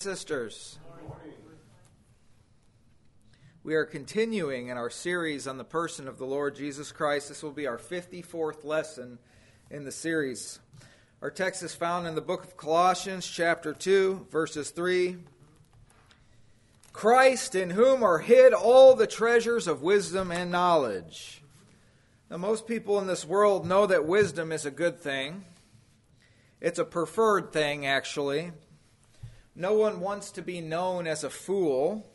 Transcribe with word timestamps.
Sisters, 0.00 0.78
we 3.64 3.74
are 3.74 3.84
continuing 3.84 4.68
in 4.68 4.76
our 4.76 4.90
series 4.90 5.48
on 5.48 5.58
the 5.58 5.64
person 5.64 6.06
of 6.06 6.18
the 6.18 6.24
Lord 6.24 6.54
Jesus 6.54 6.92
Christ. 6.92 7.28
This 7.28 7.42
will 7.42 7.50
be 7.50 7.66
our 7.66 7.78
54th 7.78 8.64
lesson 8.64 9.18
in 9.72 9.84
the 9.84 9.90
series. 9.90 10.60
Our 11.20 11.32
text 11.32 11.64
is 11.64 11.74
found 11.74 12.06
in 12.06 12.14
the 12.14 12.20
book 12.20 12.44
of 12.44 12.56
Colossians, 12.56 13.26
chapter 13.26 13.74
2, 13.74 14.28
verses 14.30 14.70
3. 14.70 15.16
Christ, 16.92 17.56
in 17.56 17.70
whom 17.70 18.04
are 18.04 18.20
hid 18.20 18.52
all 18.52 18.94
the 18.94 19.08
treasures 19.08 19.66
of 19.66 19.82
wisdom 19.82 20.30
and 20.30 20.52
knowledge. 20.52 21.42
Now, 22.30 22.36
most 22.36 22.68
people 22.68 23.00
in 23.00 23.08
this 23.08 23.24
world 23.24 23.66
know 23.66 23.84
that 23.84 24.06
wisdom 24.06 24.52
is 24.52 24.64
a 24.64 24.70
good 24.70 25.00
thing, 25.00 25.44
it's 26.60 26.78
a 26.78 26.84
preferred 26.84 27.52
thing, 27.52 27.84
actually. 27.84 28.52
No 29.58 29.72
one 29.72 29.98
wants 29.98 30.30
to 30.30 30.42
be 30.42 30.60
known 30.60 31.08
as 31.08 31.24
a 31.24 31.30
fool 31.30 32.08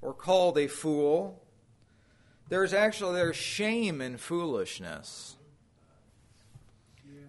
or 0.00 0.14
called 0.14 0.56
a 0.56 0.68
fool. 0.68 1.42
There's 2.48 2.72
actually 2.72 3.16
there's 3.16 3.34
shame 3.34 4.00
in 4.00 4.18
foolishness. 4.18 5.36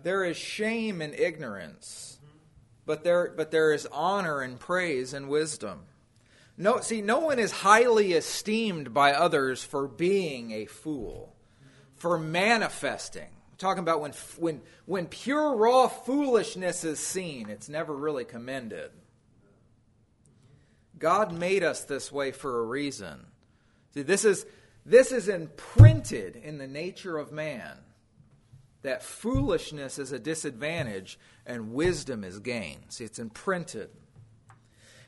There 0.04 0.24
is 0.24 0.38
shame 0.38 1.02
in 1.02 1.16
ignorance. 1.16 2.20
But 2.86 3.04
there 3.04 3.34
but 3.36 3.50
there 3.50 3.74
is 3.74 3.88
honor 3.92 4.42
and 4.42 4.60
praise 4.60 5.12
and 5.12 5.28
wisdom. 5.28 5.86
No 6.56 6.80
see 6.82 7.02
no 7.02 7.22
one 7.22 7.40
is 7.40 7.52
highly 7.52 8.14
esteemed 8.14 8.94
by 8.94 9.14
others 9.14 9.64
for 9.64 9.88
being 9.88 10.52
a 10.52 10.66
fool, 10.66 11.36
for 11.96 12.20
manifesting. 12.20 13.24
I'm 13.24 13.58
talking 13.58 13.82
about 13.82 14.02
when 14.02 14.14
when 14.38 14.62
when 14.86 15.08
pure 15.08 15.56
raw 15.56 15.88
foolishness 15.88 16.84
is 16.84 17.00
seen, 17.00 17.50
it's 17.50 17.70
never 17.70 17.96
really 17.96 18.26
commended. 18.26 18.92
God 21.02 21.34
made 21.34 21.64
us 21.64 21.84
this 21.84 22.12
way 22.12 22.32
for 22.32 22.60
a 22.60 22.66
reason. 22.66 23.26
See, 23.94 24.04
this 24.04 24.24
is, 24.24 24.46
this 24.86 25.12
is 25.12 25.28
imprinted 25.28 26.38
in 26.38 26.60
the 26.60 26.68
nature 26.68 27.18
of 27.18 27.32
man 27.32 27.78
that 28.84 29.04
foolishness 29.04 30.00
is 30.00 30.12
a 30.12 30.20
disadvantage 30.20 31.20
and 31.46 31.74
wisdom 31.74 32.24
is 32.24 32.40
gain. 32.40 32.78
See, 32.90 33.04
it's 33.04 33.20
imprinted. 33.20 33.90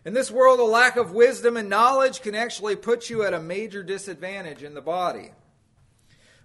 In 0.03 0.13
this 0.13 0.29
world, 0.29 0.59
a 0.59 0.63
lack 0.63 0.97
of 0.97 1.11
wisdom 1.11 1.55
and 1.55 1.69
knowledge 1.69 2.21
can 2.21 2.35
actually 2.35 2.75
put 2.75 3.09
you 3.09 3.23
at 3.23 3.33
a 3.33 3.39
major 3.39 3.83
disadvantage 3.83 4.61
in 4.61 4.73
the 4.73 4.81
body. 4.81 5.31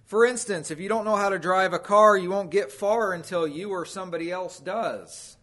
For 0.05 0.25
instance, 0.25 0.71
if 0.71 0.79
you 0.79 0.89
don't 0.89 1.05
know 1.05 1.17
how 1.17 1.29
to 1.29 1.37
drive 1.37 1.73
a 1.73 1.79
car, 1.79 2.17
you 2.17 2.29
won't 2.29 2.51
get 2.51 2.71
far 2.71 3.13
until 3.13 3.47
you 3.47 3.71
or 3.71 3.85
somebody 3.85 4.31
else 4.31 4.59
does. 4.59 5.37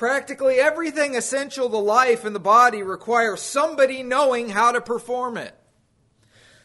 Practically 0.00 0.54
everything 0.54 1.14
essential 1.14 1.68
to 1.68 1.76
life 1.76 2.24
in 2.24 2.32
the 2.32 2.40
body 2.40 2.82
requires 2.82 3.42
somebody 3.42 4.02
knowing 4.02 4.48
how 4.48 4.72
to 4.72 4.80
perform 4.80 5.36
it. 5.36 5.54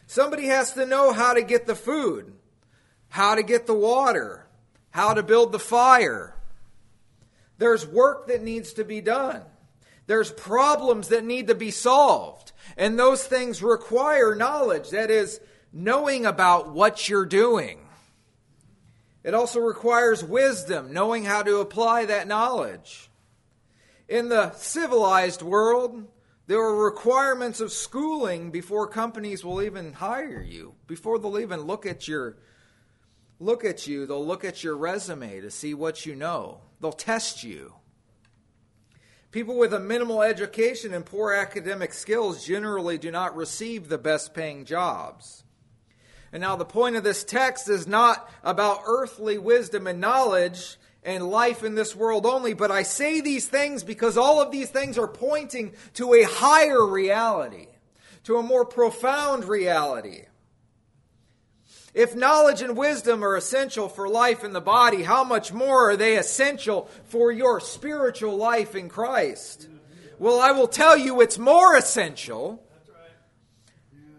Somebody 0.06 0.46
has 0.46 0.72
to 0.72 0.86
know 0.86 1.12
how 1.12 1.34
to 1.34 1.42
get 1.42 1.66
the 1.66 1.74
food, 1.74 2.32
how 3.10 3.34
to 3.34 3.42
get 3.42 3.66
the 3.66 3.74
water, 3.74 4.46
how 4.88 5.12
to 5.12 5.22
build 5.22 5.52
the 5.52 5.58
fire. 5.58 6.34
There's 7.58 7.86
work 7.86 8.28
that 8.28 8.42
needs 8.42 8.72
to 8.72 8.84
be 8.84 9.02
done. 9.02 9.42
There's 10.06 10.32
problems 10.32 11.08
that 11.08 11.22
need 11.22 11.48
to 11.48 11.54
be 11.54 11.70
solved. 11.70 12.52
And 12.78 12.98
those 12.98 13.22
things 13.22 13.62
require 13.62 14.34
knowledge. 14.34 14.88
That 14.92 15.10
is, 15.10 15.42
knowing 15.74 16.24
about 16.24 16.72
what 16.72 17.06
you're 17.06 17.26
doing. 17.26 17.80
It 19.22 19.34
also 19.34 19.60
requires 19.60 20.24
wisdom, 20.24 20.94
knowing 20.94 21.26
how 21.26 21.42
to 21.42 21.58
apply 21.58 22.06
that 22.06 22.28
knowledge. 22.28 23.10
In 24.08 24.28
the 24.28 24.52
civilized 24.52 25.42
world, 25.42 26.04
there 26.46 26.60
are 26.60 26.84
requirements 26.84 27.60
of 27.60 27.72
schooling 27.72 28.50
before 28.50 28.86
companies 28.86 29.44
will 29.44 29.60
even 29.60 29.94
hire 29.94 30.42
you, 30.42 30.74
before 30.86 31.18
they'll 31.18 31.40
even 31.40 31.62
look 31.62 31.86
at 31.86 32.06
your 32.06 32.36
look 33.38 33.64
at 33.64 33.86
you, 33.86 34.06
they'll 34.06 34.24
look 34.24 34.44
at 34.44 34.64
your 34.64 34.76
resume 34.76 35.40
to 35.40 35.50
see 35.50 35.74
what 35.74 36.06
you 36.06 36.14
know. 36.14 36.60
They'll 36.80 36.92
test 36.92 37.44
you. 37.44 37.74
People 39.30 39.58
with 39.58 39.74
a 39.74 39.80
minimal 39.80 40.22
education 40.22 40.94
and 40.94 41.04
poor 41.04 41.34
academic 41.34 41.92
skills 41.92 42.46
generally 42.46 42.96
do 42.96 43.10
not 43.10 43.36
receive 43.36 43.88
the 43.88 43.98
best 43.98 44.32
paying 44.32 44.64
jobs. 44.64 45.44
And 46.32 46.40
now, 46.40 46.56
the 46.56 46.64
point 46.64 46.96
of 46.96 47.04
this 47.04 47.24
text 47.24 47.68
is 47.68 47.86
not 47.86 48.30
about 48.42 48.82
earthly 48.86 49.36
wisdom 49.36 49.86
and 49.86 50.00
knowledge, 50.00 50.78
and 51.06 51.30
life 51.30 51.62
in 51.62 51.76
this 51.76 51.94
world 51.94 52.26
only, 52.26 52.52
but 52.52 52.72
I 52.72 52.82
say 52.82 53.20
these 53.20 53.46
things 53.46 53.84
because 53.84 54.18
all 54.18 54.42
of 54.42 54.50
these 54.50 54.68
things 54.68 54.98
are 54.98 55.06
pointing 55.06 55.72
to 55.94 56.12
a 56.14 56.24
higher 56.24 56.84
reality, 56.84 57.68
to 58.24 58.36
a 58.36 58.42
more 58.42 58.64
profound 58.64 59.44
reality. 59.44 60.24
If 61.94 62.16
knowledge 62.16 62.60
and 62.60 62.76
wisdom 62.76 63.24
are 63.24 63.36
essential 63.36 63.88
for 63.88 64.08
life 64.08 64.42
in 64.42 64.52
the 64.52 64.60
body, 64.60 65.04
how 65.04 65.22
much 65.22 65.52
more 65.52 65.90
are 65.90 65.96
they 65.96 66.16
essential 66.16 66.90
for 67.04 67.30
your 67.30 67.60
spiritual 67.60 68.36
life 68.36 68.74
in 68.74 68.88
Christ? 68.88 69.68
Well, 70.18 70.40
I 70.40 70.50
will 70.50 70.68
tell 70.68 70.96
you 70.96 71.20
it's 71.20 71.38
more 71.38 71.76
essential 71.76 72.65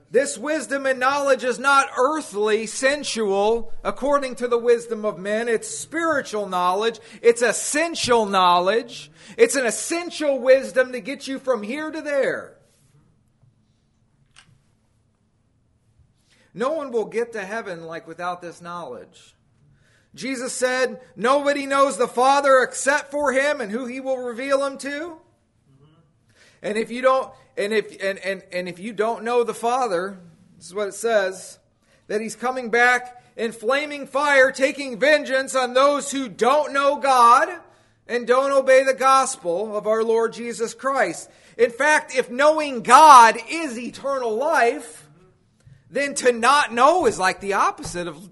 this 0.10 0.38
wisdom 0.38 0.86
and 0.86 1.00
knowledge 1.00 1.44
is 1.44 1.60
not 1.60 1.90
earthly, 1.98 2.66
sensual, 2.66 3.74
according 3.84 4.36
to 4.36 4.48
the 4.48 4.58
wisdom 4.58 5.04
of 5.04 5.20
men. 5.20 5.50
It's 5.50 5.68
spiritual 5.68 6.48
knowledge. 6.48 7.00
It's 7.22 7.42
essential 7.42 8.26
knowledge. 8.26 9.12
It's 9.38 9.56
an 9.56 9.66
essential 9.66 10.40
wisdom 10.40 10.94
to 10.94 11.02
get 11.02 11.28
you 11.28 11.40
from 11.40 11.62
here 11.62 11.92
to 11.92 12.02
there. 12.02 12.58
No 16.54 16.72
one 16.72 16.92
will 16.92 17.06
get 17.06 17.34
to 17.34 17.46
heaven 17.46 17.84
like 17.84 18.08
without 18.08 18.42
this 18.42 18.62
knowledge. 18.62 19.36
Jesus 20.16 20.54
said, 20.54 21.02
Nobody 21.16 21.66
knows 21.66 21.98
the 21.98 22.08
Father 22.08 22.62
except 22.62 23.12
for 23.12 23.34
him 23.34 23.60
and 23.60 23.72
who 23.72 23.86
he 23.86 24.00
will 24.00 24.18
reveal 24.18 24.66
him 24.66 24.78
to. 24.80 25.18
And 26.62 26.78
if 26.78 26.92
you 26.92 27.02
don't 27.02 27.32
and 27.56 27.74
if 27.74 27.92
and, 28.02 28.20
and, 28.20 28.44
and 28.52 28.70
if 28.70 28.80
you 28.80 28.94
don't 28.94 29.24
know 29.24 29.44
the 29.44 29.54
Father, 29.54 30.20
this 30.58 30.68
is 30.68 30.74
what 30.74 30.88
it 30.88 30.94
says, 30.94 31.60
that 32.08 32.22
he's 32.22 32.36
coming 32.36 32.70
back 32.70 33.24
in 33.36 33.52
flaming 33.52 34.08
fire, 34.08 34.52
taking 34.52 35.00
vengeance 35.00 35.56
on 35.56 35.74
those 35.74 36.12
who 36.12 36.28
don't 36.28 36.74
know 36.74 36.98
God 36.98 37.50
and 38.08 38.26
don't 38.26 38.52
obey 38.52 38.84
the 38.84 38.94
gospel 38.94 39.76
of 39.78 39.86
our 39.86 40.04
Lord 40.04 40.34
Jesus 40.34 40.74
Christ. 40.74 41.30
In 41.58 41.72
fact, 41.72 42.16
if 42.16 42.30
knowing 42.30 42.82
God 42.82 43.38
is 43.50 43.78
eternal 43.78 44.36
life, 44.36 45.08
then 45.90 46.16
to 46.16 46.32
not 46.32 46.74
know 46.74 47.06
is 47.06 47.20
like 47.20 47.40
the 47.40 47.54
opposite 47.54 48.08
of 48.08 48.30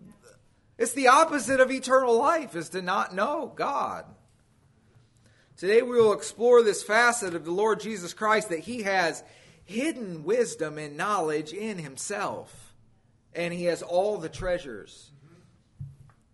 it's 0.77 0.91
the 0.91 1.07
opposite 1.07 1.61
of 1.61 1.71
eternal 1.71 2.17
life 2.17 2.53
is 2.55 2.69
to 2.69 2.81
not 2.81 3.15
know 3.15 3.51
God. 3.55 4.05
Today 5.57 5.81
we 5.81 5.97
will 5.97 6.11
explore 6.11 6.63
this 6.63 6.83
facet 6.83 7.33
of 7.33 7.45
the 7.45 7.51
Lord 7.51 7.79
Jesus 7.79 8.13
Christ 8.13 8.49
that 8.49 8.59
he 8.59 8.83
has 8.83 9.23
hidden 9.63 10.25
wisdom 10.25 10.77
and 10.77 10.97
knowledge 10.97 11.53
in 11.53 11.77
himself. 11.77 12.73
And 13.33 13.53
he 13.53 13.65
has 13.65 13.81
all 13.81 14.17
the 14.17 14.29
treasures 14.29 15.11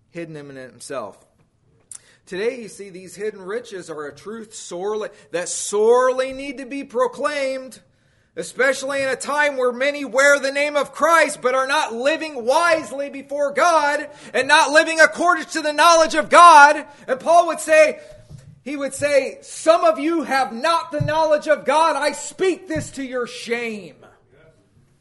hidden 0.10 0.36
in 0.36 0.56
himself. 0.56 1.24
Today, 2.26 2.62
you 2.62 2.68
see, 2.68 2.90
these 2.90 3.16
hidden 3.16 3.42
riches 3.42 3.90
are 3.90 4.06
a 4.06 4.16
truth 4.16 4.56
sorely, 4.56 5.10
that 5.32 5.50
sorely 5.50 6.34
need 6.34 6.60
to 6.60 6.66
be 6.66 6.84
proclaimed, 6.84 7.80
especially 8.36 9.02
in 9.02 9.10
a 9.10 9.16
time 9.16 9.58
where 9.58 9.72
many 9.72 10.06
wear 10.06 10.40
the 10.40 10.52
name 10.52 10.76
of 10.76 10.94
Christ 10.94 11.42
but 11.42 11.56
are 11.56 11.68
not 11.68 11.94
living 11.94 12.46
wisely 12.46 13.10
before 13.10 13.52
God 13.52 14.10
and 14.34 14.48
not 14.48 14.72
living 14.72 15.00
according 15.00 15.46
to 15.46 15.62
the 15.62 15.74
knowledge 15.74 16.16
of 16.16 16.30
God. 16.30 16.86
And 17.08 17.20
Paul 17.20 17.48
would 17.48 17.60
say, 17.60 18.00
he 18.64 18.76
would 18.76 18.94
say, 18.94 19.40
Some 19.42 19.84
of 19.84 20.00
you 20.00 20.24
have 20.24 20.54
not 20.54 20.92
the 20.92 21.02
knowledge 21.02 21.48
of 21.48 21.66
God. 21.66 21.96
I 21.96 22.12
speak 22.12 22.68
this 22.68 22.92
to 22.92 23.04
your 23.04 23.28
shame. 23.28 23.96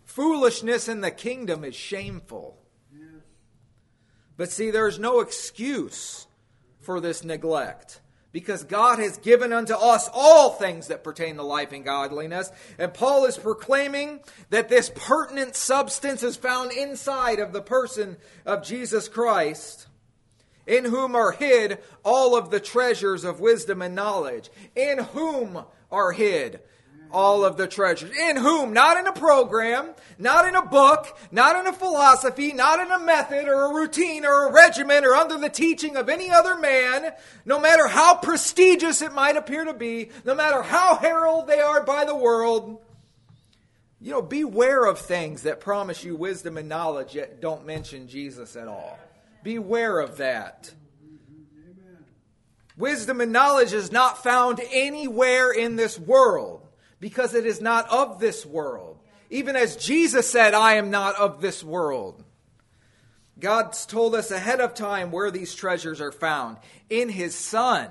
Foolishness 0.05 0.89
in 0.89 1.01
the 1.03 1.11
kingdom 1.11 1.65
is 1.65 1.75
shameful. 1.75 2.59
But 4.37 4.51
see, 4.51 4.71
there's 4.71 4.99
no 4.99 5.21
excuse 5.21 6.27
for 6.81 7.01
this 7.01 7.23
neglect 7.23 8.01
because 8.33 8.65
God 8.65 8.99
has 8.99 9.19
given 9.19 9.53
unto 9.53 9.75
us 9.75 10.09
all 10.13 10.51
things 10.51 10.87
that 10.87 11.05
pertain 11.05 11.37
to 11.37 11.43
life 11.43 11.73
and 11.73 11.85
godliness. 11.85 12.51
And 12.79 12.95
Paul 12.95 13.27
is 13.27 13.37
proclaiming 13.37 14.21
that 14.49 14.69
this 14.69 14.91
pertinent 14.95 15.57
substance 15.57 16.23
is 16.23 16.37
found 16.37 16.73
inside 16.73 17.39
of 17.39 17.53
the 17.53 17.61
person 17.61 18.17
of 18.47 18.65
Jesus 18.65 19.09
Christ 19.09 19.87
in 20.71 20.85
whom 20.85 21.17
are 21.17 21.33
hid 21.33 21.79
all 22.05 22.37
of 22.37 22.51
the 22.51 22.61
treasures 22.61 23.25
of 23.25 23.41
wisdom 23.41 23.83
and 23.83 23.97
knowledge. 23.97 24.51
In 24.77 24.99
whom 24.99 25.65
are 25.91 26.13
hid 26.13 26.61
all 27.11 27.45
of 27.45 27.57
the 27.57 27.67
treasures. 27.67 28.17
In 28.17 28.37
whom? 28.37 28.73
Not 28.73 28.97
in 28.97 29.09
a 29.09 29.13
program, 29.13 29.91
not 30.17 30.47
in 30.47 30.55
a 30.55 30.65
book, 30.65 31.19
not 31.33 31.57
in 31.57 31.67
a 31.67 31.73
philosophy, 31.73 32.53
not 32.53 32.79
in 32.79 32.93
a 32.93 33.01
method 33.01 33.49
or 33.49 33.65
a 33.65 33.75
routine 33.75 34.25
or 34.25 34.47
a 34.47 34.53
regimen 34.53 35.05
or 35.05 35.17
under 35.17 35.37
the 35.37 35.49
teaching 35.49 35.97
of 35.97 36.09
any 36.09 36.31
other 36.31 36.57
man, 36.57 37.13
no 37.45 37.59
matter 37.59 37.89
how 37.89 38.15
prestigious 38.15 39.03
it 39.03 39.13
might 39.13 39.37
appear 39.37 39.65
to 39.65 39.75
be, 39.75 40.11
no 40.25 40.37
matter 40.37 40.63
how 40.63 40.95
heralded 40.95 41.49
they 41.49 41.61
are 41.61 41.83
by 41.83 42.05
the 42.05 42.15
world. 42.15 42.81
You 44.01 44.13
know, 44.13 44.23
beware 44.23 44.87
of 44.87 45.01
things 45.01 45.43
that 45.43 45.59
promise 45.59 46.05
you 46.05 46.15
wisdom 46.15 46.57
and 46.57 46.69
knowledge 46.69 47.17
yet 47.17 47.41
don't 47.41 47.67
mention 47.67 48.07
Jesus 48.07 48.55
at 48.55 48.69
all. 48.69 48.97
Beware 49.43 50.01
of 50.01 50.19
that. 50.19 50.73
Wisdom 52.77 53.21
and 53.21 53.33
knowledge 53.33 53.73
is 53.73 53.93
not 53.93 54.23
found 54.23 54.61
anywhere 54.73 55.51
in 55.51 55.77
this 55.77 55.99
world 55.99 56.67
because 56.99 57.35
it 57.35 57.45
is 57.45 57.61
not 57.61 57.89
of 57.91 58.19
this 58.19 58.47
world. 58.47 58.99
Even 59.29 59.55
as 59.55 59.77
Jesus 59.77 60.29
said, 60.29 60.55
I 60.55 60.75
am 60.75 60.91
not 60.91 61.15
of 61.17 61.41
this 61.41 61.63
world. 61.63 62.25
God's 63.39 63.87
told 63.87 64.15
us 64.15 64.31
ahead 64.31 64.61
of 64.61 64.75
time 64.75 65.11
where 65.11 65.31
these 65.31 65.55
treasures 65.55 66.01
are 66.01 66.13
found 66.13 66.59
in 66.89 67.09
His 67.09 67.35
Son. 67.35 67.89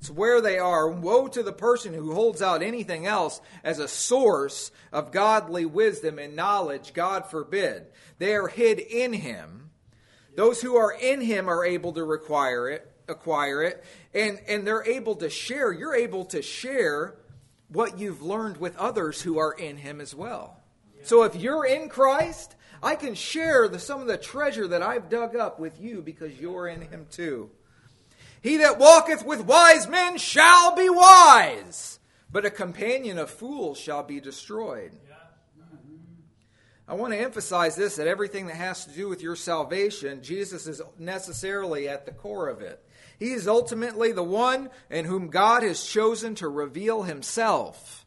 It's 0.00 0.10
where 0.10 0.40
they 0.40 0.58
are. 0.58 0.88
Woe 0.88 1.28
to 1.28 1.42
the 1.42 1.52
person 1.52 1.94
who 1.94 2.12
holds 2.12 2.42
out 2.42 2.62
anything 2.62 3.06
else 3.06 3.40
as 3.62 3.78
a 3.78 3.86
source 3.86 4.72
of 4.92 5.12
godly 5.12 5.64
wisdom 5.64 6.18
and 6.18 6.34
knowledge. 6.34 6.92
God 6.92 7.30
forbid. 7.30 7.86
They 8.18 8.34
are 8.34 8.48
hid 8.48 8.78
in 8.78 9.12
Him. 9.12 9.61
Those 10.34 10.60
who 10.60 10.76
are 10.76 10.92
in 10.92 11.20
Him 11.20 11.48
are 11.48 11.64
able 11.64 11.92
to 11.92 12.04
require 12.04 12.68
it, 12.68 12.90
acquire 13.08 13.62
it, 13.62 13.84
and, 14.14 14.40
and 14.48 14.66
they're 14.66 14.84
able 14.84 15.16
to 15.16 15.28
share. 15.28 15.72
You're 15.72 15.94
able 15.94 16.24
to 16.26 16.42
share 16.42 17.14
what 17.68 17.98
you've 17.98 18.22
learned 18.22 18.58
with 18.58 18.76
others 18.76 19.20
who 19.20 19.38
are 19.38 19.52
in 19.52 19.76
Him 19.76 20.00
as 20.00 20.14
well. 20.14 20.58
So 21.02 21.24
if 21.24 21.34
you're 21.34 21.66
in 21.66 21.88
Christ, 21.88 22.54
I 22.82 22.96
can 22.96 23.14
share 23.14 23.68
the, 23.68 23.78
some 23.78 24.00
of 24.00 24.06
the 24.06 24.16
treasure 24.16 24.68
that 24.68 24.82
I've 24.82 25.08
dug 25.08 25.36
up 25.36 25.58
with 25.58 25.80
you 25.80 26.02
because 26.02 26.38
you're 26.40 26.68
in 26.68 26.82
Him 26.82 27.06
too. 27.10 27.50
He 28.40 28.56
that 28.58 28.78
walketh 28.78 29.24
with 29.24 29.44
wise 29.44 29.88
men 29.88 30.18
shall 30.18 30.74
be 30.74 30.88
wise, 30.90 32.00
but 32.30 32.44
a 32.44 32.50
companion 32.50 33.18
of 33.18 33.30
fools 33.30 33.78
shall 33.78 34.02
be 34.02 34.20
destroyed. 34.20 34.92
I 36.88 36.94
want 36.94 37.12
to 37.12 37.20
emphasize 37.20 37.76
this 37.76 37.96
that 37.96 38.06
everything 38.06 38.46
that 38.46 38.56
has 38.56 38.84
to 38.86 38.92
do 38.92 39.08
with 39.08 39.22
your 39.22 39.36
salvation, 39.36 40.22
Jesus 40.22 40.66
is 40.66 40.82
necessarily 40.98 41.88
at 41.88 42.06
the 42.06 42.12
core 42.12 42.48
of 42.48 42.60
it. 42.60 42.84
He 43.18 43.32
is 43.32 43.46
ultimately 43.46 44.12
the 44.12 44.24
one 44.24 44.68
in 44.90 45.04
whom 45.04 45.28
God 45.28 45.62
has 45.62 45.84
chosen 45.84 46.34
to 46.36 46.48
reveal 46.48 47.04
himself. 47.04 48.04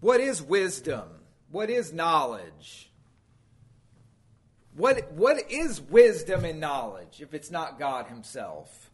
What 0.00 0.20
is 0.20 0.42
wisdom? 0.42 1.08
What 1.50 1.70
is 1.70 1.92
knowledge? 1.92 2.90
What, 4.74 5.12
what 5.12 5.50
is 5.50 5.80
wisdom 5.80 6.44
and 6.44 6.60
knowledge 6.60 7.20
if 7.20 7.34
it's 7.34 7.50
not 7.50 7.78
God 7.78 8.06
himself? 8.06 8.90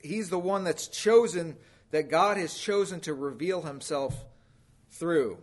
He's 0.00 0.30
the 0.30 0.38
one 0.38 0.64
that's 0.64 0.88
chosen, 0.88 1.56
that 1.90 2.10
God 2.10 2.36
has 2.36 2.54
chosen 2.54 3.00
to 3.00 3.14
reveal 3.14 3.62
himself 3.62 4.24
through. 4.90 5.38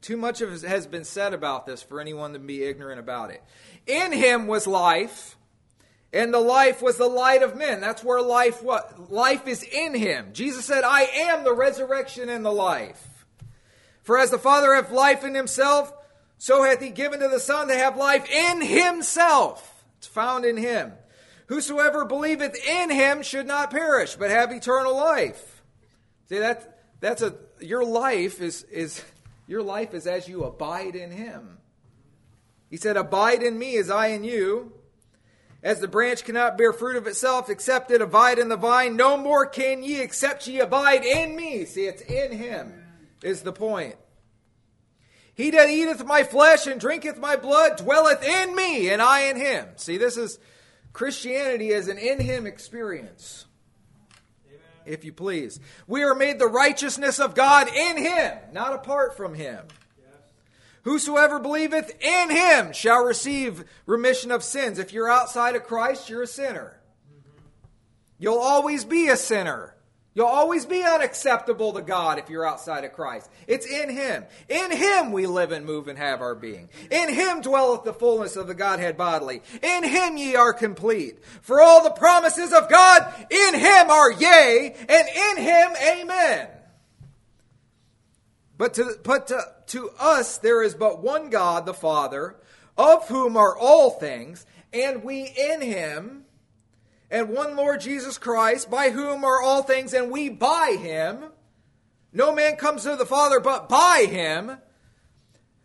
Too 0.00 0.16
much 0.16 0.40
of 0.40 0.62
has 0.62 0.86
been 0.86 1.04
said 1.04 1.32
about 1.32 1.66
this 1.66 1.82
for 1.82 2.00
anyone 2.00 2.32
to 2.32 2.38
be 2.38 2.64
ignorant 2.64 3.00
about 3.00 3.30
it. 3.30 3.42
In 3.86 4.12
him 4.12 4.46
was 4.46 4.66
life 4.66 5.36
and 6.12 6.32
the 6.32 6.40
life 6.40 6.82
was 6.82 6.96
the 6.96 7.08
light 7.08 7.42
of 7.42 7.56
men. 7.56 7.80
That's 7.80 8.04
where 8.04 8.20
life 8.20 8.62
what 8.62 9.10
life 9.10 9.46
is 9.46 9.62
in 9.62 9.94
him. 9.94 10.32
Jesus 10.32 10.64
said, 10.64 10.84
"I 10.84 11.02
am 11.02 11.44
the 11.44 11.54
resurrection 11.54 12.28
and 12.28 12.44
the 12.44 12.52
life." 12.52 13.26
For 14.02 14.18
as 14.18 14.30
the 14.30 14.38
Father 14.38 14.74
hath 14.74 14.90
life 14.90 15.24
in 15.24 15.34
himself, 15.34 15.92
so 16.38 16.62
hath 16.62 16.80
he 16.80 16.90
given 16.90 17.20
to 17.20 17.28
the 17.28 17.40
Son 17.40 17.68
to 17.68 17.76
have 17.76 17.96
life 17.96 18.30
in 18.30 18.60
himself. 18.60 19.84
It's 19.98 20.06
found 20.06 20.44
in 20.44 20.56
him. 20.56 20.92
Whosoever 21.46 22.04
believeth 22.04 22.56
in 22.66 22.90
him 22.90 23.22
should 23.22 23.46
not 23.46 23.70
perish, 23.70 24.16
but 24.16 24.30
have 24.30 24.52
eternal 24.52 24.94
life. 24.94 25.62
See 26.28 26.38
that 26.38 26.78
that's 27.00 27.22
a 27.22 27.34
your 27.60 27.84
life 27.84 28.40
is 28.40 28.64
is 28.64 29.02
your 29.46 29.62
life 29.62 29.94
is 29.94 30.06
as 30.06 30.28
you 30.28 30.44
abide 30.44 30.96
in 30.96 31.10
him. 31.10 31.58
He 32.68 32.76
said, 32.76 32.96
Abide 32.96 33.42
in 33.42 33.58
me 33.58 33.76
as 33.76 33.90
I 33.90 34.08
in 34.08 34.24
you. 34.24 34.72
As 35.62 35.80
the 35.80 35.88
branch 35.88 36.24
cannot 36.24 36.58
bear 36.58 36.72
fruit 36.72 36.96
of 36.96 37.06
itself 37.06 37.48
except 37.48 37.90
it 37.90 38.02
abide 38.02 38.38
in 38.38 38.48
the 38.48 38.56
vine, 38.56 38.94
no 38.94 39.16
more 39.16 39.46
can 39.46 39.82
ye 39.82 40.00
except 40.00 40.46
ye 40.46 40.60
abide 40.60 41.04
in 41.04 41.34
me. 41.34 41.64
See, 41.64 41.86
it's 41.86 42.02
in 42.02 42.32
him, 42.32 42.84
is 43.22 43.42
the 43.42 43.52
point. 43.52 43.96
He 45.34 45.50
that 45.50 45.68
eateth 45.68 46.04
my 46.04 46.22
flesh 46.22 46.66
and 46.66 46.80
drinketh 46.80 47.18
my 47.18 47.36
blood 47.36 47.78
dwelleth 47.78 48.22
in 48.22 48.54
me, 48.54 48.90
and 48.90 49.02
I 49.02 49.22
in 49.22 49.36
him. 49.36 49.66
See, 49.76 49.98
this 49.98 50.16
is 50.16 50.38
Christianity 50.92 51.74
as 51.74 51.88
an 51.88 51.98
in 51.98 52.20
him 52.20 52.46
experience. 52.46 53.46
If 54.86 55.04
you 55.04 55.12
please. 55.12 55.60
We 55.86 56.02
are 56.02 56.14
made 56.14 56.38
the 56.38 56.46
righteousness 56.46 57.18
of 57.18 57.34
God 57.34 57.68
in 57.68 57.98
him, 57.98 58.38
not 58.52 58.72
apart 58.72 59.16
from 59.16 59.34
him. 59.34 59.66
Whosoever 60.82 61.38
believeth 61.40 61.92
in 62.00 62.30
him 62.30 62.72
shall 62.72 63.04
receive 63.04 63.64
remission 63.86 64.30
of 64.30 64.44
sins. 64.44 64.78
If 64.78 64.92
you're 64.92 65.10
outside 65.10 65.56
of 65.56 65.64
Christ, 65.64 66.08
you're 66.08 66.22
a 66.22 66.28
sinner. 66.28 66.80
You'll 68.18 68.38
always 68.38 68.84
be 68.84 69.08
a 69.08 69.16
sinner. 69.16 69.75
You'll 70.16 70.26
always 70.26 70.64
be 70.64 70.82
unacceptable 70.82 71.74
to 71.74 71.82
God 71.82 72.18
if 72.18 72.30
you're 72.30 72.48
outside 72.48 72.84
of 72.84 72.94
Christ. 72.94 73.30
It's 73.46 73.66
in 73.66 73.90
Him. 73.90 74.24
In 74.48 74.70
Him 74.70 75.12
we 75.12 75.26
live 75.26 75.52
and 75.52 75.66
move 75.66 75.88
and 75.88 75.98
have 75.98 76.22
our 76.22 76.34
being. 76.34 76.70
In 76.90 77.12
Him 77.12 77.42
dwelleth 77.42 77.84
the 77.84 77.92
fullness 77.92 78.34
of 78.34 78.46
the 78.46 78.54
Godhead 78.54 78.96
bodily. 78.96 79.42
In 79.62 79.84
Him 79.84 80.16
ye 80.16 80.34
are 80.34 80.54
complete. 80.54 81.18
For 81.42 81.60
all 81.60 81.84
the 81.84 81.90
promises 81.90 82.54
of 82.54 82.70
God 82.70 83.14
in 83.30 83.54
Him 83.60 83.90
are 83.90 84.10
yea, 84.10 84.74
and 84.88 85.06
in 85.06 85.44
Him 85.44 85.76
amen. 86.00 86.48
But 88.56 88.72
to, 88.74 88.98
but 89.04 89.26
to, 89.26 89.42
to 89.66 89.90
us 90.00 90.38
there 90.38 90.62
is 90.62 90.74
but 90.74 91.02
one 91.02 91.28
God, 91.28 91.66
the 91.66 91.74
Father, 91.74 92.36
of 92.78 93.06
whom 93.08 93.36
are 93.36 93.56
all 93.56 93.90
things, 93.90 94.46
and 94.72 95.04
we 95.04 95.32
in 95.36 95.60
him, 95.60 96.25
and 97.10 97.30
one 97.30 97.56
Lord 97.56 97.80
Jesus 97.80 98.18
Christ, 98.18 98.70
by 98.70 98.90
whom 98.90 99.24
are 99.24 99.40
all 99.40 99.62
things, 99.62 99.94
and 99.94 100.10
we 100.10 100.28
by 100.28 100.76
him. 100.80 101.24
No 102.12 102.34
man 102.34 102.56
comes 102.56 102.84
to 102.84 102.96
the 102.96 103.06
Father 103.06 103.40
but 103.40 103.68
by 103.68 104.06
him. 104.08 104.58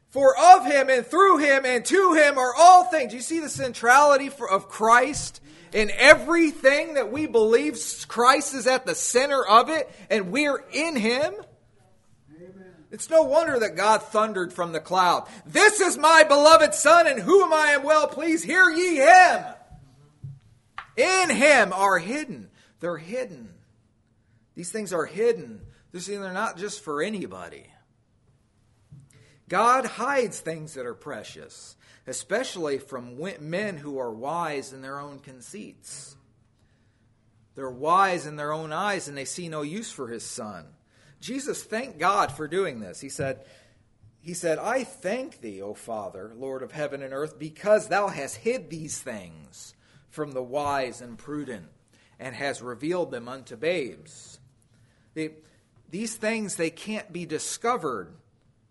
For 0.10 0.36
of 0.38 0.66
him 0.66 0.90
and 0.90 1.06
through 1.06 1.38
him 1.38 1.66
and 1.66 1.86
to 1.86 2.14
him 2.14 2.38
are 2.38 2.54
all 2.54 2.84
things. 2.84 3.14
You 3.14 3.22
see 3.22 3.40
the 3.40 3.48
centrality 3.48 4.30
of 4.50 4.68
Christ 4.68 5.42
in 5.72 5.90
everything 5.96 6.96
that 6.96 7.14
we 7.14 7.28
believe 7.28 7.80
Christ 8.10 8.54
is 8.54 8.68
at 8.68 8.86
the 8.86 8.94
center 8.94 9.46
of 9.46 9.70
it 9.70 9.90
and 10.10 10.32
we're 10.32 10.66
in 10.74 10.98
him? 10.98 11.34
It's 12.92 13.10
no 13.10 13.22
wonder 13.22 13.58
that 13.58 13.78
God 13.78 14.04
thundered 14.04 14.52
from 14.52 14.74
the 14.74 14.82
cloud. 14.82 15.30
This 15.46 15.80
is 15.80 15.98
my 15.98 16.24
beloved 16.24 16.74
Son, 16.74 17.08
in 17.08 17.18
whom 17.20 17.54
I 17.54 17.68
am 17.68 17.84
well 17.84 18.08
pleased. 18.08 18.44
Hear 18.44 18.70
ye 18.70 18.98
him. 18.98 19.46
In 20.98 21.30
him 21.30 21.74
are 21.74 22.00
hidden. 22.00 22.50
They're 22.80 22.98
hidden. 22.98 23.54
These 24.56 24.72
things 24.72 24.94
are 24.94 25.06
hidden. 25.06 25.62
They're 25.92 26.34
not 26.34 26.58
just 26.58 26.82
for 26.82 27.02
anybody. 27.02 27.68
God 29.48 29.86
hides 29.86 30.40
things 30.40 30.76
that 30.76 30.86
are 30.86 30.94
precious, 30.94 31.76
especially 32.08 32.78
from 32.78 33.20
men 33.42 33.78
who 33.78 34.00
are 34.00 34.14
wise 34.14 34.72
in 34.72 34.82
their 34.82 35.00
own 35.00 35.20
conceits. 35.20 36.16
They're 37.56 37.70
wise 37.70 38.26
in 38.26 38.38
their 38.38 38.54
own 38.54 38.72
eyes 38.72 39.08
and 39.10 39.18
they 39.18 39.26
see 39.26 39.50
no 39.50 39.62
use 39.62 39.92
for 39.92 40.08
his 40.08 40.24
son. 40.24 40.68
Jesus 41.20 41.64
thanked 41.64 42.00
God 42.00 42.32
for 42.32 42.48
doing 42.48 42.80
this. 42.80 43.02
He 43.02 43.10
said, 43.10 43.46
he 44.22 44.34
said, 44.34 44.58
I 44.58 44.84
thank 44.84 45.42
thee, 45.42 45.62
O 45.62 45.74
Father, 45.74 46.32
Lord 46.36 46.64
of 46.64 46.72
heaven 46.72 47.02
and 47.04 47.14
earth, 47.14 47.38
because 47.38 47.88
thou 47.88 48.08
hast 48.08 48.38
hid 48.38 48.70
these 48.70 49.00
things 49.00 49.74
from 50.12 50.34
the 50.34 50.44
wise 50.44 51.02
and 51.02 51.18
prudent, 51.18 51.66
and 52.20 52.36
has 52.36 52.62
revealed 52.62 53.10
them 53.10 53.28
unto 53.28 53.56
babes. 53.56 54.40
They, 55.16 55.32
these 55.90 56.16
things, 56.16 56.56
they 56.56 56.70
can't 56.70 57.12
be 57.12 57.26
discovered 57.26 58.14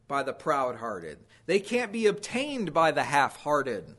by 0.07 0.23
the 0.23 0.33
proud 0.33 0.77
hearted, 0.77 1.19
they 1.47 1.59
can't 1.59 1.91
be 1.91 2.07
obtained 2.07 2.73
by 2.73 2.93
the 2.93 3.03
half 3.03 3.37
hearted. 3.39 3.97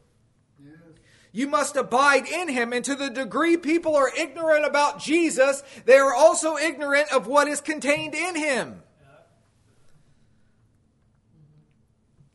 You 1.33 1.47
must 1.47 1.77
abide 1.77 2.27
in 2.27 2.49
him. 2.49 2.73
And 2.73 2.83
to 2.85 2.95
the 2.95 3.09
degree 3.09 3.55
people 3.55 3.95
are 3.95 4.11
ignorant 4.17 4.65
about 4.65 4.99
Jesus, 4.99 5.63
they 5.85 5.95
are 5.95 6.13
also 6.13 6.57
ignorant 6.57 7.11
of 7.11 7.25
what 7.25 7.47
is 7.47 7.61
contained 7.61 8.13
in 8.13 8.35
him. 8.35 8.83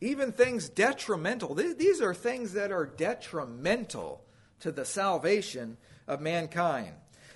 Even 0.00 0.32
things 0.32 0.68
detrimental. 0.68 1.54
These 1.54 2.00
are 2.00 2.14
things 2.14 2.52
that 2.54 2.72
are 2.72 2.86
detrimental 2.86 4.25
to 4.60 4.72
the 4.72 4.84
salvation 4.84 5.76
of 6.06 6.20
mankind. 6.20 6.92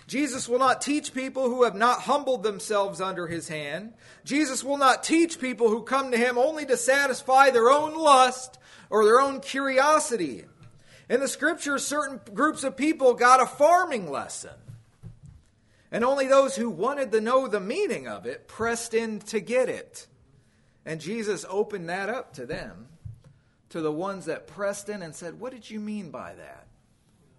Jesus 0.07 0.49
will 0.49 0.59
not 0.59 0.81
teach 0.81 1.15
people 1.15 1.49
who 1.49 1.63
have 1.63 1.77
not 1.77 2.01
humbled 2.01 2.43
themselves 2.43 3.01
under 3.01 3.29
his 3.29 3.47
hand. 3.47 3.93
Jesus 4.25 4.65
will 4.65 4.77
not 4.77 5.05
teach 5.05 5.41
people 5.41 5.69
who 5.69 5.83
come 5.83 6.11
to 6.11 6.17
him 6.17 6.37
only 6.37 6.67
to 6.67 6.77
satisfy 6.77 7.51
their 7.51 7.71
own 7.71 7.95
lust 7.95 8.59
or 8.91 9.05
their 9.05 9.21
own 9.21 9.41
curiosity. 9.41 10.47
In 11.09 11.21
the 11.21 11.29
scriptures, 11.29 11.87
certain 11.87 12.21
groups 12.35 12.65
of 12.65 12.77
people 12.77 13.15
got 13.15 13.41
a 13.41 13.47
farming 13.47 14.11
lesson. 14.11 14.51
And 15.93 16.05
only 16.05 16.27
those 16.27 16.57
who 16.57 16.71
wanted 16.71 17.13
to 17.13 17.21
know 17.21 17.47
the 17.47 17.61
meaning 17.61 18.09
of 18.09 18.27
it 18.27 18.49
pressed 18.49 18.95
in 18.95 19.21
to 19.21 19.39
get 19.41 19.69
it. 19.69 20.07
And 20.85 21.01
Jesus 21.01 21.45
opened 21.49 21.89
that 21.89 22.09
up 22.09 22.33
to 22.35 22.47
them, 22.47 22.89
to 23.69 23.81
the 23.81 23.93
ones 23.93 24.27
that 24.27 24.47
pressed 24.47 24.89
in 24.89 25.03
and 25.03 25.15
said, 25.15 25.39
What 25.39 25.53
did 25.53 25.71
you 25.71 25.79
mean 25.79 26.11
by 26.11 26.35
that? 26.35 26.67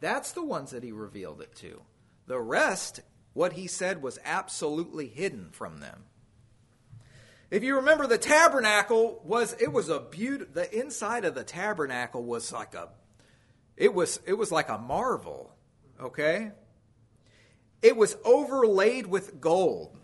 That's 0.02 0.34
the 0.34 0.44
ones 0.44 0.72
that 0.72 0.84
he 0.84 0.92
revealed 0.92 1.42
it 1.42 1.56
to. 1.58 1.82
The 2.28 2.40
rest, 2.40 3.02
what 3.34 3.54
he 3.54 3.68
said 3.68 4.02
was 4.02 4.20
absolutely 4.26 5.08
hidden 5.08 5.50
from 5.52 5.78
them. 5.78 6.04
If 7.52 7.64
you 7.64 7.76
remember, 7.76 8.08
the 8.08 8.18
tabernacle 8.18 9.22
was 9.24 9.56
it 9.60 9.72
was 9.72 9.90
a 9.90 10.00
beauty. 10.00 10.46
The 10.52 10.74
inside 10.78 11.24
of 11.26 11.36
the 11.36 11.44
tabernacle 11.44 12.24
was 12.24 12.52
like 12.52 12.74
a, 12.74 12.90
it 13.78 13.94
was 13.94 14.20
it 14.26 14.34
was 14.34 14.52
like 14.52 14.70
a 14.70 14.78
marvel. 14.78 15.54
Okay, 16.00 16.52
it 17.82 17.96
was 17.96 18.16
overlaid 18.24 19.06
with 19.06 19.42
gold. 19.42 19.98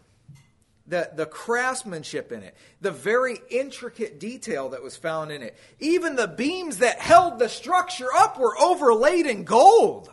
The, 0.87 1.09
the 1.13 1.25
craftsmanship 1.25 2.31
in 2.31 2.43
it, 2.43 2.55
the 2.79 2.91
very 2.91 3.39
intricate 3.49 4.21
detail 4.21 4.69
that 4.69 4.81
was 4.81 4.95
found 4.95 5.33
in 5.33 5.41
it. 5.41 5.57
Even 5.79 6.15
the 6.15 6.29
beams 6.29 6.77
that 6.77 6.99
held 6.99 7.39
the 7.39 7.49
structure 7.49 8.07
up 8.15 8.39
were 8.39 8.57
overlaid 8.57 9.25
in 9.25 9.43
gold. 9.43 10.09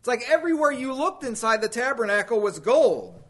It's 0.00 0.08
like 0.08 0.28
everywhere 0.28 0.72
you 0.72 0.92
looked 0.94 1.22
inside 1.22 1.62
the 1.62 1.68
tabernacle 1.68 2.40
was 2.40 2.58
gold, 2.58 3.22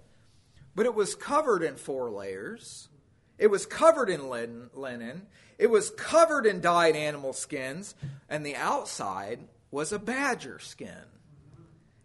but 0.74 0.86
it 0.86 0.94
was 0.94 1.14
covered 1.14 1.62
in 1.62 1.76
four 1.76 2.10
layers. 2.10 2.88
It 3.36 3.48
was 3.48 3.66
covered 3.66 4.08
in 4.08 4.28
linen. 4.28 5.26
It 5.58 5.68
was 5.68 5.90
covered 5.90 6.46
in 6.46 6.60
dyed 6.60 6.96
animal 6.96 7.34
skins, 7.34 7.94
and 8.28 8.46
the 8.46 8.56
outside 8.56 9.40
was 9.70 9.92
a 9.92 9.98
badger 9.98 10.58
skin. 10.58 11.04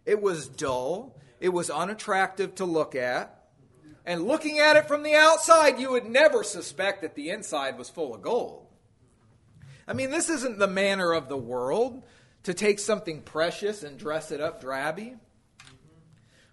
It 0.05 0.21
was 0.21 0.47
dull. 0.47 1.17
It 1.39 1.49
was 1.49 1.69
unattractive 1.69 2.55
to 2.55 2.65
look 2.65 2.95
at. 2.95 3.44
And 4.05 4.25
looking 4.25 4.59
at 4.59 4.75
it 4.75 4.87
from 4.87 5.03
the 5.03 5.15
outside, 5.15 5.79
you 5.79 5.91
would 5.91 6.05
never 6.05 6.43
suspect 6.43 7.01
that 7.01 7.15
the 7.15 7.31
inside 7.31 7.77
was 7.77 7.89
full 7.89 8.13
of 8.13 8.21
gold. 8.21 8.67
I 9.87 9.93
mean, 9.93 10.11
this 10.11 10.29
isn't 10.29 10.59
the 10.59 10.67
manner 10.67 11.11
of 11.11 11.27
the 11.27 11.37
world 11.37 12.03
to 12.43 12.53
take 12.53 12.79
something 12.79 13.21
precious 13.21 13.83
and 13.83 13.97
dress 13.97 14.31
it 14.31 14.41
up 14.41 14.61
drabby. 14.61 15.17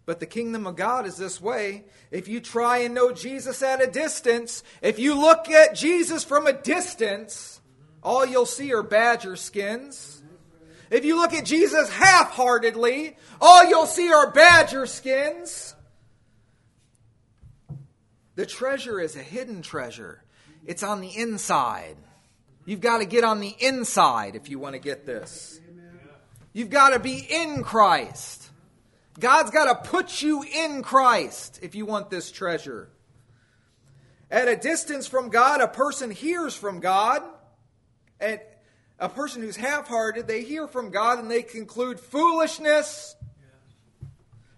But 0.05 0.19
the 0.19 0.27
kingdom 0.27 0.67
of 0.67 0.77
God 0.77 1.07
is 1.07 1.17
this 1.17 1.41
way. 1.41 1.85
If 2.11 2.27
you 2.27 2.41
try 2.41 2.79
and 2.79 2.95
know 2.95 3.13
Jesus 3.13 3.63
at 3.63 3.83
a 3.83 3.87
distance, 3.87 4.65
if 4.81 4.99
you 4.99 5.15
look 5.21 5.49
at 5.49 5.75
Jesus 5.75 6.25
from 6.25 6.47
a 6.47 6.53
distance, 6.53 7.61
all 8.03 8.27
you'll 8.27 8.47
see 8.47 8.73
are 8.75 8.83
badger 8.83 9.37
skins. 9.37 10.23
If 10.91 11.05
you 11.05 11.17
look 11.17 11.33
at 11.33 11.45
Jesus 11.45 11.89
half 11.91 12.33
heartedly, 12.33 13.17
all 13.41 13.65
you'll 13.65 13.87
see 13.87 14.13
are 14.13 14.31
badger 14.31 14.87
skins. 14.87 15.75
The 18.35 18.47
treasure 18.47 18.99
is 19.01 19.17
a 19.17 19.23
hidden 19.23 19.63
treasure, 19.63 20.23
it's 20.67 20.83
on 20.83 21.01
the 21.01 21.17
inside. 21.17 21.97
You've 22.65 22.81
got 22.81 22.99
to 22.99 23.05
get 23.05 23.25
on 23.25 23.41
the 23.41 23.55
inside 23.59 24.37
if 24.37 24.49
you 24.49 24.59
want 24.59 24.75
to 24.75 24.79
get 24.79 25.05
this. 25.05 25.61
You've 26.53 26.71
got 26.71 26.91
to 26.91 26.99
be 26.99 27.19
in 27.19 27.65
Christ. 27.65 28.51
God's 29.19 29.51
got 29.51 29.65
to 29.85 29.91
put 29.91 30.23
you 30.23 30.43
in 30.43 30.83
Christ 30.83 31.59
if 31.63 31.75
you 31.75 31.87
want 31.87 32.09
this 32.09 32.31
treasure. 32.31 32.89
At 34.31 34.49
a 34.49 34.57
distance 34.57 35.07
from 35.07 35.29
God, 35.29 35.61
a 35.61 35.69
person 35.69 36.11
hears 36.11 36.55
from 36.55 36.81
God. 36.81 37.23
At 38.21 38.63
a 38.99 39.09
person 39.09 39.43
who's 39.43 39.57
half 39.57 39.89
hearted, 39.89 40.29
they 40.29 40.43
hear 40.43 40.69
from 40.69 40.91
God 40.91 41.19
and 41.19 41.31
they 41.31 41.43
conclude 41.43 41.99
foolishness, 41.99 43.17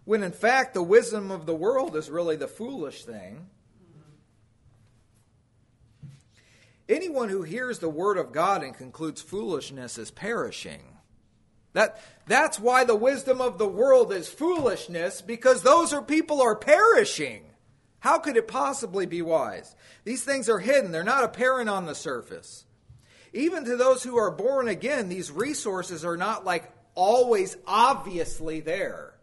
when 0.04 0.22
in 0.22 0.32
fact 0.32 0.74
the 0.74 0.82
wisdom 0.82 1.30
of 1.30 1.46
the 1.46 1.54
world 1.54 1.96
is 1.96 2.10
really 2.10 2.36
the 2.36 2.46
foolish 2.46 3.04
thing. 3.04 3.46
Anyone 6.88 7.30
who 7.30 7.42
hears 7.42 7.78
the 7.78 7.88
word 7.88 8.18
of 8.18 8.32
God 8.32 8.62
and 8.62 8.74
concludes 8.74 9.22
foolishness 9.22 9.96
is 9.96 10.10
perishing. 10.10 10.82
That, 11.72 12.00
that's 12.26 12.60
why 12.60 12.84
the 12.84 12.94
wisdom 12.94 13.40
of 13.40 13.58
the 13.58 13.66
world 13.66 14.12
is 14.12 14.28
foolishness, 14.28 15.20
because 15.22 15.62
those 15.62 15.92
are 15.92 16.02
people 16.02 16.40
are 16.40 16.54
perishing. 16.54 17.42
How 17.98 18.18
could 18.18 18.36
it 18.36 18.46
possibly 18.46 19.06
be 19.06 19.22
wise? 19.22 19.74
These 20.04 20.24
things 20.24 20.48
are 20.48 20.58
hidden, 20.58 20.92
they're 20.92 21.02
not 21.02 21.24
apparent 21.24 21.68
on 21.68 21.86
the 21.86 21.94
surface. 21.94 22.66
Even 23.32 23.64
to 23.64 23.76
those 23.76 24.04
who 24.04 24.16
are 24.16 24.30
born 24.30 24.68
again, 24.68 25.08
these 25.08 25.32
resources 25.32 26.04
are 26.04 26.16
not 26.16 26.44
like 26.44 26.70
always 26.94 27.56
obviously 27.66 28.60
there. 28.60 29.14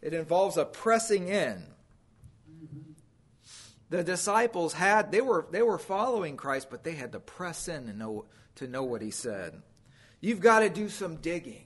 It 0.00 0.14
involves 0.14 0.56
a 0.56 0.64
pressing 0.64 1.28
in. 1.28 1.64
The 3.88 4.02
disciples 4.02 4.72
had 4.72 5.12
they 5.12 5.20
were 5.20 5.46
they 5.50 5.62
were 5.62 5.78
following 5.78 6.36
Christ, 6.36 6.68
but 6.70 6.82
they 6.82 6.92
had 6.92 7.12
to 7.12 7.20
press 7.20 7.68
in 7.68 7.86
to 7.86 7.92
know 7.92 8.24
to 8.56 8.66
know 8.66 8.82
what 8.82 9.02
he 9.02 9.10
said. 9.10 9.62
You've 10.20 10.40
got 10.40 10.60
to 10.60 10.70
do 10.70 10.88
some 10.88 11.16
digging. 11.16 11.64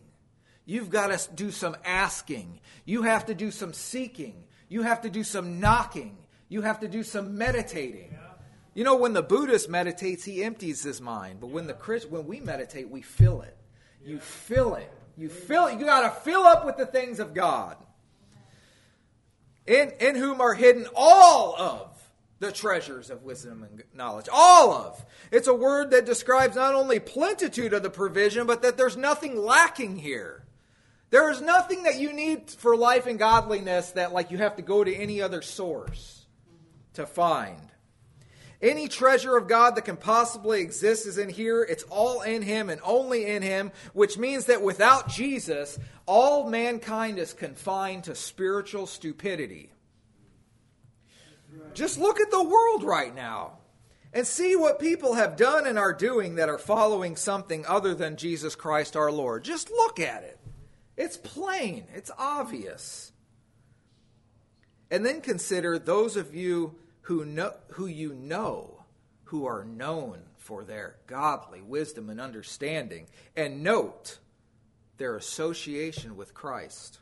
You've 0.67 0.91
got 0.91 1.17
to 1.17 1.35
do 1.35 1.51
some 1.51 1.77
asking. 1.85 2.61
You 2.85 3.03
have 3.03 3.27
to 3.27 3.35
do 3.35 3.51
some 3.51 3.73
seeking. 3.73 4.45
You 4.69 4.83
have 4.83 5.03
to 5.03 5.11
do 5.11 5.25
some 5.25 5.61
knocking. 5.61 6.19
You 6.49 6.63
have 6.63 6.81
to 6.81 6.89
do 6.89 7.03
some 7.03 7.39
meditating. 7.39 8.15
You 8.75 8.85
know, 8.85 8.97
when 8.97 9.13
the 9.13 9.23
Buddhist 9.23 9.69
meditates, 9.69 10.25
he 10.25 10.45
empties 10.45 10.83
his 10.83 11.01
mind. 11.01 11.41
But 11.41 11.49
when 11.49 11.67
the 11.67 11.75
Christ, 11.75 12.09
when 12.09 12.27
we 12.27 12.41
meditate, 12.41 12.89
we 12.89 13.03
fill 13.03 13.43
it. 13.43 13.57
You 14.05 14.21
fill 14.21 14.75
it. 14.77 14.93
You 15.17 15.29
fill 15.29 15.67
it. 15.67 15.79
You 15.79 15.87
got 15.87 16.03
to 16.03 16.21
fill 16.21 16.43
up 16.43 16.65
with 16.65 16.77
the 16.77 16.87
things 16.87 17.19
of 17.19 17.35
God. 17.35 17.77
In, 19.67 19.93
in 20.01 20.15
whom 20.17 20.41
are 20.41 20.55
hidden 20.55 20.87
all 20.95 21.55
of 21.57 21.90
the 22.41 22.51
treasures 22.51 23.11
of 23.11 23.23
wisdom 23.23 23.63
and 23.63 23.85
knowledge. 23.95 24.29
All 24.33 24.73
of. 24.73 25.05
It's 25.31 25.47
a 25.47 25.55
word 25.55 25.91
that 25.91 26.07
describes 26.07 26.57
not 26.57 26.75
only 26.75 26.99
plenitude 26.99 27.73
of 27.75 27.83
the 27.83 27.91
provision, 27.91 28.47
but 28.47 28.63
that 28.63 28.77
there's 28.77 28.97
nothing 28.97 29.37
lacking 29.37 29.97
here. 29.97 30.45
There 31.11 31.31
is 31.31 31.41
nothing 31.41 31.83
that 31.83 32.01
you 32.01 32.13
need 32.13 32.51
for 32.51 32.77
life 32.77 33.07
and 33.07 33.19
godliness 33.19 33.93
that 33.93 34.13
like 34.13 34.31
you 34.31 34.39
have 34.39 34.57
to 34.57 34.63
go 34.63 34.83
to 34.83 34.95
any 34.95 35.21
other 35.21 35.43
source 35.43 36.25
to 36.95 37.05
find. 37.05 37.61
Any 38.63 38.89
treasure 38.89 39.37
of 39.37 39.49
God 39.49 39.77
that 39.77 39.87
can 39.87 39.97
possibly 39.97 40.61
exist 40.61 41.07
is 41.07 41.19
in 41.19 41.31
here. 41.31 41.63
It's 41.63 41.83
all 41.85 42.23
in 42.23 42.43
Him 42.43 42.69
and 42.71 42.81
only 42.85 43.27
in 43.27 43.43
Him, 43.43 43.73
which 43.93 44.19
means 44.19 44.47
that 44.47 44.63
without 44.63 45.09
Jesus, 45.09 45.79
all 46.07 46.49
mankind 46.49 47.19
is 47.19 47.33
confined 47.33 48.05
to 48.05 48.15
spiritual 48.15 48.87
stupidity. 48.87 49.73
Just 51.75 51.99
look 51.99 52.21
at 52.21 52.31
the 52.31 52.43
world 52.43 52.83
right 52.83 53.15
now 53.15 53.59
and 54.13 54.27
see 54.27 54.57
what 54.57 54.81
people 54.81 55.15
have 55.15 55.37
done 55.37 55.67
and 55.67 55.79
are 55.79 55.93
doing 55.93 56.37
that 56.37 56.49
are 56.49 56.59
following 56.59 57.17
something 57.17 57.65
other 57.67 57.95
than 57.95 58.17
Jesus 58.17 58.55
Christ 58.55 58.97
our 58.97 59.13
Lord. 59.13 59.45
Just 59.45 59.71
look 59.71 60.01
at 60.01 60.25
it. 60.25 60.39
It's 60.97 61.17
plain, 61.17 61.85
it's 61.95 62.11
obvious. 62.19 63.13
And 64.91 65.07
then 65.07 65.21
consider 65.21 65.79
those 65.79 66.17
of 66.17 66.35
you 66.35 66.75
who 67.03 67.25
know 67.25 67.53
who 67.71 67.87
you 67.87 68.13
know 68.13 68.85
who 69.25 69.47
are 69.47 69.65
known 69.65 70.19
for 70.37 70.65
their 70.65 70.97
godly 71.07 71.63
wisdom 71.63 72.11
and 72.11 72.21
understanding 72.21 73.07
and 73.37 73.63
note 73.63 74.19
their 74.99 75.17
association 75.17 76.17
with 76.17 76.35
Christ. 76.35 76.99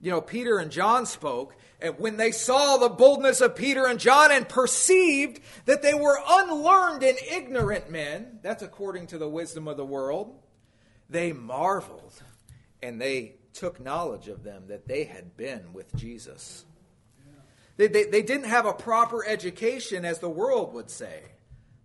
You 0.00 0.10
know, 0.10 0.20
Peter 0.20 0.58
and 0.58 0.70
John 0.70 1.06
spoke, 1.06 1.56
and 1.80 1.98
when 1.98 2.16
they 2.16 2.32
saw 2.32 2.76
the 2.76 2.88
boldness 2.88 3.40
of 3.40 3.54
Peter 3.54 3.86
and 3.86 4.00
John 4.00 4.32
and 4.32 4.48
perceived 4.48 5.40
that 5.66 5.82
they 5.82 5.94
were 5.94 6.18
unlearned 6.28 7.04
and 7.04 7.16
ignorant 7.30 7.90
men, 7.90 8.40
that's 8.42 8.64
according 8.64 9.08
to 9.08 9.18
the 9.18 9.28
wisdom 9.28 9.68
of 9.68 9.76
the 9.76 9.84
world, 9.84 10.34
they 11.08 11.32
marveled 11.32 12.20
and 12.82 13.00
they 13.00 13.36
took 13.52 13.80
knowledge 13.80 14.28
of 14.28 14.42
them 14.42 14.64
that 14.68 14.88
they 14.88 15.04
had 15.04 15.36
been 15.36 15.72
with 15.72 15.94
Jesus. 15.94 16.64
They, 17.76 17.86
they, 17.86 18.04
they 18.04 18.22
didn't 18.22 18.48
have 18.48 18.66
a 18.66 18.72
proper 18.72 19.24
education, 19.24 20.04
as 20.04 20.18
the 20.18 20.28
world 20.28 20.74
would 20.74 20.90
say. 20.90 21.22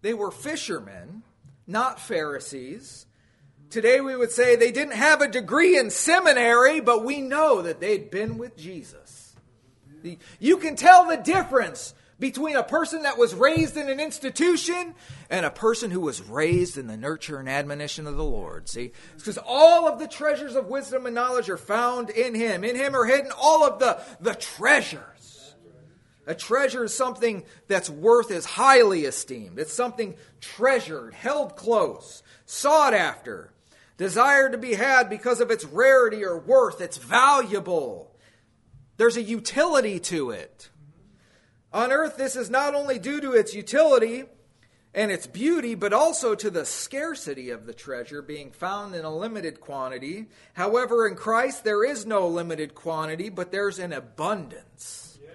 They 0.01 0.15
were 0.15 0.31
fishermen, 0.31 1.21
not 1.67 1.99
Pharisees. 1.99 3.05
Today 3.69 4.01
we 4.01 4.15
would 4.15 4.31
say 4.31 4.55
they 4.55 4.71
didn't 4.71 4.95
have 4.95 5.21
a 5.21 5.27
degree 5.27 5.77
in 5.77 5.91
seminary, 5.91 6.81
but 6.81 7.05
we 7.05 7.21
know 7.21 7.61
that 7.61 7.79
they'd 7.79 8.09
been 8.09 8.39
with 8.39 8.57
Jesus. 8.57 9.22
You 10.39 10.57
can 10.57 10.75
tell 10.75 11.07
the 11.07 11.17
difference 11.17 11.93
between 12.19 12.55
a 12.55 12.63
person 12.63 13.03
that 13.03 13.17
was 13.17 13.33
raised 13.33 13.75
in 13.75 13.89
an 13.89 13.99
institution 13.99 14.95
and 15.29 15.45
a 15.45 15.51
person 15.51 15.91
who 15.91 15.99
was 15.99 16.21
raised 16.21 16.77
in 16.77 16.87
the 16.87 16.95
nurture 16.95 17.37
and 17.37 17.49
admonition 17.49 18.07
of 18.07 18.15
the 18.15 18.23
Lord. 18.23 18.69
See? 18.69 18.91
It's 19.13 19.23
because 19.23 19.39
all 19.45 19.87
of 19.87 19.99
the 19.99 20.07
treasures 20.07 20.55
of 20.55 20.67
wisdom 20.67 21.05
and 21.05 21.15
knowledge 21.15 21.49
are 21.49 21.57
found 21.57 22.09
in 22.09 22.35
Him. 22.35 22.63
In 22.63 22.75
Him 22.75 22.95
are 22.95 23.05
hidden 23.05 23.31
all 23.37 23.65
of 23.65 23.79
the, 23.79 24.01
the 24.21 24.35
treasures. 24.35 25.55
A 26.25 26.33
treasure 26.33 26.85
is 26.85 26.95
something 26.95 27.43
that's 27.67 27.89
worth 27.89 28.31
is 28.31 28.45
highly 28.45 29.03
esteemed. 29.03 29.59
It's 29.59 29.73
something 29.73 30.15
treasured, 30.39 31.13
held 31.13 31.57
close, 31.57 32.23
sought 32.45 32.93
after, 32.93 33.51
desired 33.97 34.53
to 34.53 34.57
be 34.57 34.75
had 34.75 35.09
because 35.09 35.41
of 35.41 35.51
its 35.51 35.65
rarity 35.65 36.23
or 36.23 36.39
worth. 36.39 36.79
It's 36.79 36.97
valuable. 36.97 38.12
There's 38.97 39.17
a 39.17 39.21
utility 39.21 39.99
to 40.01 40.31
it. 40.31 40.69
On 41.71 41.91
earth, 41.91 42.17
this 42.17 42.35
is 42.35 42.49
not 42.49 42.75
only 42.75 42.99
due 42.99 43.19
to 43.21 43.31
its 43.31 43.55
utility 43.55 44.25
and 44.93 45.11
its 45.11 45.25
beauty, 45.25 45.73
but 45.73 45.91
also 45.91 46.35
to 46.35 46.51
the 46.51 46.65
scarcity 46.65 47.49
of 47.49 47.65
the 47.65 47.73
treasure 47.73 48.21
being 48.21 48.51
found 48.51 48.93
in 48.93 49.03
a 49.03 49.15
limited 49.15 49.59
quantity. 49.59 50.27
However, 50.53 51.07
in 51.07 51.15
Christ, 51.15 51.63
there 51.63 51.83
is 51.83 52.05
no 52.05 52.27
limited 52.27 52.75
quantity, 52.75 53.29
but 53.29 53.51
there's 53.51 53.79
an 53.79 53.91
abundance. 53.91 55.17
Yes. 55.19 55.33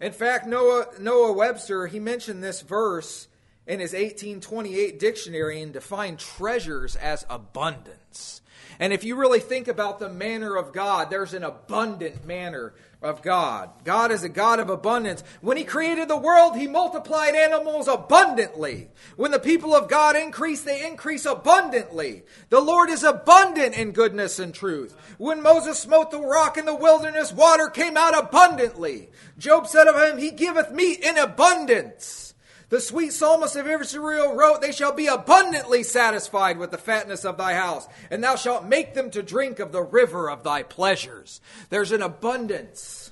In 0.00 0.12
fact, 0.12 0.48
Noah, 0.48 0.86
Noah 0.98 1.32
Webster, 1.32 1.86
he 1.86 2.00
mentioned 2.00 2.42
this 2.42 2.60
verse 2.62 3.28
in 3.68 3.78
his 3.78 3.92
1828 3.92 4.98
dictionary 4.98 5.62
and 5.62 5.72
defined 5.72 6.18
treasures 6.18 6.96
as 6.96 7.24
abundance. 7.30 8.40
And 8.80 8.94
if 8.94 9.04
you 9.04 9.14
really 9.14 9.40
think 9.40 9.68
about 9.68 9.98
the 9.98 10.08
manner 10.08 10.56
of 10.56 10.72
God, 10.72 11.10
there's 11.10 11.34
an 11.34 11.44
abundant 11.44 12.26
manner 12.26 12.72
of 13.02 13.20
God. 13.20 13.68
God 13.84 14.10
is 14.10 14.24
a 14.24 14.28
God 14.30 14.58
of 14.58 14.70
abundance. 14.70 15.22
When 15.42 15.58
He 15.58 15.64
created 15.64 16.08
the 16.08 16.16
world, 16.16 16.56
He 16.56 16.66
multiplied 16.66 17.34
animals 17.34 17.88
abundantly. 17.88 18.88
When 19.16 19.32
the 19.32 19.38
people 19.38 19.74
of 19.74 19.90
God 19.90 20.16
increase, 20.16 20.62
they 20.62 20.86
increase 20.86 21.26
abundantly. 21.26 22.22
The 22.48 22.60
Lord 22.60 22.88
is 22.88 23.04
abundant 23.04 23.76
in 23.76 23.92
goodness 23.92 24.38
and 24.38 24.54
truth. 24.54 24.96
When 25.18 25.42
Moses 25.42 25.78
smote 25.78 26.10
the 26.10 26.20
rock 26.20 26.56
in 26.56 26.64
the 26.64 26.74
wilderness, 26.74 27.34
water 27.34 27.68
came 27.68 27.98
out 27.98 28.18
abundantly. 28.18 29.10
Job 29.36 29.66
said 29.66 29.88
of 29.88 29.96
him, 29.96 30.16
He 30.16 30.30
giveth 30.30 30.72
meat 30.72 31.00
in 31.00 31.18
abundance. 31.18 32.29
The 32.70 32.80
sweet 32.80 33.12
psalmist 33.12 33.56
of 33.56 33.66
Israel 33.66 34.34
wrote, 34.34 34.60
They 34.60 34.70
shall 34.70 34.92
be 34.92 35.08
abundantly 35.08 35.82
satisfied 35.82 36.56
with 36.56 36.70
the 36.70 36.78
fatness 36.78 37.24
of 37.24 37.36
thy 37.36 37.54
house, 37.54 37.88
and 38.10 38.22
thou 38.22 38.36
shalt 38.36 38.64
make 38.64 38.94
them 38.94 39.10
to 39.10 39.24
drink 39.24 39.58
of 39.58 39.72
the 39.72 39.82
river 39.82 40.30
of 40.30 40.44
thy 40.44 40.62
pleasures. 40.62 41.40
There's 41.68 41.90
an 41.90 42.00
abundance. 42.00 43.10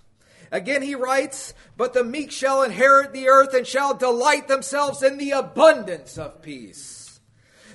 Again, 0.53 0.83
he 0.83 0.95
writes, 0.95 1.55
But 1.77 1.93
the 1.93 2.05
meek 2.05 2.31
shall 2.31 2.63
inherit 2.63 3.13
the 3.13 3.29
earth 3.29 3.53
and 3.53 3.67
shall 3.67 3.95
delight 3.95 4.47
themselves 4.47 5.03
in 5.03 5.19
the 5.19 5.33
abundance 5.33 6.17
of 6.17 6.41
peace. 6.41 7.21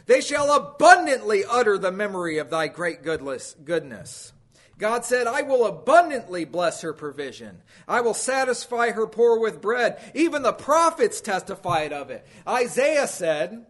They 0.06 0.22
shall 0.22 0.54
abundantly 0.54 1.44
utter 1.50 1.78
the 1.78 1.92
memory 1.92 2.38
of 2.38 2.50
thy 2.50 2.68
great 2.68 3.04
goodness. 3.04 4.33
God 4.78 5.06
said, 5.06 5.28
I 5.28 5.44
will 5.44 5.66
abundantly 5.66 6.46
bless 6.46 6.82
her 6.82 6.94
provision. 6.94 7.62
I 7.88 8.02
will 8.02 8.14
satisfy 8.14 8.92
her 8.92 9.08
poor 9.08 9.40
with 9.40 9.62
bread. 9.62 10.02
Even 10.16 10.42
the 10.42 10.54
prophets 10.54 11.22
testified 11.22 11.94
of 11.94 12.10
it. 12.10 12.26
Isaiah 12.48 13.08
said, 13.08 13.66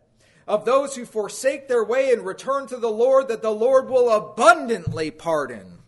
of 0.47 0.65
those 0.65 0.95
who 0.95 1.05
forsake 1.05 1.67
their 1.67 1.83
way 1.83 2.11
and 2.11 2.25
return 2.25 2.67
to 2.67 2.77
the 2.77 2.91
Lord, 2.91 3.29
that 3.29 3.41
the 3.41 3.51
Lord 3.51 3.89
will 3.89 4.09
abundantly 4.09 5.11
pardon. 5.11 5.79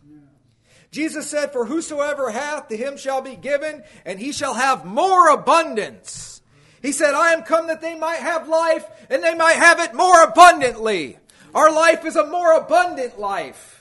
Jesus 0.90 1.28
said, 1.28 1.52
For 1.52 1.66
whosoever 1.66 2.30
hath, 2.30 2.68
to 2.68 2.76
him 2.76 2.96
shall 2.96 3.20
be 3.20 3.36
given, 3.36 3.82
and 4.04 4.18
he 4.18 4.32
shall 4.32 4.54
have 4.54 4.84
more 4.84 5.28
abundance. 5.28 6.40
He 6.80 6.92
said, 6.92 7.14
I 7.14 7.32
am 7.32 7.42
come 7.42 7.66
that 7.66 7.80
they 7.82 7.98
might 7.98 8.20
have 8.20 8.48
life, 8.48 8.86
and 9.10 9.22
they 9.22 9.34
might 9.34 9.56
have 9.56 9.80
it 9.80 9.94
more 9.94 10.22
abundantly. 10.22 11.18
Our 11.54 11.70
life 11.70 12.04
is 12.06 12.16
a 12.16 12.26
more 12.26 12.52
abundant 12.56 13.18
life. 13.18 13.75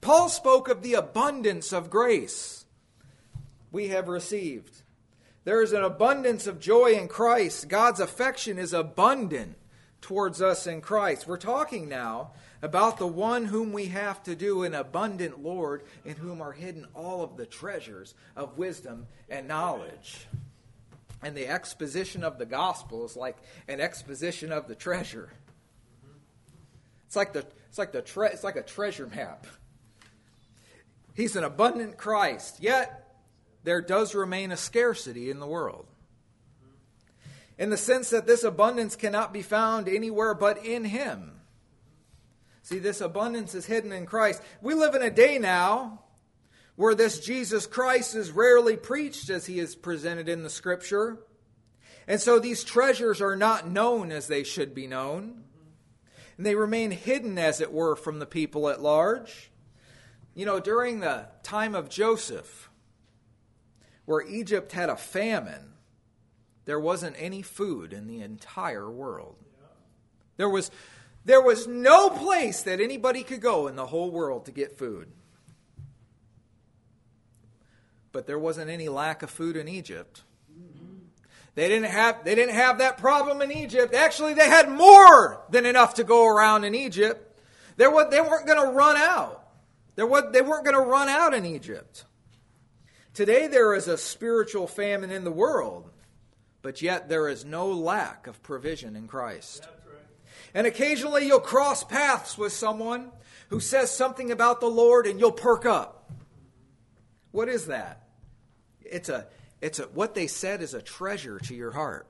Paul 0.00 0.28
spoke 0.28 0.68
of 0.68 0.82
the 0.82 0.94
abundance 0.94 1.72
of 1.72 1.90
grace 1.90 2.64
we 3.70 3.88
have 3.88 4.08
received. 4.08 4.82
There 5.44 5.62
is 5.62 5.72
an 5.72 5.84
abundance 5.84 6.46
of 6.46 6.60
joy 6.60 6.92
in 6.92 7.08
Christ. 7.08 7.68
God's 7.68 8.00
affection 8.00 8.58
is 8.58 8.72
abundant 8.72 9.56
towards 10.00 10.40
us 10.40 10.66
in 10.66 10.80
Christ. 10.80 11.26
We're 11.26 11.36
talking 11.36 11.88
now 11.88 12.32
about 12.62 12.98
the 12.98 13.06
one 13.06 13.46
whom 13.46 13.72
we 13.72 13.86
have 13.86 14.22
to 14.24 14.34
do 14.34 14.64
an 14.64 14.74
abundant 14.74 15.42
Lord, 15.42 15.82
in 16.04 16.16
whom 16.16 16.42
are 16.42 16.52
hidden 16.52 16.86
all 16.94 17.22
of 17.22 17.36
the 17.36 17.46
treasures 17.46 18.14
of 18.36 18.58
wisdom 18.58 19.06
and 19.28 19.48
knowledge. 19.48 20.26
And 21.22 21.36
the 21.36 21.48
exposition 21.48 22.24
of 22.24 22.38
the 22.38 22.46
gospel 22.46 23.04
is 23.04 23.16
like 23.16 23.36
an 23.68 23.80
exposition 23.80 24.52
of 24.52 24.68
the 24.68 24.74
treasure. 24.74 25.30
It's 27.06 27.16
like 27.16 27.32
the 27.32 27.44
it's 27.68 27.78
like 27.78 27.92
the 27.92 28.02
tre- 28.02 28.30
it's 28.30 28.44
like 28.44 28.56
a 28.56 28.62
treasure 28.62 29.06
map. 29.06 29.46
He's 31.14 31.36
an 31.36 31.44
abundant 31.44 31.96
Christ, 31.96 32.58
yet 32.60 33.14
there 33.64 33.80
does 33.80 34.14
remain 34.14 34.52
a 34.52 34.56
scarcity 34.56 35.30
in 35.30 35.40
the 35.40 35.46
world. 35.46 35.86
In 37.58 37.70
the 37.70 37.76
sense 37.76 38.10
that 38.10 38.26
this 38.26 38.42
abundance 38.42 38.96
cannot 38.96 39.32
be 39.32 39.42
found 39.42 39.88
anywhere 39.88 40.34
but 40.34 40.64
in 40.64 40.84
Him. 40.84 41.40
See, 42.62 42.78
this 42.78 43.00
abundance 43.00 43.54
is 43.54 43.66
hidden 43.66 43.92
in 43.92 44.06
Christ. 44.06 44.40
We 44.62 44.74
live 44.74 44.94
in 44.94 45.02
a 45.02 45.10
day 45.10 45.38
now 45.38 46.04
where 46.76 46.94
this 46.94 47.20
Jesus 47.20 47.66
Christ 47.66 48.14
is 48.14 48.30
rarely 48.30 48.76
preached 48.76 49.28
as 49.28 49.44
he 49.44 49.58
is 49.58 49.74
presented 49.74 50.28
in 50.30 50.42
the 50.42 50.48
Scripture. 50.48 51.18
And 52.08 52.20
so 52.20 52.38
these 52.38 52.64
treasures 52.64 53.20
are 53.20 53.36
not 53.36 53.68
known 53.68 54.10
as 54.10 54.28
they 54.28 54.44
should 54.44 54.74
be 54.74 54.86
known. 54.86 55.44
And 56.38 56.46
they 56.46 56.54
remain 56.54 56.90
hidden, 56.90 57.36
as 57.36 57.60
it 57.60 57.72
were, 57.72 57.96
from 57.96 58.18
the 58.18 58.24
people 58.24 58.70
at 58.70 58.80
large. 58.80 59.49
You 60.40 60.46
know, 60.46 60.58
during 60.58 61.00
the 61.00 61.26
time 61.42 61.74
of 61.74 61.90
Joseph, 61.90 62.70
where 64.06 64.22
Egypt 64.22 64.72
had 64.72 64.88
a 64.88 64.96
famine, 64.96 65.74
there 66.64 66.80
wasn't 66.80 67.16
any 67.18 67.42
food 67.42 67.92
in 67.92 68.06
the 68.06 68.22
entire 68.22 68.90
world. 68.90 69.36
There 70.38 70.48
was, 70.48 70.70
there 71.26 71.42
was 71.42 71.66
no 71.66 72.08
place 72.08 72.62
that 72.62 72.80
anybody 72.80 73.22
could 73.22 73.42
go 73.42 73.66
in 73.66 73.76
the 73.76 73.84
whole 73.84 74.10
world 74.10 74.46
to 74.46 74.50
get 74.50 74.78
food. 74.78 75.08
But 78.10 78.26
there 78.26 78.38
wasn't 78.38 78.70
any 78.70 78.88
lack 78.88 79.22
of 79.22 79.28
food 79.28 79.56
in 79.58 79.68
Egypt. 79.68 80.22
They 81.54 81.68
didn't 81.68 81.90
have 81.90 82.24
they 82.24 82.34
didn't 82.34 82.54
have 82.54 82.78
that 82.78 82.96
problem 82.96 83.42
in 83.42 83.52
Egypt. 83.52 83.92
Actually, 83.92 84.32
they 84.32 84.48
had 84.48 84.70
more 84.70 85.42
than 85.50 85.66
enough 85.66 85.96
to 85.96 86.02
go 86.02 86.26
around 86.26 86.64
in 86.64 86.74
Egypt. 86.74 87.38
They, 87.76 87.88
were, 87.88 88.08
they 88.08 88.22
weren't 88.22 88.46
going 88.46 88.66
to 88.66 88.72
run 88.72 88.96
out. 88.96 89.39
There 89.96 90.06
was, 90.06 90.32
they 90.32 90.42
weren't 90.42 90.64
going 90.64 90.76
to 90.76 90.90
run 90.90 91.08
out 91.08 91.34
in 91.34 91.44
Egypt. 91.44 92.04
Today 93.12 93.48
there 93.48 93.74
is 93.74 93.88
a 93.88 93.98
spiritual 93.98 94.66
famine 94.66 95.10
in 95.10 95.24
the 95.24 95.32
world, 95.32 95.90
but 96.62 96.80
yet 96.80 97.08
there 97.08 97.28
is 97.28 97.44
no 97.44 97.70
lack 97.70 98.26
of 98.26 98.42
provision 98.42 98.96
in 98.96 99.08
Christ. 99.08 99.66
Right. 99.86 100.00
And 100.54 100.66
occasionally 100.66 101.26
you'll 101.26 101.40
cross 101.40 101.82
paths 101.82 102.38
with 102.38 102.52
someone 102.52 103.10
who 103.48 103.60
says 103.60 103.90
something 103.90 104.30
about 104.30 104.60
the 104.60 104.68
Lord 104.68 105.06
and 105.06 105.18
you'll 105.18 105.32
perk 105.32 105.66
up. 105.66 106.10
What 107.32 107.48
is 107.48 107.66
that? 107.66 108.08
It's 108.80 109.08
a 109.08 109.26
it's 109.60 109.78
a 109.78 109.84
what 109.84 110.14
they 110.14 110.26
said 110.26 110.62
is 110.62 110.74
a 110.74 110.82
treasure 110.82 111.38
to 111.40 111.54
your 111.54 111.70
heart. 111.70 112.06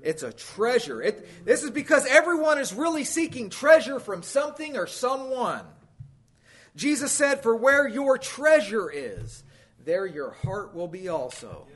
It's 0.00 0.22
a 0.22 0.32
treasure. 0.32 1.02
It, 1.02 1.46
this 1.46 1.62
is 1.62 1.70
because 1.70 2.06
everyone 2.06 2.58
is 2.58 2.74
really 2.74 3.04
seeking 3.04 3.48
treasure 3.48 3.98
from 3.98 4.22
something 4.22 4.76
or 4.76 4.86
someone. 4.86 5.64
Jesus 6.76 7.12
said, 7.12 7.42
For 7.42 7.54
where 7.54 7.86
your 7.86 8.18
treasure 8.18 8.90
is, 8.90 9.44
there 9.84 10.06
your 10.06 10.30
heart 10.30 10.74
will 10.74 10.88
be 10.88 11.08
also. 11.08 11.66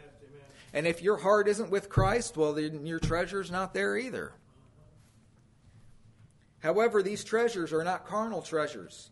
And 0.72 0.86
if 0.86 1.02
your 1.02 1.16
heart 1.16 1.48
isn't 1.48 1.70
with 1.70 1.88
Christ, 1.88 2.36
well, 2.36 2.52
then 2.52 2.86
your 2.86 2.98
treasure's 2.98 3.50
not 3.50 3.72
there 3.72 3.96
either. 3.96 4.32
However, 6.60 7.02
these 7.02 7.24
treasures 7.24 7.72
are 7.72 7.84
not 7.84 8.06
carnal 8.06 8.42
treasures. 8.42 9.10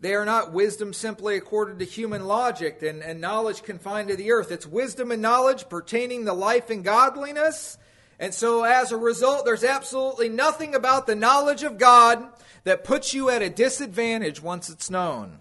They 0.00 0.14
are 0.14 0.24
not 0.24 0.52
wisdom 0.52 0.92
simply 0.92 1.36
according 1.36 1.78
to 1.78 1.84
human 1.84 2.26
logic 2.26 2.82
and, 2.82 3.02
and 3.02 3.20
knowledge 3.20 3.62
confined 3.62 4.08
to 4.08 4.16
the 4.16 4.32
earth. 4.32 4.50
It's 4.50 4.66
wisdom 4.66 5.12
and 5.12 5.20
knowledge 5.20 5.68
pertaining 5.68 6.24
to 6.24 6.32
life 6.32 6.70
and 6.70 6.82
godliness. 6.82 7.78
And 8.20 8.34
so, 8.34 8.64
as 8.64 8.92
a 8.92 8.98
result, 8.98 9.46
there's 9.46 9.64
absolutely 9.64 10.28
nothing 10.28 10.74
about 10.74 11.06
the 11.06 11.14
knowledge 11.14 11.62
of 11.62 11.78
God 11.78 12.22
that 12.64 12.84
puts 12.84 13.14
you 13.14 13.30
at 13.30 13.40
a 13.40 13.48
disadvantage 13.48 14.42
once 14.42 14.68
it's 14.68 14.90
known. 14.90 15.38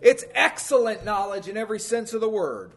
It's 0.00 0.24
excellent 0.32 1.04
knowledge 1.04 1.48
in 1.48 1.56
every 1.56 1.80
sense 1.80 2.14
of 2.14 2.20
the 2.20 2.28
word. 2.28 2.72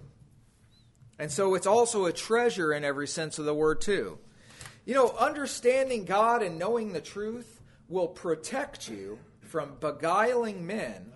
And 1.19 1.31
so 1.31 1.53
it's 1.53 1.67
also 1.67 2.05
a 2.05 2.11
treasure 2.11 2.73
in 2.73 2.83
every 2.83 3.07
sense 3.07 3.37
of 3.37 3.45
the 3.45 3.53
word, 3.53 3.79
too. 3.79 4.17
You 4.85 4.95
know, 4.95 5.09
understanding 5.11 6.05
God 6.05 6.41
and 6.41 6.57
knowing 6.57 6.93
the 6.93 7.01
truth 7.01 7.61
will 7.87 8.07
protect 8.07 8.89
you 8.89 9.19
from 9.41 9.75
beguiling 9.79 10.65
men 10.65 11.11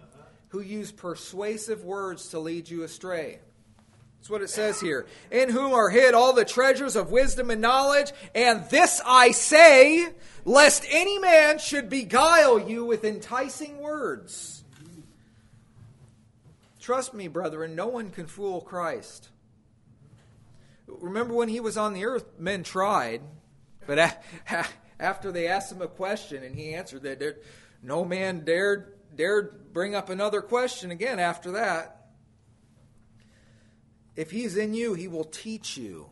who 0.50 0.62
use 0.62 0.92
persuasive 0.92 1.84
words 1.84 2.28
to 2.30 2.40
lead 2.40 2.70
you 2.70 2.84
astray. 2.84 3.40
That's 4.22 4.30
what 4.30 4.44
it 4.44 4.52
says 4.52 4.80
here. 4.80 5.08
In 5.32 5.50
whom 5.50 5.74
are 5.74 5.90
hid 5.90 6.14
all 6.14 6.34
the 6.34 6.46
treasures 6.46 6.96
of 6.96 7.10
wisdom 7.10 7.50
and 7.50 7.60
knowledge. 7.60 8.12
And 8.36 8.64
this 8.70 9.02
I 9.04 9.32
say, 9.32 10.10
lest 10.46 10.86
any 10.92 11.18
man 11.18 11.58
should 11.58 11.90
beguile 11.90 12.60
you 12.60 12.86
with 12.86 13.04
enticing 13.04 13.80
words. 13.80 14.64
Trust 16.80 17.16
me, 17.16 17.28
brethren, 17.30 17.76
no 17.76 17.88
one 17.88 18.12
can 18.12 18.28
fool 18.28 18.62
Christ. 18.62 19.30
Remember 20.86 21.34
when 21.34 21.50
he 21.50 21.60
was 21.60 21.76
on 21.76 21.94
the 21.94 22.06
earth, 22.06 22.26
men 22.38 22.62
tried, 22.62 23.22
but 23.88 24.24
after 25.00 25.32
they 25.32 25.48
asked 25.48 25.72
him 25.72 25.82
a 25.82 25.88
question 25.88 26.44
and 26.44 26.56
he 26.56 26.76
answered 26.76 27.02
that, 27.02 27.44
no 27.82 28.06
man 28.06 28.46
dared 28.46 28.94
dared 29.16 29.74
bring 29.74 29.96
up 29.96 30.10
another 30.10 30.42
question 30.42 30.92
again 30.92 31.18
after 31.18 31.54
that. 31.54 32.01
If 34.16 34.32
he's 34.32 34.58
in 34.58 34.74
you, 34.74 34.94
he 34.94 35.08
will 35.08 35.24
teach 35.24 35.78
you 35.78 36.10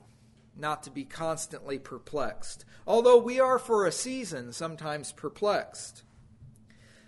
not 0.55 0.83
to 0.83 0.91
be 0.91 1.03
constantly 1.05 1.79
perplexed. 1.79 2.65
Although 2.85 3.17
we 3.17 3.39
are 3.39 3.59
for 3.59 3.85
a 3.85 3.91
season 3.91 4.51
sometimes 4.53 5.11
perplexed. 5.11 6.03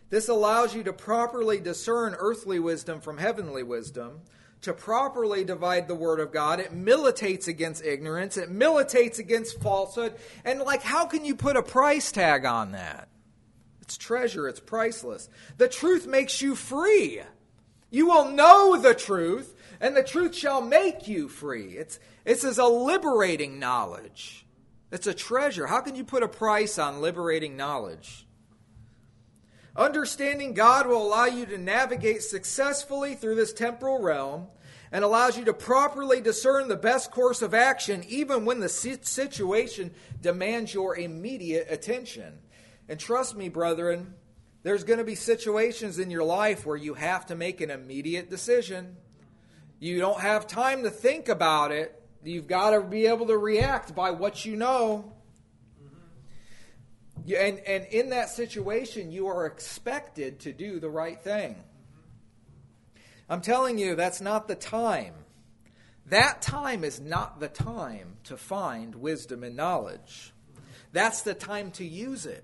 This 0.10 0.28
allows 0.28 0.76
you 0.76 0.84
to 0.84 0.94
properly 0.94 1.60
discern 1.60 2.16
earthly 2.18 2.60
wisdom 2.60 3.00
from 3.00 3.18
heavenly 3.18 3.64
wisdom, 3.64 4.22
to 4.62 4.74
properly 4.74 5.44
divide 5.44 5.88
the 5.88 5.96
Word 5.96 6.20
of 6.20 6.32
God. 6.32 6.60
It 6.60 6.74
militates 6.74 7.48
against 7.48 7.84
ignorance, 7.84 8.38
it 8.38 8.52
militates 8.52 9.20
against 9.20 9.62
falsehood. 9.62 10.14
And, 10.46 10.60
like, 10.60 10.84
how 10.84 11.06
can 11.06 11.26
you 11.26 11.36
put 11.36 11.56
a 11.56 11.64
price 11.64 12.12
tag 12.12 12.46
on 12.46 12.74
that? 12.74 13.08
It's 13.82 13.98
treasure, 13.98 14.48
it's 14.48 14.60
priceless. 14.60 15.30
The 15.58 15.68
truth 15.68 16.06
makes 16.06 16.42
you 16.42 16.56
free. 16.56 17.22
You 17.90 18.08
will 18.08 18.32
know 18.32 18.78
the 18.78 18.94
truth, 18.94 19.56
and 19.82 19.98
the 19.98 20.04
truth 20.04 20.36
shall 20.36 20.62
make 20.62 21.08
you 21.08 21.28
free. 21.28 21.72
It's, 21.72 22.00
it's 22.24 22.46
as 22.46 22.60
a 22.60 22.66
liberating 22.66 23.60
knowledge. 23.60 24.46
It's 24.92 25.08
a 25.08 25.14
treasure. 25.14 25.66
How 25.66 25.82
can 25.82 25.96
you 25.96 26.04
put 26.04 26.22
a 26.22 26.28
price 26.28 26.78
on 26.78 27.02
liberating 27.02 27.58
knowledge? 27.58 28.28
Understanding 29.76 30.54
God 30.54 30.86
will 30.86 31.02
allow 31.02 31.26
you 31.26 31.48
to 31.48 31.58
navigate 31.58 32.22
successfully 32.22 33.16
through 33.16 33.36
this 33.36 33.54
temporal 33.54 34.02
realm 34.02 34.48
and 34.92 35.04
allows 35.04 35.38
you 35.38 35.46
to 35.46 35.54
properly 35.54 36.22
discern 36.22 36.68
the 36.68 36.76
best 36.76 37.10
course 37.10 37.42
of 37.42 37.54
action 37.54 38.04
even 38.08 38.46
when 38.46 38.60
the 38.60 38.70
situation 38.70 39.92
demands 40.22 40.74
your 40.74 40.96
immediate 40.96 41.68
attention. 41.70 42.38
And 42.88 43.00
trust 43.00 43.36
me, 43.36 43.50
brethren, 43.50 44.14
there's 44.62 44.84
going 44.84 45.00
to 45.00 45.06
be 45.06 45.16
situations 45.16 45.98
in 45.98 46.12
your 46.12 46.26
life 46.26 46.66
where 46.66 46.78
you 46.78 46.94
have 46.94 47.26
to 47.28 47.36
make 47.36 47.62
an 47.62 47.72
immediate 47.72 48.30
decision. 48.30 48.98
You 49.82 49.98
don't 49.98 50.22
have 50.22 50.46
time 50.46 50.84
to 50.84 50.92
think 50.92 51.28
about 51.28 51.72
it. 51.72 52.00
You've 52.24 52.46
got 52.46 52.70
to 52.70 52.82
be 52.82 53.08
able 53.08 53.26
to 53.26 53.38
react 53.38 53.96
by 53.96 54.12
what 54.12 54.46
you 54.46 54.56
know. 54.56 55.12
And, 57.26 57.58
and 57.58 57.86
in 57.86 58.12
that 58.12 58.30
situation, 58.30 59.12
you 59.12 59.26
are 59.26 59.48
expected 59.48 60.42
to 60.42 60.54
do 60.54 60.80
the 60.80 60.90
right 60.90 61.20
thing. 61.20 61.56
I'm 63.28 63.42
telling 63.42 63.80
you, 63.80 63.96
that's 63.96 64.22
not 64.22 64.48
the 64.48 64.54
time. 64.54 65.16
That 66.06 66.44
time 66.44 66.84
is 66.84 67.00
not 67.00 67.40
the 67.40 67.48
time 67.48 68.18
to 68.26 68.38
find 68.38 68.94
wisdom 68.94 69.44
and 69.44 69.56
knowledge. 69.56 70.32
That's 70.94 71.24
the 71.24 71.34
time 71.34 71.72
to 71.72 71.84
use 71.84 72.28
it. 72.28 72.44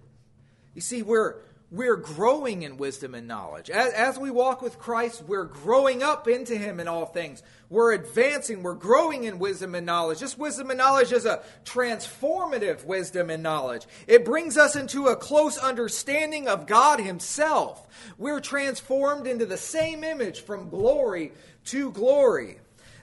You 0.74 0.82
see, 0.82 1.04
we're, 1.04 1.36
we're 1.70 1.98
growing 1.98 2.62
in 2.64 2.78
wisdom 2.78 3.14
and 3.14 3.28
knowledge. 3.28 3.70
As, 3.70 3.92
as, 3.92 4.18
we 4.18 4.32
walk 4.32 4.62
with 4.62 4.80
Christ, 4.80 5.24
we're 5.28 5.44
growing 5.44 6.02
up 6.02 6.30
into 6.30 6.58
Him 6.58 6.80
in 6.80 6.88
all 6.88 7.06
things. 7.06 7.44
We're 7.70 7.92
advancing, 7.92 8.64
we're 8.64 8.76
growing 8.76 9.26
in 9.26 9.38
wisdom 9.38 9.76
and 9.76 9.86
knowledge. 9.86 10.20
This 10.20 10.38
wisdom 10.38 10.70
and 10.70 10.78
knowledge 10.78 11.12
is 11.12 11.26
a 11.26 11.44
transformative 11.66 12.86
wisdom 12.86 13.30
and 13.30 13.44
knowledge. 13.44 13.86
It 14.08 14.24
brings 14.24 14.58
us 14.58 14.78
into 14.78 15.08
a 15.08 15.18
close 15.18 15.58
understanding 15.58 16.48
of 16.48 16.68
God 16.68 17.02
Himself. 17.02 17.86
We're 18.18 18.40
transformed 18.40 19.28
into 19.28 19.46
the 19.46 19.58
same 19.58 20.06
image 20.06 20.42
from 20.42 20.70
glory 20.70 21.34
to 21.66 21.92
glory. 21.92 22.60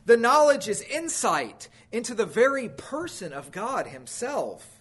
The 0.07 0.17
knowledge 0.17 0.69
is 0.69 0.81
insight 0.81 1.69
into 1.93 2.15
the 2.15 2.27
very 2.27 2.71
person 2.71 3.35
of 3.35 3.53
God 3.53 3.89
Himself 3.89 4.74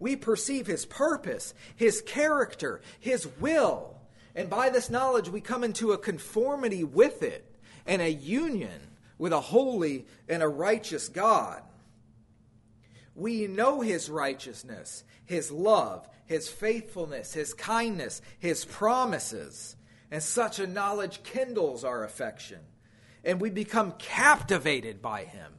we 0.00 0.16
perceive 0.16 0.66
his 0.66 0.86
purpose, 0.86 1.54
his 1.76 2.00
character, 2.00 2.80
his 2.98 3.28
will. 3.38 4.00
And 4.34 4.50
by 4.50 4.70
this 4.70 4.90
knowledge, 4.90 5.28
we 5.28 5.40
come 5.40 5.62
into 5.62 5.92
a 5.92 5.98
conformity 5.98 6.82
with 6.82 7.22
it 7.22 7.54
and 7.86 8.02
a 8.02 8.10
union 8.10 8.80
with 9.18 9.32
a 9.32 9.40
holy 9.40 10.06
and 10.28 10.42
a 10.42 10.48
righteous 10.48 11.08
God. 11.08 11.62
We 13.14 13.46
know 13.46 13.82
his 13.82 14.08
righteousness, 14.08 15.04
his 15.26 15.50
love, 15.50 16.08
his 16.24 16.48
faithfulness, 16.48 17.34
his 17.34 17.52
kindness, 17.52 18.22
his 18.38 18.64
promises. 18.64 19.76
And 20.10 20.22
such 20.22 20.58
a 20.58 20.66
knowledge 20.66 21.22
kindles 21.22 21.84
our 21.84 22.02
affection. 22.02 22.60
And 23.22 23.40
we 23.40 23.50
become 23.50 23.92
captivated 23.98 25.02
by 25.02 25.24
him. 25.24 25.52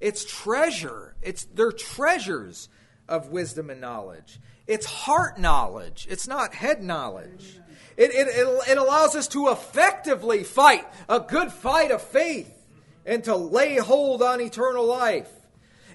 It's 0.00 0.24
treasure. 0.24 1.14
It's 1.22 1.44
they're 1.44 1.70
treasures 1.70 2.68
of 3.08 3.28
wisdom 3.28 3.70
and 3.70 3.80
knowledge. 3.80 4.40
It's 4.66 4.86
heart 4.86 5.38
knowledge, 5.38 6.06
it's 6.10 6.28
not 6.28 6.54
head 6.54 6.82
knowledge. 6.82 7.58
It, 7.96 8.12
it, 8.12 8.28
it, 8.28 8.68
it, 8.68 8.78
allows 8.78 9.16
us 9.16 9.26
to 9.28 9.48
effectively 9.48 10.44
fight 10.44 10.86
a 11.08 11.18
good 11.18 11.50
fight 11.50 11.90
of 11.90 12.00
faith 12.00 12.54
and 13.04 13.24
to 13.24 13.34
lay 13.34 13.76
hold 13.78 14.22
on 14.22 14.40
eternal 14.40 14.86
life. 14.86 15.28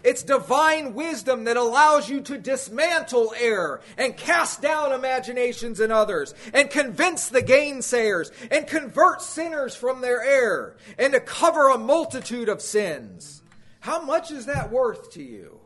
It's 0.04 0.22
divine 0.22 0.96
wisdom 0.96 1.46
that 1.46 1.56
allows 1.56 2.10
you 2.10 2.20
to 2.22 2.38
dismantle 2.38 3.34
error 3.40 3.80
and 3.98 4.18
cast 4.18 4.62
down 4.62 4.92
imaginations 4.92 5.80
in 5.80 5.92
others 5.92 6.34
and 6.54 6.70
convince 6.70 7.30
the 7.30 7.42
gainsayers 7.42 8.32
and 8.52 8.68
convert 8.68 9.22
sinners 9.22 9.74
from 9.74 10.02
their 10.02 10.22
error 10.22 10.76
and 10.98 11.14
to 11.14 11.22
cover 11.22 11.70
a 11.70 11.78
multitude 11.78 12.50
of 12.50 12.62
sins. 12.62 13.44
How 13.80 14.02
much 14.02 14.30
is 14.30 14.48
that 14.48 14.72
worth 14.72 15.12
to 15.12 15.24
you? 15.24 15.63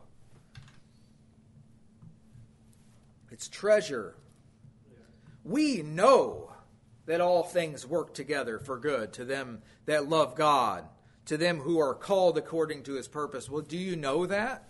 It's 3.38 3.46
treasure. 3.46 4.16
We 5.44 5.80
know 5.82 6.50
that 7.06 7.20
all 7.20 7.44
things 7.44 7.86
work 7.86 8.12
together 8.12 8.58
for 8.58 8.76
good 8.76 9.12
to 9.12 9.24
them 9.24 9.62
that 9.86 10.08
love 10.08 10.34
God, 10.34 10.82
to 11.26 11.36
them 11.36 11.60
who 11.60 11.78
are 11.78 11.94
called 11.94 12.36
according 12.36 12.82
to 12.82 12.94
his 12.94 13.06
purpose. 13.06 13.48
Well, 13.48 13.62
do 13.62 13.78
you 13.78 13.94
know 13.94 14.26
that? 14.26 14.64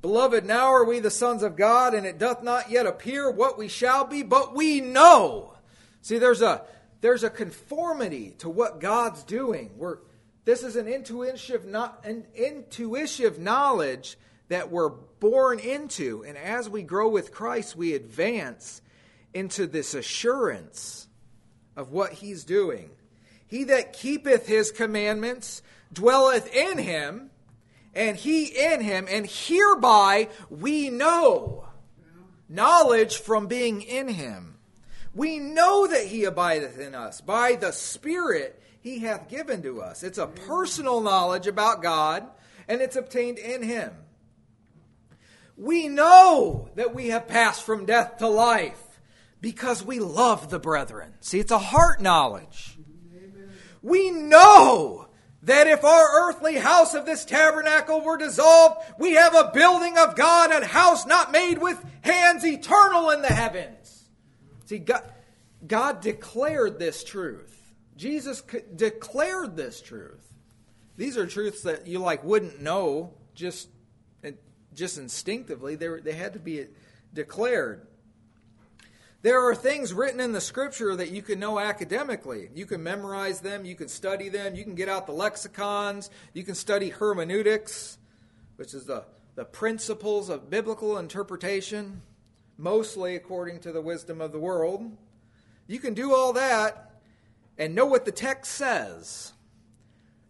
Beloved, 0.00 0.46
now 0.46 0.68
are 0.68 0.86
we 0.86 1.00
the 1.00 1.10
sons 1.10 1.42
of 1.42 1.54
God, 1.54 1.92
and 1.92 2.06
it 2.06 2.18
doth 2.18 2.42
not 2.42 2.70
yet 2.70 2.86
appear 2.86 3.30
what 3.30 3.58
we 3.58 3.68
shall 3.68 4.06
be, 4.06 4.22
but 4.22 4.56
we 4.56 4.80
know. 4.80 5.52
See, 6.00 6.16
there's 6.16 6.40
a 6.40 6.62
there's 7.02 7.24
a 7.24 7.30
conformity 7.30 8.36
to 8.38 8.48
what 8.48 8.80
God's 8.80 9.22
doing. 9.22 9.72
We're, 9.76 9.98
this 10.46 10.62
is 10.62 10.76
an 10.76 10.88
intuitive, 10.88 11.66
not 11.66 12.06
an 12.06 12.24
intuitive 12.34 13.38
knowledge 13.38 14.16
that 14.48 14.70
we're 14.70 14.92
born 15.20 15.58
into. 15.58 16.24
And 16.24 16.36
as 16.36 16.68
we 16.68 16.82
grow 16.82 17.08
with 17.08 17.32
Christ, 17.32 17.76
we 17.76 17.94
advance 17.94 18.82
into 19.34 19.66
this 19.66 19.94
assurance 19.94 21.08
of 21.76 21.92
what 21.92 22.12
He's 22.12 22.44
doing. 22.44 22.90
He 23.46 23.64
that 23.64 23.92
keepeth 23.92 24.46
His 24.46 24.70
commandments 24.70 25.62
dwelleth 25.92 26.54
in 26.54 26.78
Him, 26.78 27.30
and 27.94 28.16
He 28.16 28.44
in 28.44 28.80
Him, 28.80 29.06
and 29.08 29.26
hereby 29.26 30.28
we 30.50 30.90
know 30.90 31.66
knowledge 32.48 33.18
from 33.18 33.46
being 33.46 33.82
in 33.82 34.08
Him. 34.08 34.56
We 35.14 35.38
know 35.38 35.86
that 35.86 36.06
He 36.06 36.24
abideth 36.24 36.78
in 36.78 36.94
us 36.94 37.20
by 37.20 37.54
the 37.54 37.72
Spirit 37.72 38.62
He 38.80 39.00
hath 39.00 39.28
given 39.28 39.62
to 39.62 39.80
us. 39.82 40.02
It's 40.02 40.18
a 40.18 40.26
personal 40.26 41.00
knowledge 41.00 41.46
about 41.46 41.82
God, 41.82 42.26
and 42.68 42.80
it's 42.80 42.96
obtained 42.96 43.38
in 43.38 43.62
Him. 43.62 43.92
We 45.58 45.88
know 45.88 46.70
that 46.76 46.94
we 46.94 47.08
have 47.08 47.26
passed 47.26 47.64
from 47.64 47.84
death 47.84 48.18
to 48.18 48.28
life 48.28 48.80
because 49.40 49.84
we 49.84 49.98
love 49.98 50.50
the 50.50 50.60
brethren. 50.60 51.14
See, 51.20 51.40
it's 51.40 51.50
a 51.50 51.58
heart 51.58 52.00
knowledge. 52.00 52.78
We 53.82 54.12
know 54.12 55.08
that 55.42 55.66
if 55.66 55.84
our 55.84 56.28
earthly 56.28 56.56
house 56.56 56.94
of 56.94 57.06
this 57.06 57.24
tabernacle 57.24 58.00
were 58.02 58.16
dissolved, 58.16 58.84
we 58.98 59.14
have 59.14 59.34
a 59.34 59.50
building 59.52 59.98
of 59.98 60.14
God, 60.14 60.52
a 60.52 60.64
house 60.64 61.06
not 61.06 61.32
made 61.32 61.58
with 61.58 61.84
hands, 62.02 62.44
eternal 62.44 63.10
in 63.10 63.22
the 63.22 63.28
heavens. 63.28 64.08
See, 64.66 64.78
God, 64.78 65.02
God 65.66 66.00
declared 66.00 66.78
this 66.78 67.02
truth. 67.02 67.56
Jesus 67.96 68.42
declared 68.76 69.56
this 69.56 69.80
truth. 69.80 70.24
These 70.96 71.16
are 71.16 71.26
truths 71.26 71.62
that 71.62 71.88
you 71.88 71.98
like 71.98 72.22
wouldn't 72.22 72.60
know 72.60 73.14
just 73.34 73.68
just 74.78 74.98
instinctively, 74.98 75.76
they, 75.76 75.88
were, 75.88 76.00
they 76.00 76.12
had 76.12 76.32
to 76.32 76.38
be 76.38 76.66
declared. 77.12 77.86
There 79.20 79.48
are 79.48 79.54
things 79.54 79.92
written 79.92 80.20
in 80.20 80.32
the 80.32 80.40
scripture 80.40 80.94
that 80.94 81.10
you 81.10 81.22
can 81.22 81.40
know 81.40 81.58
academically. 81.58 82.50
You 82.54 82.66
can 82.66 82.82
memorize 82.82 83.40
them, 83.40 83.64
you 83.64 83.74
can 83.74 83.88
study 83.88 84.28
them, 84.28 84.54
you 84.54 84.62
can 84.62 84.76
get 84.76 84.88
out 84.88 85.06
the 85.06 85.12
lexicons, 85.12 86.08
you 86.32 86.44
can 86.44 86.54
study 86.54 86.90
hermeneutics, 86.90 87.98
which 88.56 88.74
is 88.74 88.84
the, 88.84 89.04
the 89.34 89.44
principles 89.44 90.28
of 90.28 90.48
biblical 90.48 90.98
interpretation, 90.98 92.02
mostly 92.56 93.16
according 93.16 93.58
to 93.60 93.72
the 93.72 93.80
wisdom 93.80 94.20
of 94.20 94.30
the 94.30 94.38
world. 94.38 94.96
You 95.66 95.80
can 95.80 95.94
do 95.94 96.14
all 96.14 96.32
that 96.34 97.00
and 97.58 97.74
know 97.74 97.86
what 97.86 98.04
the 98.04 98.12
text 98.12 98.52
says. 98.52 99.32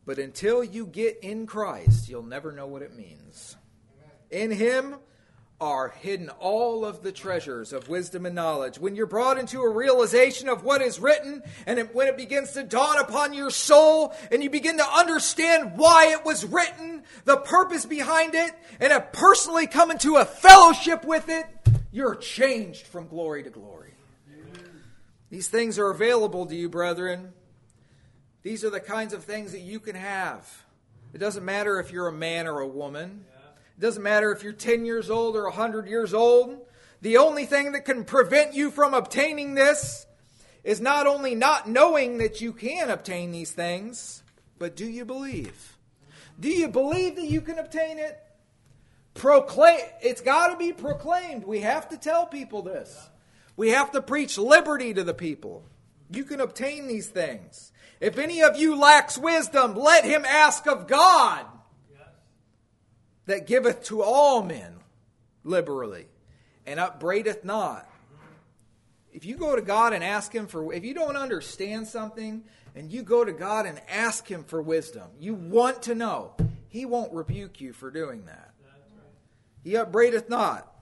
But 0.07 0.19
until 0.19 0.65
you 0.65 0.87
get 0.87 1.19
in 1.21 1.47
Christ, 1.47 2.09
you'll 2.09 2.23
never 2.23 2.53
know 2.53 2.67
what 2.67 2.81
it 2.81 2.97
means. 2.97 3.57
In 4.31 4.51
Him, 4.51 4.97
are 5.61 5.89
hidden 5.89 6.29
all 6.39 6.85
of 6.85 7.03
the 7.03 7.11
treasures 7.11 7.73
of 7.73 7.89
wisdom 7.89 8.27
and 8.27 8.35
knowledge. 8.35 8.79
When 8.79 8.95
you're 8.95 9.07
brought 9.07 9.39
into 9.39 9.61
a 9.61 9.69
realization 9.69 10.49
of 10.49 10.63
what 10.63 10.83
is 10.83 11.01
written, 11.01 11.43
and 11.67 11.81
it, 11.81 11.95
when 11.95 12.07
it 12.07 12.17
begins 12.17 12.53
to 12.53 12.63
dawn 12.63 12.99
upon 12.99 13.35
your 13.35 13.51
soul, 13.51 14.15
and 14.31 14.43
you 14.43 14.51
begin 14.51 14.77
to 14.79 14.87
understand 14.87 15.77
why 15.77 16.13
it 16.13 16.25
was 16.25 16.45
written, 16.47 17.03
the 17.25 17.39
purpose 17.39 17.87
behind 17.87 18.37
it, 18.37 18.53
and 18.79 18.93
have 18.93 19.13
personally 19.13 19.67
come 19.67 19.91
into 19.91 20.17
a 20.17 20.25
fellowship 20.25 21.05
with 21.05 21.29
it, 21.29 21.45
you're 21.91 22.15
changed 22.15 22.87
from 22.87 23.09
glory 23.09 23.43
to 23.43 23.51
glory. 23.51 23.95
Amen. 24.33 24.63
These 25.29 25.49
things 25.49 25.77
are 25.79 25.91
available 25.91 26.47
to 26.47 26.55
you, 26.55 26.69
brethren. 26.69 27.33
These 28.45 28.63
are 28.63 28.71
the 28.71 28.81
kinds 28.81 29.13
of 29.13 29.25
things 29.25 29.51
that 29.51 29.61
you 29.63 29.81
can 29.81 29.97
have. 29.97 30.49
It 31.13 31.19
doesn't 31.19 31.45
matter 31.45 31.81
if 31.81 31.91
you're 31.91 32.07
a 32.07 32.13
man 32.13 32.47
or 32.47 32.61
a 32.61 32.69
woman. 32.69 33.25
It 33.79 33.83
doesn't 33.83 34.03
matter 34.03 34.33
if 34.33 34.43
you're 34.43 34.53
10 34.53 34.85
years 34.85 35.09
old 35.09 35.37
or 35.37 35.45
100 35.45 35.87
years 35.87 36.13
old. 36.13 36.67
The 37.01 37.19
only 37.19 37.47
thing 37.47 37.73
that 37.73 37.85
can 37.85 38.05
prevent 38.05 38.53
you 38.55 38.73
from 38.73 38.93
obtaining 38.93 39.55
this 39.55 40.05
is 40.65 40.81
not 40.81 41.07
only 41.07 41.37
not 41.37 41.69
knowing 41.69 42.19
that 42.19 42.41
you 42.41 42.53
can 42.53 42.91
obtain 42.91 43.31
these 43.31 43.53
things, 43.53 44.25
but 44.59 44.75
do 44.75 44.85
you 44.85 45.05
believe? 45.05 45.77
Do 46.41 46.49
you 46.49 46.67
believe 46.67 47.15
that 47.17 47.27
you 47.27 47.41
can 47.41 47.57
obtain 47.57 48.01
it? 48.01 48.19
Proclaim 49.15 49.79
it's 50.03 50.23
got 50.23 50.49
to 50.49 50.57
be 50.57 50.73
proclaimed. 50.73 51.45
We 51.45 51.61
have 51.61 51.89
to 51.91 51.97
tell 51.97 52.27
people 52.27 52.63
this. 52.63 53.09
We 53.57 53.69
have 53.69 53.93
to 53.93 54.03
preach 54.03 54.39
liberty 54.39 54.93
to 54.93 55.05
the 55.05 55.15
people. 55.15 55.63
You 56.11 56.25
can 56.25 56.41
obtain 56.41 56.89
these 56.89 57.07
things. 57.07 57.71
If 58.01 58.19
any 58.19 58.43
of 58.43 58.57
you 58.57 58.75
lacks 58.75 59.17
wisdom, 59.17 59.77
let 59.77 60.05
him 60.05 60.25
ask 60.25 60.67
of 60.67 60.89
God 60.89 61.47
that 63.29 63.47
giveth 63.47 63.85
to 63.85 64.03
all 64.03 64.43
men 64.43 64.75
liberally 65.45 66.07
and 66.67 66.81
upbraideth 66.81 67.45
not. 67.45 67.89
If 69.13 69.25
you 69.25 69.37
go 69.37 69.55
to 69.55 69.63
God 69.63 69.93
and 69.93 70.03
ask 70.03 70.35
Him 70.35 70.47
for, 70.47 70.73
if 70.73 70.85
you 70.85 70.95
don't 70.95 71.17
understand 71.17 71.87
something 71.87 72.43
and 72.75 72.91
you 72.91 73.03
go 73.03 73.25
to 73.25 73.33
God 73.33 73.67
and 73.67 73.81
ask 73.89 74.27
Him 74.27 74.45
for 74.45 74.63
wisdom, 74.63 75.09
you 75.21 75.35
want 75.35 75.83
to 75.83 75.95
know, 75.95 76.33
He 76.69 76.87
won't 76.87 77.13
rebuke 77.13 77.61
you 77.61 77.73
for 77.73 77.91
doing 77.91 78.25
that. 78.27 78.51
He 79.63 79.77
upbraideth 79.77 80.31
not, 80.31 80.73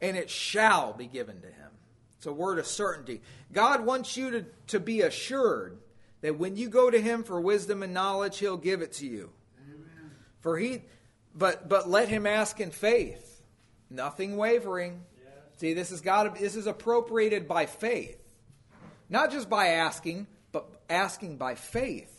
and 0.00 0.16
it 0.16 0.30
shall 0.30 0.94
be 0.94 1.06
given 1.06 1.40
to 1.40 1.46
him. 1.46 1.70
It's 2.16 2.26
a 2.26 2.32
word 2.32 2.58
of 2.58 2.66
certainty. 2.66 3.20
God 3.52 3.84
wants 3.84 4.16
you 4.16 4.30
to, 4.30 4.44
to 4.68 4.80
be 4.80 5.02
assured 5.02 5.76
that 6.22 6.38
when 6.38 6.56
you 6.56 6.68
go 6.68 6.88
to 6.88 7.00
Him 7.00 7.24
for 7.24 7.40
wisdom 7.40 7.82
and 7.82 7.92
knowledge, 7.92 8.38
He'll 8.38 8.56
give 8.56 8.80
it 8.80 8.92
to 8.94 9.06
you. 9.06 9.30
Amen. 9.68 10.12
For 10.40 10.56
He, 10.56 10.82
but 11.34 11.68
but 11.68 11.88
let 11.88 12.08
him 12.08 12.26
ask 12.26 12.60
in 12.60 12.70
faith, 12.70 13.42
nothing 13.90 14.36
wavering. 14.36 15.02
Yes. 15.16 15.34
See, 15.58 15.74
this 15.74 15.90
is 15.90 16.00
God. 16.00 16.36
This 16.38 16.56
is 16.56 16.66
appropriated 16.66 17.48
by 17.48 17.66
faith, 17.66 18.18
not 19.08 19.30
just 19.30 19.48
by 19.48 19.68
asking, 19.68 20.26
but 20.52 20.66
asking 20.88 21.36
by 21.36 21.54
faith. 21.54 22.10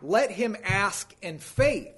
Let 0.00 0.30
him 0.30 0.56
ask 0.64 1.12
in 1.22 1.38
faith, 1.38 1.94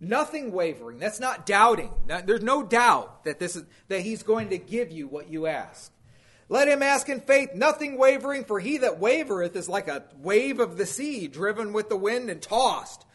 nothing 0.00 0.50
wavering. 0.50 0.98
That's 0.98 1.20
not 1.20 1.46
doubting. 1.46 1.92
There's 2.06 2.42
no 2.42 2.62
doubt 2.64 3.24
that 3.24 3.38
this 3.38 3.54
is 3.54 3.64
that 3.88 4.00
he's 4.00 4.22
going 4.24 4.50
to 4.50 4.58
give 4.58 4.90
you 4.90 5.06
what 5.06 5.28
you 5.28 5.46
ask. 5.46 5.92
Let 6.48 6.66
him 6.66 6.82
ask 6.82 7.08
in 7.08 7.20
faith, 7.20 7.54
nothing 7.54 7.96
wavering, 7.96 8.44
for 8.44 8.58
he 8.58 8.78
that 8.78 8.98
wavereth 8.98 9.54
is 9.54 9.68
like 9.68 9.86
a 9.86 10.02
wave 10.16 10.58
of 10.58 10.76
the 10.76 10.86
sea, 10.86 11.28
driven 11.28 11.72
with 11.72 11.88
the 11.88 11.96
wind 11.96 12.28
and 12.28 12.42
tossed. 12.42 13.06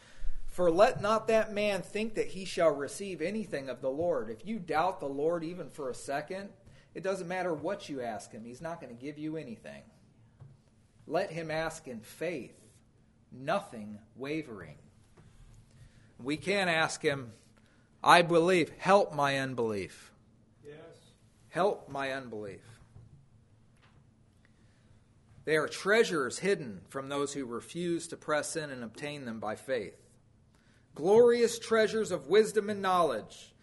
For 0.56 0.72
let 0.72 1.02
not 1.02 1.28
that 1.28 1.52
man 1.52 1.82
think 1.82 2.16
that 2.16 2.28
he 2.28 2.46
shall 2.46 2.74
receive 2.74 3.22
anything 3.22 3.68
of 3.68 3.82
the 3.82 3.90
Lord. 3.90 4.30
If 4.30 4.48
you 4.48 4.58
doubt 4.58 5.02
the 5.02 5.06
Lord 5.06 5.44
even 5.44 5.70
for 5.70 5.90
a 5.90 5.94
second, 5.94 6.48
it 6.94 7.04
doesn't 7.04 7.28
matter 7.28 7.54
what 7.54 7.90
you 7.90 8.00
ask 8.00 8.32
him, 8.32 8.46
he's 8.46 8.62
not 8.62 8.80
going 8.80 8.96
to 8.96 9.04
give 9.04 9.18
you 9.18 9.36
anything. 9.36 9.82
Let 11.08 11.30
him 11.30 11.52
ask 11.52 11.90
in 11.90 12.00
faith, 12.00 12.56
nothing 13.34 14.00
wavering. 14.16 14.78
We 16.24 16.38
can 16.38 16.70
ask 16.70 17.02
him, 17.02 17.34
I 18.02 18.22
believe, 18.22 18.72
help 18.78 19.14
my 19.14 19.38
unbelief. 19.38 20.14
Yes. 20.66 20.78
Help 21.50 21.90
my 21.90 22.14
unbelief. 22.14 22.64
They 25.44 25.58
are 25.58 25.68
treasures 25.68 26.40
hidden 26.40 26.80
from 26.88 27.10
those 27.10 27.34
who 27.34 27.46
refuse 27.46 28.08
to 28.08 28.16
press 28.16 28.56
in 28.56 28.70
and 28.70 28.86
obtain 28.86 29.26
them 29.26 29.42
by 29.42 29.56
faith 29.56 30.05
glorious 30.96 31.60
treasures 31.60 32.12
of 32.12 32.28
wisdom 32.28 32.70
and 32.70 32.82
knowledge. 32.82 33.54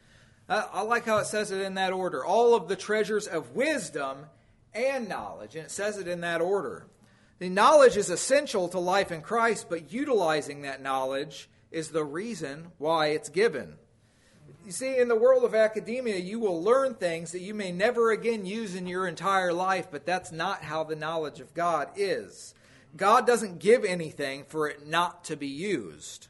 Uh, 0.48 0.66
I 0.72 0.82
like 0.82 1.06
how 1.06 1.18
it 1.18 1.26
says 1.26 1.50
it 1.50 1.62
in 1.62 1.74
that 1.74 1.92
order. 1.92 2.24
All 2.24 2.54
of 2.54 2.68
the 2.68 2.76
treasures 2.76 3.26
of 3.26 3.56
wisdom 3.56 4.26
and 4.74 5.08
knowledge. 5.08 5.56
And 5.56 5.64
it 5.64 5.70
says 5.70 5.98
it 5.98 6.06
in 6.06 6.20
that 6.20 6.40
order. 6.40 6.86
The 7.38 7.48
knowledge 7.48 7.96
is 7.96 8.10
essential 8.10 8.68
to 8.68 8.78
life 8.78 9.10
in 9.10 9.22
Christ, 9.22 9.66
but 9.68 9.92
utilizing 9.92 10.62
that 10.62 10.82
knowledge 10.82 11.48
is 11.70 11.88
the 11.88 12.04
reason 12.04 12.68
why 12.78 13.08
it's 13.08 13.28
given. 13.28 13.74
You 14.64 14.70
see, 14.70 14.96
in 14.96 15.08
the 15.08 15.16
world 15.16 15.42
of 15.42 15.54
academia, 15.54 16.18
you 16.18 16.38
will 16.38 16.62
learn 16.62 16.94
things 16.94 17.32
that 17.32 17.40
you 17.40 17.52
may 17.52 17.72
never 17.72 18.12
again 18.12 18.46
use 18.46 18.76
in 18.76 18.86
your 18.86 19.08
entire 19.08 19.52
life, 19.52 19.88
but 19.90 20.06
that's 20.06 20.30
not 20.30 20.62
how 20.62 20.84
the 20.84 20.94
knowledge 20.94 21.40
of 21.40 21.52
God 21.52 21.88
is. 21.96 22.54
God 22.96 23.26
doesn't 23.26 23.58
give 23.58 23.84
anything 23.84 24.44
for 24.44 24.68
it 24.68 24.86
not 24.86 25.24
to 25.24 25.36
be 25.36 25.48
used. 25.48 26.28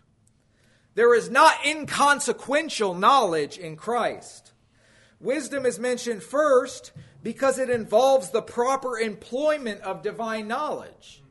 There 0.95 1.15
is 1.15 1.31
not 1.31 1.65
inconsequential 1.65 2.95
knowledge 2.95 3.59
in 3.59 3.77
Christ. 3.77 4.53
Wisdom 5.21 5.65
is 5.65 5.79
mentioned 5.79 6.23
first 6.23 6.93
because 7.23 7.59
it 7.59 7.71
involves 7.71 8.31
the 8.31 8.43
proper 8.43 8.99
employment 8.99 9.81
of 9.83 10.03
divine 10.03 10.49
knowledge. 10.49 11.23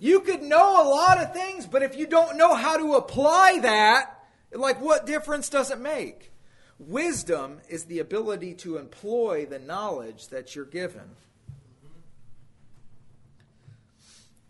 You 0.00 0.20
could 0.20 0.42
know 0.42 0.82
a 0.82 0.88
lot 0.88 1.18
of 1.18 1.32
things, 1.32 1.66
but 1.66 1.82
if 1.82 1.96
you 1.96 2.06
don't 2.06 2.36
know 2.36 2.54
how 2.54 2.76
to 2.76 2.94
apply 2.94 3.60
that, 3.62 4.10
like 4.52 4.80
what 4.80 5.06
difference 5.06 5.48
does 5.48 5.70
it 5.70 5.80
make? 5.80 6.32
Wisdom 6.78 7.60
is 7.68 7.84
the 7.84 8.00
ability 8.00 8.54
to 8.54 8.76
employ 8.76 9.46
the 9.46 9.60
knowledge 9.60 10.28
that 10.28 10.54
you're 10.54 10.64
given. 10.64 11.16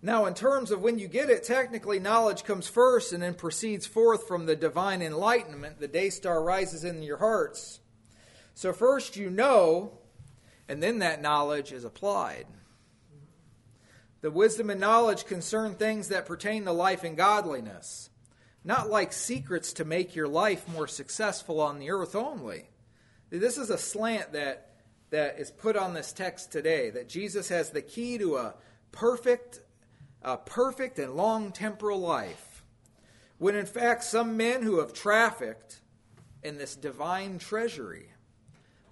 Now, 0.05 0.27
in 0.27 0.35
terms 0.35 0.71
of 0.71 0.83
when 0.83 0.99
you 0.99 1.09
get 1.09 1.31
it, 1.31 1.45
technically 1.45 1.99
knowledge 1.99 2.45
comes 2.45 2.69
first 2.69 3.15
and 3.15 3.23
then 3.23 3.33
proceeds 3.33 3.87
forth 3.87 4.29
from 4.29 4.45
the 4.45 4.55
divine 4.55 5.01
enlightenment. 5.01 5.81
The 5.81 5.89
day 5.89 6.11
star 6.11 6.43
rises 6.43 6.85
in 6.85 7.03
your 7.03 7.17
hearts. 7.17 7.81
So, 8.53 8.75
first 8.75 9.17
you 9.17 9.31
know, 9.31 9.97
and 10.69 10.83
then 10.83 10.99
that 10.99 11.23
knowledge 11.23 11.73
is 11.73 11.85
applied. 11.85 12.45
The 14.21 14.31
wisdom 14.31 14.69
and 14.69 14.79
knowledge 14.79 15.25
concern 15.25 15.75
things 15.75 16.09
that 16.09 16.27
pertain 16.27 16.67
to 16.67 16.73
life 16.73 17.03
and 17.03 17.17
godliness, 17.17 18.11
not 18.63 18.91
like 18.91 19.11
secrets 19.11 19.73
to 19.73 19.87
make 19.87 20.15
your 20.15 20.29
life 20.29 20.69
more 20.69 20.87
successful 20.87 21.63
on 21.63 21.79
the 21.79 21.91
earth 21.91 22.15
only. 22.15 22.69
This 23.31 23.57
is 23.57 23.71
a 23.71 23.79
slant 23.79 24.35
that, 24.35 24.75
that 25.09 25.39
is 25.39 25.51
put 25.51 25.79
on 25.79 25.95
this 25.95 26.13
text 26.13 26.53
today 26.53 26.91
that 26.91 27.09
Jesus 27.09 27.49
has 27.49 27.71
the 27.71 27.81
key 27.81 28.19
to 28.19 28.37
a 28.37 28.55
perfect 28.93 29.61
a 30.25 30.37
perfect 30.37 30.99
and 30.99 31.15
long 31.15 31.53
temporal 31.53 32.01
life, 32.01 32.65
when 33.39 33.55
in 33.55 33.67
fact 33.67 34.05
some 34.05 34.37
men 34.37 34.63
who 34.63 34.79
have 34.79 34.93
trafficked 34.93 35.81
in 36.43 36.57
this 36.57 36.75
divine 36.75 37.39
treasury, 37.39 38.09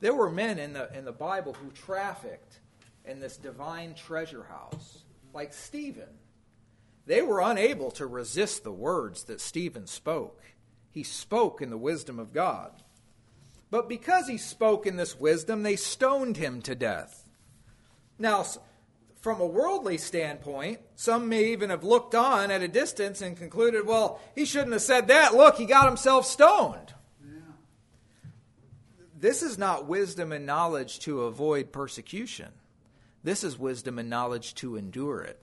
there 0.00 0.14
were 0.14 0.30
men 0.30 0.58
in 0.58 0.72
the, 0.74 0.96
in 0.96 1.04
the 1.04 1.12
Bible 1.12 1.54
who 1.54 1.70
trafficked 1.70 2.60
in 3.04 3.20
this 3.20 3.36
divine 3.36 3.94
treasure 3.94 4.44
house, 4.44 5.04
like 5.32 5.52
Stephen. 5.52 6.08
They 7.06 7.22
were 7.22 7.40
unable 7.40 7.90
to 7.92 8.06
resist 8.06 8.62
the 8.62 8.72
words 8.72 9.24
that 9.24 9.40
Stephen 9.40 9.86
spoke. 9.86 10.42
He 10.90 11.02
spoke 11.02 11.62
in 11.62 11.70
the 11.70 11.78
wisdom 11.78 12.18
of 12.18 12.32
God. 12.32 12.70
But 13.70 13.88
because 13.88 14.28
he 14.28 14.38
spoke 14.38 14.86
in 14.86 14.96
this 14.96 15.18
wisdom, 15.18 15.62
they 15.62 15.76
stoned 15.76 16.36
him 16.36 16.60
to 16.62 16.74
death. 16.74 17.24
Now, 18.18 18.44
from 19.22 19.40
a 19.40 19.46
worldly 19.46 19.98
standpoint, 19.98 20.80
some 20.96 21.28
may 21.28 21.52
even 21.52 21.70
have 21.70 21.84
looked 21.84 22.12
on 22.16 22.50
at 22.50 22.60
a 22.60 22.66
distance 22.66 23.22
and 23.22 23.36
concluded, 23.36 23.86
well, 23.86 24.20
he 24.34 24.44
shouldn't 24.44 24.72
have 24.72 24.82
said 24.82 25.08
that. 25.08 25.32
Look, 25.32 25.56
he 25.56 25.64
got 25.64 25.86
himself 25.86 26.26
stoned. 26.26 26.92
Yeah. 27.24 27.40
This 29.16 29.44
is 29.44 29.56
not 29.56 29.86
wisdom 29.86 30.32
and 30.32 30.44
knowledge 30.44 30.98
to 31.00 31.22
avoid 31.22 31.70
persecution. 31.70 32.48
This 33.22 33.44
is 33.44 33.56
wisdom 33.56 34.00
and 34.00 34.10
knowledge 34.10 34.56
to 34.56 34.74
endure 34.74 35.20
it. 35.20 35.38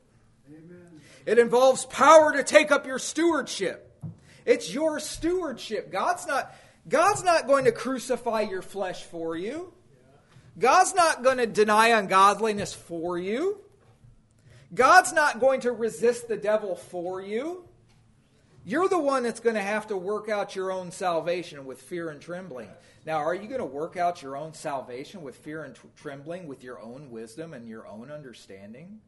Amen. 0.50 1.00
It 1.26 1.40
involves 1.40 1.86
power 1.86 2.34
to 2.34 2.44
take 2.44 2.72
up 2.72 2.86
your 2.86 3.00
stewardship. 3.00 3.86
It's 4.46 4.74
your 4.74 5.00
stewardship. 5.00 5.90
God's 5.90 6.28
not, 6.28 6.54
God's 6.90 7.24
not 7.24 7.48
going 7.48 7.64
to 7.64 7.72
crucify 7.72 8.42
your 8.42 8.62
flesh 8.62 9.04
for 9.06 9.38
you. 9.38 9.72
God's 10.58 10.94
not 10.94 11.24
going 11.24 11.38
to 11.38 11.48
deny 11.48 11.98
ungodliness 11.98 12.74
for 12.74 13.18
you. 13.18 13.62
God's 14.74 15.14
not 15.14 15.40
going 15.40 15.62
to 15.62 15.72
resist 15.72 16.28
the 16.28 16.38
devil 16.38 16.76
for 16.76 17.22
you. 17.22 17.66
You're 18.66 18.90
the 18.90 19.00
one 19.00 19.24
that's 19.24 19.40
going 19.40 19.56
to 19.56 19.62
have 19.62 19.88
to 19.88 19.98
work 19.98 20.30
out 20.30 20.56
your 20.56 20.72
own 20.72 20.92
salvation 20.92 21.66
with 21.66 21.82
fear 21.82 22.10
and 22.10 22.22
trembling. 22.22 22.70
Now, 23.06 23.18
are 23.18 23.34
you 23.34 23.48
going 23.48 23.60
to 23.62 23.66
work 23.66 23.98
out 23.98 24.22
your 24.22 24.38
own 24.38 24.54
salvation 24.54 25.24
with 25.24 25.38
fear 25.38 25.64
and 25.64 25.76
trembling, 25.96 26.48
with 26.48 26.64
your 26.64 26.80
own 26.80 27.10
wisdom 27.10 27.54
and 27.54 27.68
your 27.68 27.88
own 27.88 28.12
understanding? 28.12 29.00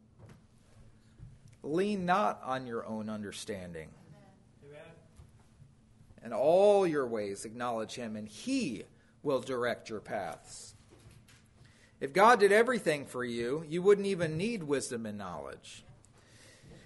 Lean 1.62 2.06
not 2.06 2.40
on 2.44 2.66
your 2.66 2.84
own 2.86 3.08
understanding. 3.08 3.90
And 6.24 6.32
all 6.32 6.86
your 6.86 7.06
ways 7.06 7.44
acknowledge 7.44 7.94
him, 7.94 8.16
and 8.16 8.28
he 8.28 8.84
will 9.22 9.40
direct 9.40 9.90
your 9.90 10.00
paths. 10.00 10.74
If 12.02 12.12
God 12.12 12.40
did 12.40 12.50
everything 12.50 13.06
for 13.06 13.24
you, 13.24 13.64
you 13.68 13.80
wouldn't 13.80 14.08
even 14.08 14.36
need 14.36 14.64
wisdom 14.64 15.06
and 15.06 15.16
knowledge. 15.16 15.84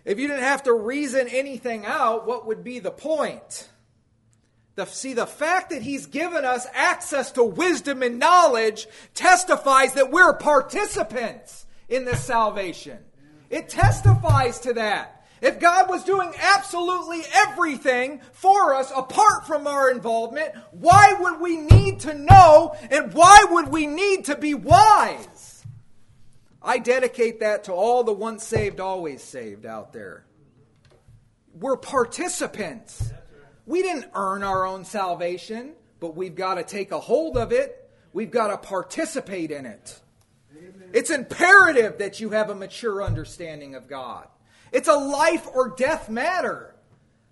If 0.04 0.18
you 0.18 0.28
didn't 0.28 0.42
have 0.42 0.64
to 0.64 0.74
reason 0.74 1.26
anything 1.28 1.86
out, 1.86 2.26
what 2.26 2.46
would 2.46 2.62
be 2.62 2.80
the 2.80 2.90
point? 2.90 3.66
The, 4.74 4.84
see, 4.84 5.14
the 5.14 5.26
fact 5.26 5.70
that 5.70 5.80
he's 5.80 6.04
given 6.04 6.44
us 6.44 6.66
access 6.74 7.32
to 7.32 7.42
wisdom 7.42 8.02
and 8.02 8.18
knowledge 8.18 8.88
testifies 9.14 9.94
that 9.94 10.10
we're 10.10 10.34
participants 10.34 11.64
in 11.88 12.04
this 12.04 12.22
salvation. 12.22 12.98
It 13.48 13.70
testifies 13.70 14.60
to 14.60 14.74
that. 14.74 15.15
If 15.40 15.60
God 15.60 15.88
was 15.88 16.04
doing 16.04 16.32
absolutely 16.40 17.22
everything 17.34 18.20
for 18.32 18.74
us 18.74 18.90
apart 18.94 19.46
from 19.46 19.66
our 19.66 19.90
involvement, 19.90 20.52
why 20.70 21.14
would 21.18 21.40
we 21.40 21.58
need 21.58 22.00
to 22.00 22.14
know 22.14 22.74
and 22.90 23.12
why 23.12 23.44
would 23.50 23.68
we 23.68 23.86
need 23.86 24.24
to 24.26 24.36
be 24.36 24.54
wise? 24.54 25.64
I 26.62 26.78
dedicate 26.78 27.40
that 27.40 27.64
to 27.64 27.72
all 27.72 28.02
the 28.02 28.12
once 28.12 28.44
saved, 28.44 28.80
always 28.80 29.22
saved 29.22 29.66
out 29.66 29.92
there. 29.92 30.24
We're 31.54 31.76
participants. 31.76 33.12
We 33.66 33.82
didn't 33.82 34.06
earn 34.14 34.42
our 34.42 34.66
own 34.66 34.84
salvation, 34.84 35.74
but 36.00 36.16
we've 36.16 36.34
got 36.34 36.54
to 36.54 36.64
take 36.64 36.92
a 36.92 37.00
hold 37.00 37.36
of 37.36 37.52
it. 37.52 37.90
We've 38.12 38.30
got 38.30 38.48
to 38.48 38.56
participate 38.56 39.50
in 39.50 39.66
it. 39.66 40.00
It's 40.92 41.10
imperative 41.10 41.98
that 41.98 42.20
you 42.20 42.30
have 42.30 42.48
a 42.48 42.54
mature 42.54 43.02
understanding 43.02 43.74
of 43.74 43.86
God. 43.86 44.26
It's 44.76 44.88
a 44.88 44.94
life 44.94 45.48
or 45.54 45.70
death 45.70 46.10
matter. 46.10 46.74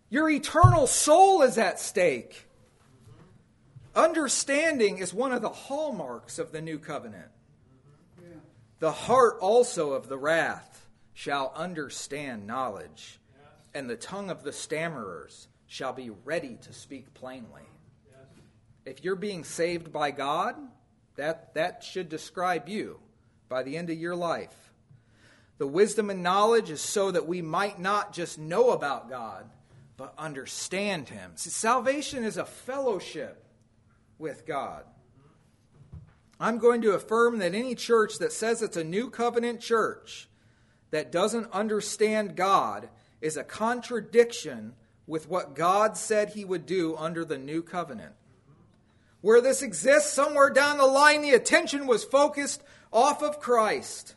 Your 0.08 0.30
eternal 0.30 0.86
soul 0.86 1.42
is 1.42 1.58
at 1.58 1.78
stake. 1.78 2.46
Understanding 3.94 4.96
is 4.96 5.12
one 5.12 5.30
of 5.30 5.42
the 5.42 5.50
hallmarks 5.50 6.38
of 6.38 6.52
the 6.52 6.62
new 6.62 6.78
covenant. 6.78 7.28
The 8.78 8.92
heart 8.92 9.40
also 9.42 9.92
of 9.92 10.08
the 10.08 10.16
wrath 10.16 10.86
shall 11.12 11.52
understand 11.54 12.46
knowledge, 12.46 13.20
and 13.74 13.90
the 13.90 13.96
tongue 13.96 14.30
of 14.30 14.42
the 14.42 14.50
stammerers 14.50 15.46
shall 15.66 15.92
be 15.92 16.08
ready 16.24 16.56
to 16.62 16.72
speak 16.72 17.12
plainly. 17.12 17.68
If 18.86 19.04
you're 19.04 19.16
being 19.16 19.44
saved 19.44 19.92
by 19.92 20.12
God, 20.12 20.56
that, 21.16 21.52
that 21.52 21.84
should 21.84 22.08
describe 22.08 22.70
you 22.70 23.00
by 23.50 23.64
the 23.64 23.76
end 23.76 23.90
of 23.90 23.98
your 23.98 24.16
life. 24.16 24.63
The 25.58 25.66
wisdom 25.66 26.10
and 26.10 26.22
knowledge 26.22 26.70
is 26.70 26.80
so 26.80 27.10
that 27.10 27.28
we 27.28 27.42
might 27.42 27.78
not 27.78 28.12
just 28.12 28.38
know 28.38 28.70
about 28.70 29.08
God, 29.08 29.48
but 29.96 30.14
understand 30.18 31.08
Him. 31.08 31.32
See, 31.36 31.50
salvation 31.50 32.24
is 32.24 32.36
a 32.36 32.44
fellowship 32.44 33.44
with 34.18 34.46
God. 34.46 34.84
I'm 36.40 36.58
going 36.58 36.82
to 36.82 36.92
affirm 36.92 37.38
that 37.38 37.54
any 37.54 37.74
church 37.74 38.18
that 38.18 38.32
says 38.32 38.60
it's 38.60 38.76
a 38.76 38.84
new 38.84 39.08
covenant 39.10 39.60
church 39.60 40.28
that 40.90 41.12
doesn't 41.12 41.52
understand 41.52 42.36
God 42.36 42.88
is 43.20 43.36
a 43.36 43.44
contradiction 43.44 44.74
with 45.06 45.28
what 45.28 45.54
God 45.54 45.96
said 45.96 46.30
he 46.30 46.44
would 46.44 46.66
do 46.66 46.96
under 46.96 47.24
the 47.24 47.38
new 47.38 47.62
covenant. 47.62 48.12
Where 49.20 49.40
this 49.40 49.62
exists, 49.62 50.12
somewhere 50.12 50.50
down 50.50 50.78
the 50.78 50.86
line, 50.86 51.22
the 51.22 51.30
attention 51.30 51.86
was 51.86 52.04
focused 52.04 52.62
off 52.92 53.22
of 53.22 53.40
Christ. 53.40 54.14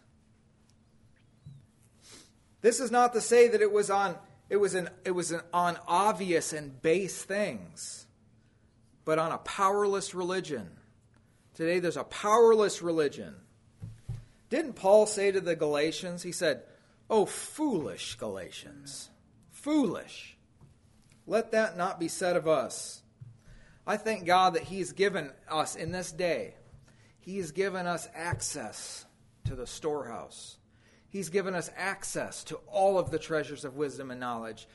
This 2.61 2.79
is 2.79 2.91
not 2.91 3.13
to 3.13 3.21
say 3.21 3.47
that 3.47 3.61
it 3.61 3.71
was 3.71 3.89
on 3.89 4.17
it 4.49 4.57
was 4.57 4.75
an 4.75 4.89
it 5.05 5.11
was 5.11 5.31
an, 5.31 5.41
on 5.53 5.77
obvious 5.87 6.53
and 6.53 6.81
base 6.81 7.21
things, 7.21 8.07
but 9.05 9.19
on 9.19 9.31
a 9.31 9.37
powerless 9.39 10.13
religion 10.13 10.77
Today 11.57 11.79
there's 11.79 11.97
a 11.97 12.03
powerless 12.03 12.83
religion. 12.83 13.33
Didn't 14.51 14.73
Paul 14.73 15.07
say 15.07 15.31
to 15.31 15.41
the 15.41 15.55
Galatians, 15.55 16.21
he 16.21 16.31
said, 16.31 16.61
Oh, 17.09 17.25
foolish 17.25 18.13
Galatians, 18.13 19.09
foolish. 19.49 20.37
Let 21.25 21.53
that 21.53 21.75
not 21.75 21.99
be 21.99 22.09
said 22.09 22.35
of 22.35 22.47
us. 22.47 23.01
I 23.87 23.97
thank 23.97 24.27
God 24.27 24.53
that 24.53 24.63
He's 24.63 24.91
given 24.91 25.31
us 25.49 25.75
in 25.75 25.91
this 25.91 26.11
day, 26.11 26.53
He 27.21 27.37
has 27.37 27.51
given 27.51 27.87
us 27.87 28.07
access 28.13 29.05
to 29.45 29.55
the 29.55 29.65
storehouse. 29.65 30.56
He's 31.09 31.29
given 31.29 31.55
us 31.55 31.71
access 31.77 32.43
to 32.45 32.57
all 32.67 32.99
of 32.99 33.11
the 33.11 33.19
treasures 33.19 33.63
of 33.63 33.75
wisdom 33.75 34.11
and 34.11 34.19
knowledge. 34.19 34.67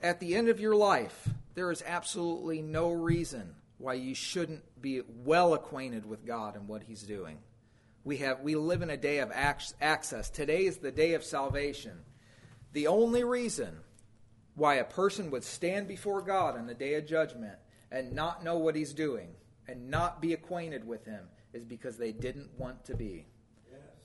At 0.00 0.18
the 0.18 0.34
end 0.34 0.48
of 0.48 0.60
your 0.60 0.74
life, 0.74 1.28
there 1.54 1.70
is 1.70 1.82
absolutely 1.86 2.62
no 2.62 2.90
reason 2.90 3.54
why 3.78 3.94
you 3.94 4.14
shouldn't 4.14 4.62
be 4.80 5.02
well 5.24 5.54
acquainted 5.54 6.06
with 6.06 6.26
God 6.26 6.56
and 6.56 6.68
what 6.68 6.82
He's 6.82 7.02
doing. 7.02 7.38
We, 8.04 8.16
have, 8.18 8.40
we 8.40 8.56
live 8.56 8.82
in 8.82 8.90
a 8.90 8.96
day 8.96 9.18
of 9.18 9.30
access. 9.32 10.30
Today 10.30 10.66
is 10.66 10.78
the 10.78 10.90
day 10.90 11.14
of 11.14 11.22
salvation. 11.22 12.00
The 12.72 12.88
only 12.88 13.22
reason 13.22 13.78
why 14.54 14.76
a 14.76 14.84
person 14.84 15.30
would 15.30 15.44
stand 15.44 15.86
before 15.86 16.22
God 16.22 16.56
on 16.56 16.66
the 16.66 16.74
day 16.74 16.94
of 16.94 17.06
judgment 17.06 17.58
and 17.90 18.12
not 18.12 18.42
know 18.42 18.58
what 18.58 18.74
He's 18.74 18.92
doing 18.92 19.28
and 19.68 19.88
not 19.88 20.20
be 20.20 20.32
acquainted 20.32 20.86
with 20.86 21.04
Him 21.04 21.28
is 21.52 21.64
because 21.64 21.96
they 21.96 22.12
didn't 22.12 22.50
want 22.58 22.84
to 22.86 22.96
be. 22.96 23.26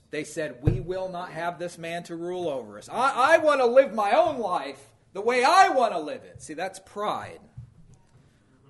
They 0.09 0.23
said, 0.23 0.59
We 0.61 0.79
will 0.79 1.09
not 1.09 1.31
have 1.31 1.59
this 1.59 1.77
man 1.77 2.03
to 2.03 2.15
rule 2.15 2.47
over 2.47 2.77
us. 2.77 2.89
I, 2.89 3.35
I 3.35 3.37
want 3.39 3.59
to 3.61 3.65
live 3.65 3.93
my 3.93 4.11
own 4.11 4.39
life 4.39 4.81
the 5.13 5.21
way 5.21 5.43
I 5.43 5.69
want 5.69 5.93
to 5.93 5.99
live 5.99 6.23
it. 6.23 6.41
See, 6.41 6.53
that's 6.53 6.79
pride. 6.79 7.39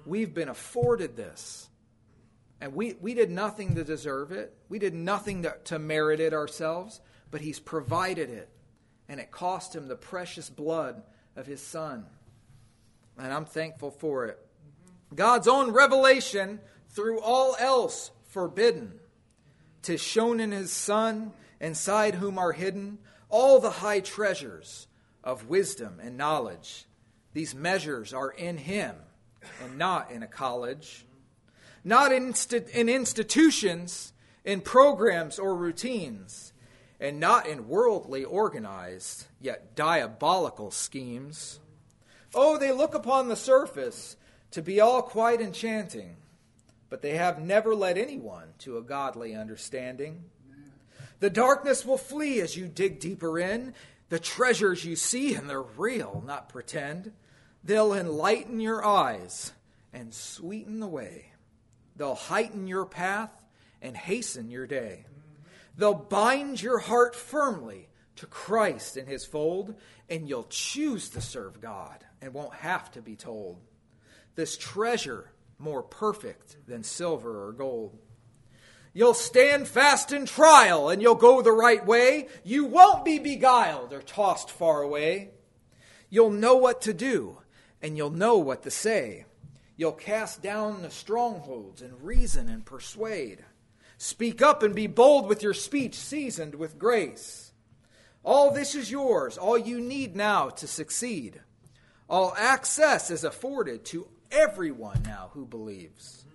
We've 0.05 0.33
been 0.33 0.49
afforded 0.49 1.15
this. 1.15 1.69
And 2.59 2.73
we, 2.73 2.95
we 3.01 3.13
did 3.13 3.29
nothing 3.29 3.75
to 3.75 3.83
deserve 3.83 4.31
it. 4.31 4.55
We 4.69 4.79
did 4.79 4.93
nothing 4.93 5.43
to, 5.43 5.55
to 5.65 5.77
merit 5.77 6.19
it 6.19 6.33
ourselves, 6.33 7.01
but 7.29 7.41
He's 7.41 7.59
provided 7.59 8.29
it. 8.29 8.49
And 9.09 9.19
it 9.19 9.31
cost 9.31 9.75
Him 9.75 9.87
the 9.87 9.95
precious 9.95 10.49
blood 10.49 11.03
of 11.35 11.45
His 11.45 11.61
Son. 11.61 12.05
And 13.17 13.31
I'm 13.31 13.45
thankful 13.45 13.91
for 13.91 14.25
it. 14.25 14.39
God's 15.13 15.47
own 15.47 15.71
revelation 15.71 16.59
through 16.89 17.21
all 17.21 17.55
else 17.59 18.11
forbidden. 18.29 18.99
Tis 19.87 20.01
shown 20.01 20.41
in 20.41 20.51
His 20.51 20.69
Son, 20.69 21.31
inside 21.61 22.15
whom 22.15 22.37
are 22.37 22.51
hidden 22.51 22.97
all 23.29 23.61
the 23.61 23.69
high 23.69 24.01
treasures 24.01 24.85
of 25.23 25.47
wisdom 25.47 26.01
and 26.03 26.17
knowledge. 26.17 26.83
These 27.31 27.55
measures 27.55 28.13
are 28.13 28.31
in 28.31 28.57
Him 28.57 28.95
and 29.63 29.77
not 29.77 30.11
in 30.11 30.23
a 30.23 30.27
college, 30.27 31.05
not 31.85 32.11
in, 32.11 32.33
in 32.73 32.89
institutions, 32.89 34.11
in 34.43 34.59
programs 34.59 35.39
or 35.39 35.55
routines, 35.55 36.51
and 36.99 37.17
not 37.17 37.47
in 37.47 37.69
worldly 37.69 38.25
organized, 38.25 39.27
yet 39.39 39.73
diabolical 39.73 40.69
schemes. 40.69 41.61
Oh, 42.35 42.57
they 42.57 42.73
look 42.73 42.93
upon 42.93 43.29
the 43.29 43.37
surface 43.37 44.17
to 44.51 44.61
be 44.61 44.81
all 44.81 45.01
quite 45.01 45.39
enchanting, 45.39 46.17
but 46.89 47.01
they 47.01 47.17
have 47.17 47.41
never 47.41 47.75
led 47.75 47.97
anyone 47.97 48.49
to 48.59 48.77
a 48.77 48.83
godly 48.83 49.35
understanding. 49.35 50.23
The 51.19 51.29
darkness 51.29 51.85
will 51.85 51.97
flee 51.97 52.41
as 52.41 52.55
you 52.55 52.67
dig 52.67 52.99
deeper 52.99 53.39
in. 53.39 53.73
The 54.09 54.19
treasures 54.19 54.85
you 54.85 54.95
see, 54.95 55.33
and 55.33 55.49
they're 55.49 55.61
real, 55.61 56.23
not 56.25 56.49
pretend. 56.49 57.11
They'll 57.63 57.93
enlighten 57.93 58.59
your 58.59 58.85
eyes 58.85 59.51
and 59.91 60.13
sweeten 60.13 60.79
the 60.79 60.87
way. 60.87 61.31
They'll 61.95 62.15
heighten 62.15 62.67
your 62.67 62.85
path 62.85 63.43
and 63.81 63.97
hasten 63.97 64.49
your 64.49 64.67
day. 64.67 65.05
They'll 65.75 65.93
bind 65.93 66.61
your 66.61 66.79
heart 66.79 67.15
firmly 67.15 67.89
to 68.15 68.25
Christ 68.25 68.97
in 68.97 69.05
his 69.05 69.25
fold, 69.25 69.75
and 70.09 70.27
you'll 70.27 70.47
choose 70.49 71.09
to 71.09 71.21
serve 71.21 71.61
God 71.61 72.05
and 72.21 72.33
won't 72.33 72.53
have 72.55 72.91
to 72.91 73.01
be 73.01 73.15
told. 73.15 73.59
This 74.35 74.57
treasure 74.57 75.31
more 75.59 75.83
perfect 75.83 76.57
than 76.67 76.83
silver 76.83 77.47
or 77.47 77.51
gold. 77.51 77.97
You'll 78.93 79.13
stand 79.13 79.67
fast 79.67 80.11
in 80.11 80.25
trial 80.25 80.89
and 80.89 81.01
you'll 81.01 81.15
go 81.15 81.41
the 81.41 81.51
right 81.51 81.85
way. 81.85 82.27
You 82.43 82.65
won't 82.65 83.05
be 83.05 83.19
beguiled 83.19 83.93
or 83.93 84.01
tossed 84.01 84.49
far 84.49 84.81
away. 84.81 85.31
You'll 86.09 86.31
know 86.31 86.55
what 86.55 86.81
to 86.81 86.93
do 86.93 87.39
and 87.81 87.95
you'll 87.95 88.09
know 88.09 88.37
what 88.37 88.63
to 88.63 88.71
say. 88.71 89.25
You'll 89.75 89.91
cast 89.91 90.41
down 90.41 90.81
the 90.81 90.89
strongholds 90.89 91.83
and 91.83 92.01
reason 92.01 92.49
and 92.49 92.65
persuade. 92.65 93.45
Speak 93.99 94.41
up 94.41 94.63
and 94.63 94.73
be 94.73 94.87
bold 94.87 95.27
with 95.27 95.43
your 95.43 95.53
speech, 95.53 95.95
seasoned 95.95 96.55
with 96.55 96.79
grace. 96.79 97.51
All 98.23 98.51
this 98.51 98.75
is 98.75 98.91
yours, 98.91 99.37
all 99.37 99.57
you 99.57 99.79
need 99.79 100.15
now 100.15 100.49
to 100.49 100.67
succeed. 100.67 101.41
All 102.09 102.33
access 102.37 103.11
is 103.11 103.23
afforded 103.23 103.85
to 103.85 104.07
everyone 104.31 105.03
now 105.03 105.31
who 105.33 105.45
believes. 105.45 106.25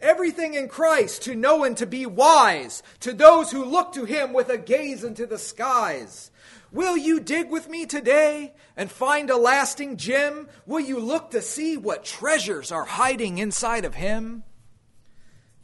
Everything 0.00 0.54
in 0.54 0.68
Christ 0.68 1.22
to 1.22 1.34
know 1.34 1.64
and 1.64 1.76
to 1.76 1.86
be 1.86 2.06
wise, 2.06 2.82
to 3.00 3.12
those 3.12 3.50
who 3.50 3.64
look 3.64 3.92
to 3.94 4.04
him 4.04 4.32
with 4.32 4.48
a 4.48 4.58
gaze 4.58 5.02
into 5.02 5.26
the 5.26 5.38
skies. 5.38 6.30
Will 6.70 6.96
you 6.96 7.18
dig 7.18 7.50
with 7.50 7.68
me 7.68 7.86
today 7.86 8.52
and 8.76 8.90
find 8.90 9.30
a 9.30 9.36
lasting 9.36 9.96
gem? 9.96 10.48
Will 10.66 10.80
you 10.80 11.00
look 11.00 11.30
to 11.30 11.42
see 11.42 11.76
what 11.76 12.04
treasures 12.04 12.70
are 12.70 12.84
hiding 12.84 13.38
inside 13.38 13.84
of 13.84 13.94
him? 13.94 14.44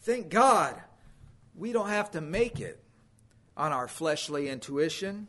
Thank 0.01 0.31
God 0.31 0.81
we 1.55 1.73
don't 1.73 1.89
have 1.89 2.11
to 2.13 2.21
make 2.21 2.61
it 2.61 2.83
on 3.57 3.73
our 3.73 3.87
fleshly 3.87 4.49
intuition. 4.49 5.29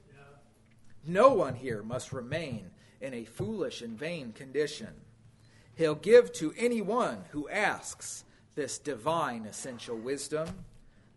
No 1.05 1.29
one 1.33 1.53
here 1.53 1.83
must 1.83 2.11
remain 2.11 2.71
in 2.99 3.13
a 3.13 3.25
foolish 3.25 3.81
and 3.81 3.99
vain 3.99 4.31
condition. 4.31 4.89
He'll 5.75 5.95
give 5.95 6.31
to 6.33 6.53
anyone 6.57 7.25
who 7.31 7.49
asks 7.49 8.23
this 8.55 8.77
divine 8.77 9.45
essential 9.45 9.97
wisdom. 9.97 10.47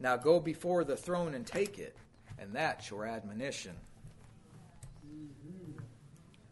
Now 0.01 0.17
go 0.17 0.41
before 0.41 0.85
the 0.85 0.97
throne 0.97 1.35
and 1.35 1.47
take 1.47 1.79
it, 1.79 1.97
and 2.39 2.53
that's 2.53 2.91
your 2.91 3.07
admonition. 3.07 3.75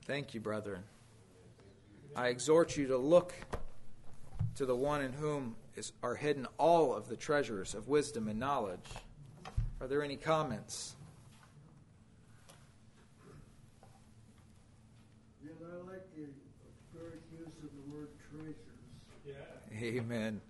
Thank 0.05 0.35
you, 0.35 0.41
brethren. 0.41 0.83
I 2.15 2.29
exhort 2.29 2.77
you 2.77 2.87
to 2.87 2.97
look 2.97 3.35
to 4.55 4.65
the 4.65 4.75
one 4.75 5.03
in 5.03 5.13
whom 5.13 5.57
is, 5.77 5.93
are 6.03 6.15
hidden 6.15 6.47
all 6.59 6.95
of 6.95 7.09
the 7.09 7.17
treasures 7.17 7.75
of 7.75 7.89
wisdom 7.89 8.29
and 8.29 8.39
knowledge. 8.39 8.89
Are 9.81 9.87
there 9.87 10.03
any 10.03 10.17
comments? 10.17 10.97
Yeah, 15.45 15.51
I 15.61 15.91
like 15.91 16.07
the 16.17 16.29
correct 16.97 17.23
use 17.33 17.49
of 17.63 17.71
the 17.71 17.95
word 17.95 18.09
treasures. 18.31 18.57
Yeah. 19.27 19.35
Amen. 19.83 20.41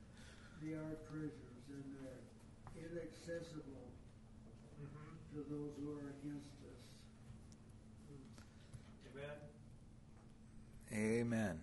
They 0.62 0.72
are 0.72 0.96
treasures 1.10 1.64
and 1.70 1.84
they're 2.00 2.84
inaccessible 2.84 3.62
Mm-hmm. 4.76 5.32
to 5.32 5.40
those 5.48 5.72
who 5.80 5.88
are 5.96 6.12
against 6.20 6.52
us. 6.68 6.84
Amen. 9.16 9.36
Amen. 10.92 11.60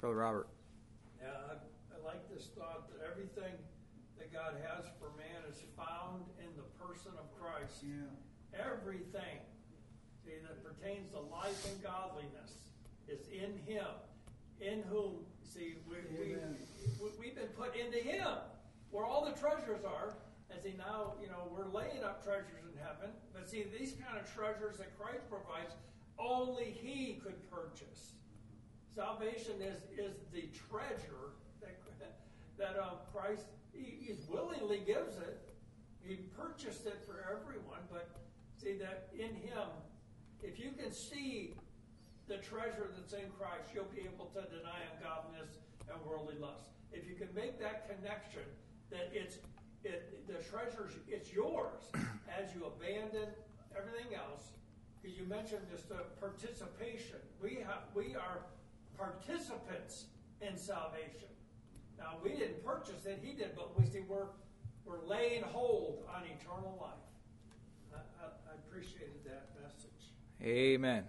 Brother 0.00 0.16
Robert. 0.16 0.48
Yeah, 1.20 1.28
I, 1.48 1.54
I 1.96 2.04
like 2.04 2.28
this 2.28 2.48
thought 2.56 2.90
that 2.92 3.00
everything 3.10 3.56
that 4.18 4.32
God 4.32 4.54
has 4.68 4.84
for 5.00 5.08
man 5.16 5.42
is 5.50 5.62
found 5.76 6.24
in 6.38 6.52
the 6.56 6.68
person 6.84 7.12
of 7.18 7.26
Christ. 7.40 7.82
Yeah. 7.82 8.60
Everything 8.60 9.40
see, 10.24 10.32
that 10.46 10.62
pertains 10.62 11.10
to 11.12 11.20
life 11.20 11.66
and 11.72 11.82
godliness 11.82 12.52
is 13.08 13.26
in 13.32 13.58
Him, 13.66 13.88
in 14.60 14.82
whom, 14.90 15.24
see, 15.44 15.76
we, 15.88 15.96
we, 16.18 16.36
we've 17.18 17.34
been 17.34 17.52
put 17.56 17.76
into 17.76 17.98
Him, 17.98 18.26
where 18.90 19.04
all 19.04 19.24
the 19.24 19.38
treasures 19.38 19.84
are. 19.84 20.14
And 20.50 20.62
see, 20.62 20.74
now, 20.78 21.14
you 21.20 21.28
know, 21.28 21.52
we're 21.54 21.68
laying 21.68 22.02
up 22.02 22.24
treasures 22.24 22.64
in 22.72 22.78
heaven. 22.78 23.10
But 23.34 23.48
see, 23.48 23.66
these 23.78 23.92
kind 23.92 24.18
of 24.18 24.32
treasures 24.32 24.78
that 24.78 24.98
Christ 24.98 25.28
provides, 25.28 25.74
only 26.18 26.76
He 26.82 27.20
could 27.22 27.50
purchase. 27.50 28.12
Salvation 28.94 29.62
is, 29.62 29.82
is 29.96 30.16
the 30.32 30.48
treasure 30.70 31.36
that, 31.60 31.78
that 32.58 32.80
uh, 32.80 32.96
Christ 33.12 33.44
he, 33.72 33.98
he 34.00 34.14
willingly 34.28 34.78
gives 34.78 35.16
it. 35.18 35.40
He 36.02 36.16
purchased 36.36 36.86
it 36.86 37.04
for 37.06 37.24
everyone, 37.30 37.80
but 37.92 38.08
see 38.56 38.76
that 38.78 39.08
in 39.14 39.34
Him, 39.34 39.68
if 40.42 40.58
you 40.58 40.70
can 40.72 40.90
see 40.90 41.54
the 42.28 42.36
treasure 42.36 42.92
that's 42.94 43.12
in 43.14 43.32
Christ, 43.40 43.72
you'll 43.74 43.88
be 43.88 44.04
able 44.04 44.26
to 44.36 44.44
deny 44.52 44.84
ungodliness 44.94 45.56
and 45.88 45.96
worldly 46.04 46.36
lust. 46.38 46.68
If 46.92 47.08
you 47.08 47.16
can 47.16 47.32
make 47.34 47.58
that 47.58 47.88
connection, 47.88 48.44
that 48.90 49.10
it's 49.12 49.38
it, 49.84 50.26
the 50.26 50.42
treasure 50.44 50.88
it's 51.08 51.32
yours 51.32 51.88
as 52.28 52.54
you 52.54 52.66
abandon 52.66 53.28
everything 53.76 54.14
else. 54.14 54.52
Because 55.00 55.16
you 55.16 55.24
mentioned 55.24 55.62
just 55.70 55.88
the 55.88 56.04
participation. 56.20 57.16
We 57.42 57.58
have 57.66 57.88
we 57.94 58.14
are 58.14 58.44
participants 58.96 60.06
in 60.42 60.56
salvation. 60.56 61.32
Now 61.98 62.16
we 62.22 62.30
didn't 62.30 62.64
purchase 62.64 63.06
it; 63.06 63.20
He 63.22 63.32
did, 63.32 63.54
but 63.56 63.78
we 63.78 63.86
see 63.86 64.00
we're 64.08 64.28
we're 64.84 65.04
laying 65.06 65.42
hold 65.44 66.04
on 66.14 66.24
eternal 66.24 66.76
life. 66.80 67.94
I, 67.94 68.24
I, 68.24 68.26
I 68.26 68.54
appreciated 68.66 69.24
that 69.24 69.48
message. 69.62 70.12
Amen. 70.42 71.04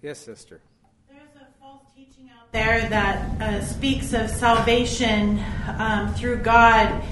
Yes, 0.00 0.20
sister. 0.20 0.60
There's 1.08 1.22
a 1.40 1.60
false 1.60 1.82
teaching 1.96 2.30
out 2.30 2.52
there 2.52 2.88
that 2.88 3.42
uh, 3.42 3.64
speaks 3.64 4.12
of 4.12 4.30
salvation 4.30 5.42
um, 5.76 6.14
through 6.14 6.36
God 6.36 7.02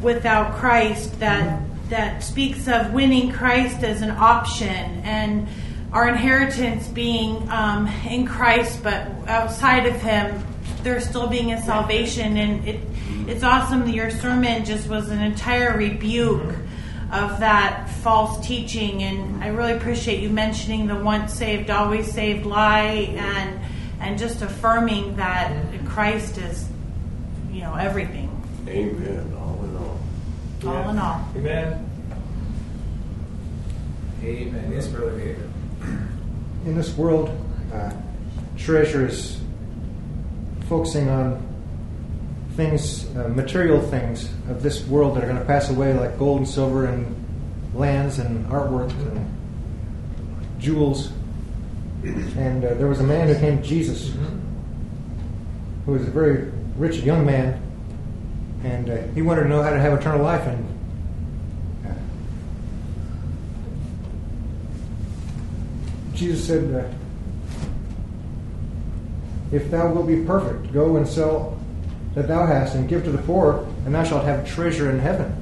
without 0.00 0.56
Christ. 0.56 1.20
That 1.20 1.60
that 1.90 2.22
speaks 2.22 2.66
of 2.66 2.94
winning 2.94 3.30
Christ 3.30 3.82
as 3.82 4.00
an 4.00 4.12
option 4.12 4.68
and 4.68 5.48
our 5.92 6.08
inheritance 6.08 6.88
being 6.88 7.46
um, 7.50 7.88
in 8.08 8.26
Christ, 8.26 8.82
but 8.82 9.08
outside 9.26 9.84
of 9.86 10.00
Him, 10.00 10.42
there 10.82 10.98
still 11.00 11.26
being 11.26 11.52
a 11.52 11.60
salvation. 11.60 12.38
And 12.38 12.66
it, 12.66 12.80
it's 13.28 13.42
awesome. 13.42 13.80
that 13.80 13.92
Your 13.92 14.10
sermon 14.10 14.64
just 14.64 14.88
was 14.88 15.10
an 15.10 15.20
entire 15.20 15.76
rebuke 15.76 16.54
of 17.12 17.40
that 17.40 17.90
false 18.02 18.46
teaching 18.46 19.02
and 19.02 19.42
I 19.42 19.48
really 19.48 19.72
appreciate 19.72 20.22
you 20.22 20.30
mentioning 20.30 20.86
the 20.86 20.94
once 20.96 21.32
saved 21.34 21.70
always 21.70 22.10
saved 22.12 22.46
lie 22.46 23.14
and 23.16 23.60
and 24.00 24.18
just 24.18 24.42
affirming 24.42 25.16
that 25.16 25.52
Christ 25.86 26.38
is 26.38 26.68
you 27.50 27.62
know 27.62 27.74
everything 27.74 28.28
Amen. 28.68 29.34
All 29.38 29.64
in 29.64 29.76
all. 29.76 30.76
all 30.76 30.90
in 30.90 30.98
all 30.98 31.28
Amen. 31.36 31.86
Amen. 34.22 34.70
Yes, 34.72 34.86
Brother 34.86 35.16
David. 35.18 35.50
in 36.66 36.74
this 36.76 36.94
world, 36.94 37.30
uh, 37.72 37.90
treasure 38.58 39.06
is 39.06 39.40
focusing 40.68 41.08
on 41.08 41.42
things, 42.60 43.16
uh, 43.16 43.26
material 43.28 43.80
things 43.80 44.30
of 44.50 44.62
this 44.62 44.86
world 44.86 45.16
that 45.16 45.24
are 45.24 45.26
going 45.26 45.38
to 45.38 45.44
pass 45.46 45.70
away, 45.70 45.94
like 45.94 46.18
gold 46.18 46.38
and 46.38 46.46
silver 46.48 46.84
and 46.84 47.16
lands 47.74 48.18
and 48.18 48.44
artwork 48.48 48.90
and 48.90 49.26
jewels. 50.58 51.10
And 52.04 52.62
uh, 52.62 52.74
there 52.74 52.86
was 52.86 53.00
a 53.00 53.04
man 53.04 53.28
who 53.28 53.34
came 53.36 53.62
to 53.62 53.66
Jesus, 53.66 54.12
who 55.86 55.92
was 55.92 56.02
a 56.02 56.10
very 56.10 56.52
rich 56.76 56.96
young 56.96 57.24
man, 57.24 57.62
and 58.62 58.90
uh, 58.90 58.98
he 59.14 59.22
wanted 59.22 59.44
to 59.44 59.48
know 59.48 59.62
how 59.62 59.70
to 59.70 59.80
have 59.80 59.98
eternal 59.98 60.22
life. 60.22 60.46
And 60.46 60.66
uh, 61.86 61.94
Jesus 66.14 66.46
said, 66.46 66.74
uh, 66.74 66.86
If 69.50 69.70
thou 69.70 69.94
wilt 69.94 70.08
be 70.08 70.26
perfect, 70.26 70.74
go 70.74 70.96
and 70.96 71.08
sell 71.08 71.59
that 72.20 72.28
thou 72.28 72.44
hast 72.44 72.74
and 72.74 72.86
give 72.86 73.02
to 73.04 73.10
the 73.10 73.22
poor, 73.22 73.66
and 73.86 73.94
thou 73.94 74.04
shalt 74.04 74.24
have 74.24 74.46
treasure 74.46 74.90
in 74.90 74.98
heaven. 74.98 75.34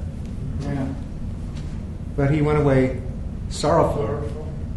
Yeah. 0.61 0.87
But 2.15 2.31
he 2.31 2.41
went 2.41 2.57
away 2.57 3.01
sorrowful 3.49 4.29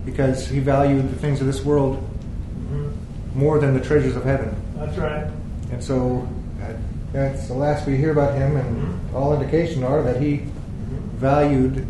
because 0.05 0.49
he 0.49 0.59
valued 0.59 1.09
the 1.09 1.17
things 1.17 1.41
of 1.41 1.47
this 1.47 1.65
world 1.65 1.99
mm-hmm. 1.99 3.39
more 3.39 3.61
than 3.61 3.73
the 3.75 3.81
treasures 3.81 4.17
of 4.17 4.25
heaven. 4.25 4.53
That's 4.75 4.99
right. 4.99 5.31
And 5.71 5.83
so 5.83 6.29
that's 7.13 7.47
the 7.47 7.55
last 7.55 7.87
we 7.87 7.97
hear 7.97 8.11
about 8.11 8.35
him, 8.35 8.57
and 8.57 8.77
mm-hmm. 8.77 9.17
all 9.17 9.33
indications 9.33 9.85
are 9.85 10.03
that 10.03 10.21
he 10.21 10.39
mm-hmm. 10.39 11.19
valued 11.19 11.87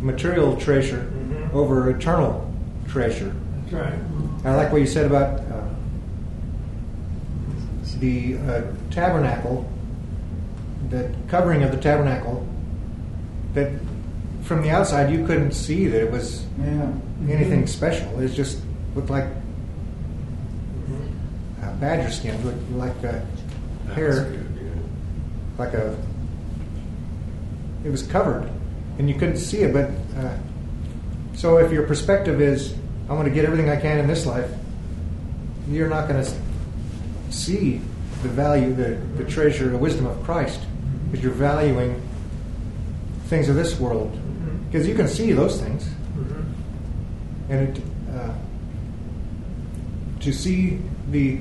material 0.00 0.56
treasure 0.56 1.12
over 1.52 1.90
eternal 1.90 2.50
treasure. 2.88 3.34
That's 3.64 3.72
right. 3.74 3.92
And 3.92 4.48
I 4.48 4.56
like 4.56 4.72
what 4.72 4.80
you 4.80 4.86
said 4.86 5.04
about 5.04 5.45
the 8.00 8.36
uh, 8.38 8.62
tabernacle, 8.90 9.70
the 10.90 11.10
covering 11.28 11.62
of 11.62 11.70
the 11.72 11.78
tabernacle, 11.78 12.46
that 13.54 13.70
from 14.42 14.62
the 14.62 14.70
outside 14.70 15.10
you 15.12 15.26
couldn't 15.26 15.52
see 15.52 15.88
that 15.88 16.02
it 16.02 16.10
was 16.10 16.44
Yeah. 16.60 16.90
anything 17.28 17.66
special. 17.66 18.20
It 18.20 18.28
just 18.28 18.60
looked 18.94 19.10
like 19.10 19.24
uh, 21.62 21.72
badger 21.76 22.10
skin, 22.10 22.42
looked 22.44 22.70
like 22.72 22.96
uh, 22.98 23.18
That's 23.86 23.94
hair, 23.96 24.12
good, 24.24 24.58
yeah. 24.62 25.64
like 25.64 25.74
a 25.74 25.96
it 27.84 27.90
was 27.90 28.02
covered, 28.02 28.48
and 28.98 29.08
you 29.08 29.14
couldn't 29.14 29.36
see 29.38 29.58
it. 29.58 29.72
But 29.72 29.90
uh, 30.18 30.36
so 31.34 31.58
if 31.58 31.70
your 31.72 31.84
perspective 31.86 32.40
is, 32.40 32.74
I 33.08 33.12
want 33.12 33.26
to 33.28 33.34
get 33.34 33.44
everything 33.44 33.68
I 33.70 33.76
can 33.80 33.98
in 33.98 34.06
this 34.08 34.26
life, 34.26 34.50
you're 35.68 35.88
not 35.88 36.08
going 36.08 36.22
to 36.24 36.30
see 37.30 37.80
the 38.22 38.28
value, 38.28 38.72
the, 38.74 38.96
the 39.22 39.24
treasure, 39.24 39.68
the 39.68 39.78
wisdom 39.78 40.06
of 40.06 40.22
Christ, 40.24 40.60
because 41.10 41.24
you're 41.24 41.32
valuing 41.32 42.00
things 43.26 43.48
of 43.48 43.56
this 43.56 43.78
world. 43.78 44.18
Because 44.66 44.86
you 44.86 44.94
can 44.94 45.08
see 45.08 45.32
those 45.32 45.60
things, 45.60 45.88
and 47.48 47.76
it, 47.76 47.82
uh, 48.14 48.34
to 50.20 50.32
see 50.32 50.80
the 51.10 51.40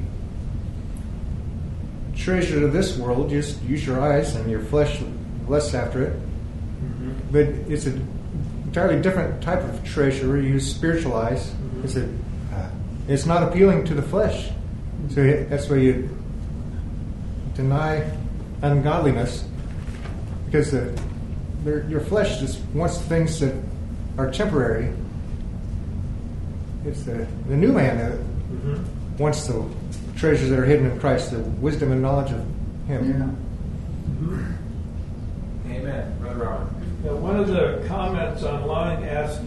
treasure 2.16 2.66
of 2.66 2.74
this 2.74 2.98
world, 2.98 3.30
just 3.30 3.62
use 3.64 3.86
your 3.86 4.00
eyes 4.00 4.36
and 4.36 4.50
your 4.50 4.62
flesh 4.62 5.02
lusts 5.48 5.74
after 5.74 6.04
it. 6.04 6.20
But 7.32 7.48
it's 7.70 7.86
an 7.86 8.08
entirely 8.66 9.02
different 9.02 9.42
type 9.42 9.64
of 9.64 9.84
treasure 9.84 10.38
you 10.38 10.54
use 10.54 10.70
spiritual 10.70 11.16
eyes. 11.16 11.54
It's 11.84 11.96
a, 11.96 12.06
uh, 12.54 12.70
it's 13.08 13.26
not 13.26 13.44
appealing 13.44 13.86
to 13.86 13.94
the 13.94 14.02
flesh. 14.02 14.50
So 15.10 15.46
that's 15.50 15.70
why 15.70 15.78
you 15.78 16.10
deny 17.56 18.10
ungodliness 18.62 19.48
because 20.46 20.72
the, 20.72 21.02
their- 21.64 21.88
your 21.90 22.00
flesh 22.00 22.40
just 22.40 22.62
wants 22.74 23.00
things 23.02 23.40
that 23.40 23.54
are 24.18 24.32
temporary. 24.32 24.94
It's 26.86 27.04
the, 27.04 27.28
the 27.48 27.56
new 27.56 27.74
man 27.74 27.98
that 27.98 28.14
mm-hmm. 28.14 29.18
wants 29.18 29.48
the 29.48 29.68
treasures 30.16 30.50
that 30.50 30.60
are 30.60 30.66
hidden 30.66 30.90
in 30.90 31.00
Christ, 31.00 31.32
the 31.32 31.40
wisdom 31.40 31.92
and 31.92 32.02
knowledge 32.02 32.32
of 32.32 32.40
Him. 32.88 33.36
Mm-hmm. 34.10 35.72
Amen. 35.72 36.18
Brother 36.20 36.40
Robert. 36.40 36.68
Now, 37.04 37.16
one 37.16 37.38
of 37.38 37.48
the 37.48 37.84
comments 37.88 38.44
online 38.44 39.04
asked, 39.04 39.42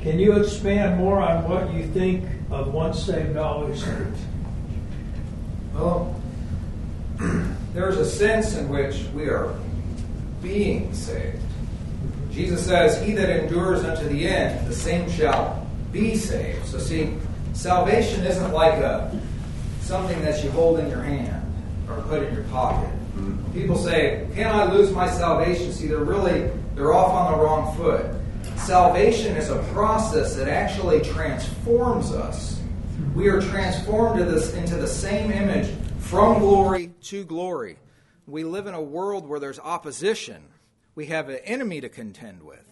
can 0.00 0.18
you 0.18 0.32
expand 0.32 0.98
more 0.98 1.20
on 1.20 1.48
what 1.48 1.72
you 1.72 1.86
think 1.88 2.24
of 2.50 2.74
once 2.74 3.04
saved, 3.04 3.36
always 3.36 3.84
saved? 3.84 4.18
Well, 5.74 6.20
there's 7.74 7.96
a 7.96 8.04
sense 8.04 8.56
in 8.56 8.68
which 8.68 9.04
we 9.14 9.28
are 9.28 9.54
being 10.42 10.92
saved. 10.92 11.40
Jesus 12.30 12.64
says, 12.66 13.00
He 13.02 13.12
that 13.12 13.30
endures 13.30 13.84
unto 13.84 14.08
the 14.08 14.26
end, 14.26 14.66
the 14.66 14.74
same 14.74 15.10
shall 15.10 15.66
be 15.92 16.16
saved. 16.16 16.66
So, 16.66 16.78
see, 16.78 17.14
salvation 17.52 18.24
isn't 18.24 18.52
like 18.52 18.74
a 18.74 19.20
something 19.80 20.22
that 20.22 20.42
you 20.42 20.50
hold 20.52 20.78
in 20.78 20.88
your 20.88 21.02
hand 21.02 21.44
or 21.88 22.00
put 22.02 22.22
in 22.22 22.34
your 22.34 22.44
pocket. 22.44 22.88
Mm-hmm. 22.88 23.52
People 23.52 23.76
say, 23.76 24.26
Can 24.34 24.46
I 24.46 24.72
lose 24.72 24.90
my 24.90 25.08
salvation? 25.10 25.72
See, 25.72 25.86
they're 25.86 25.98
really 25.98 26.50
they're 26.74 26.94
off 26.94 27.12
on 27.12 27.32
the 27.32 27.44
wrong 27.44 27.76
foot. 27.76 28.06
Salvation 28.56 29.36
is 29.36 29.50
a 29.50 29.62
process 29.74 30.34
that 30.36 30.48
actually 30.48 31.00
transforms 31.00 32.12
us. 32.12 32.61
We 33.14 33.28
are 33.28 33.42
transformed 33.42 34.20
into 34.20 34.76
the 34.76 34.86
same 34.86 35.30
image 35.30 35.70
from 35.98 36.38
glory 36.38 36.92
to 37.02 37.24
glory. 37.24 37.76
We 38.26 38.42
live 38.42 38.66
in 38.66 38.72
a 38.72 38.80
world 38.80 39.28
where 39.28 39.38
there's 39.38 39.58
opposition. 39.58 40.42
We 40.94 41.06
have 41.06 41.28
an 41.28 41.40
enemy 41.44 41.82
to 41.82 41.90
contend 41.90 42.42
with. 42.42 42.64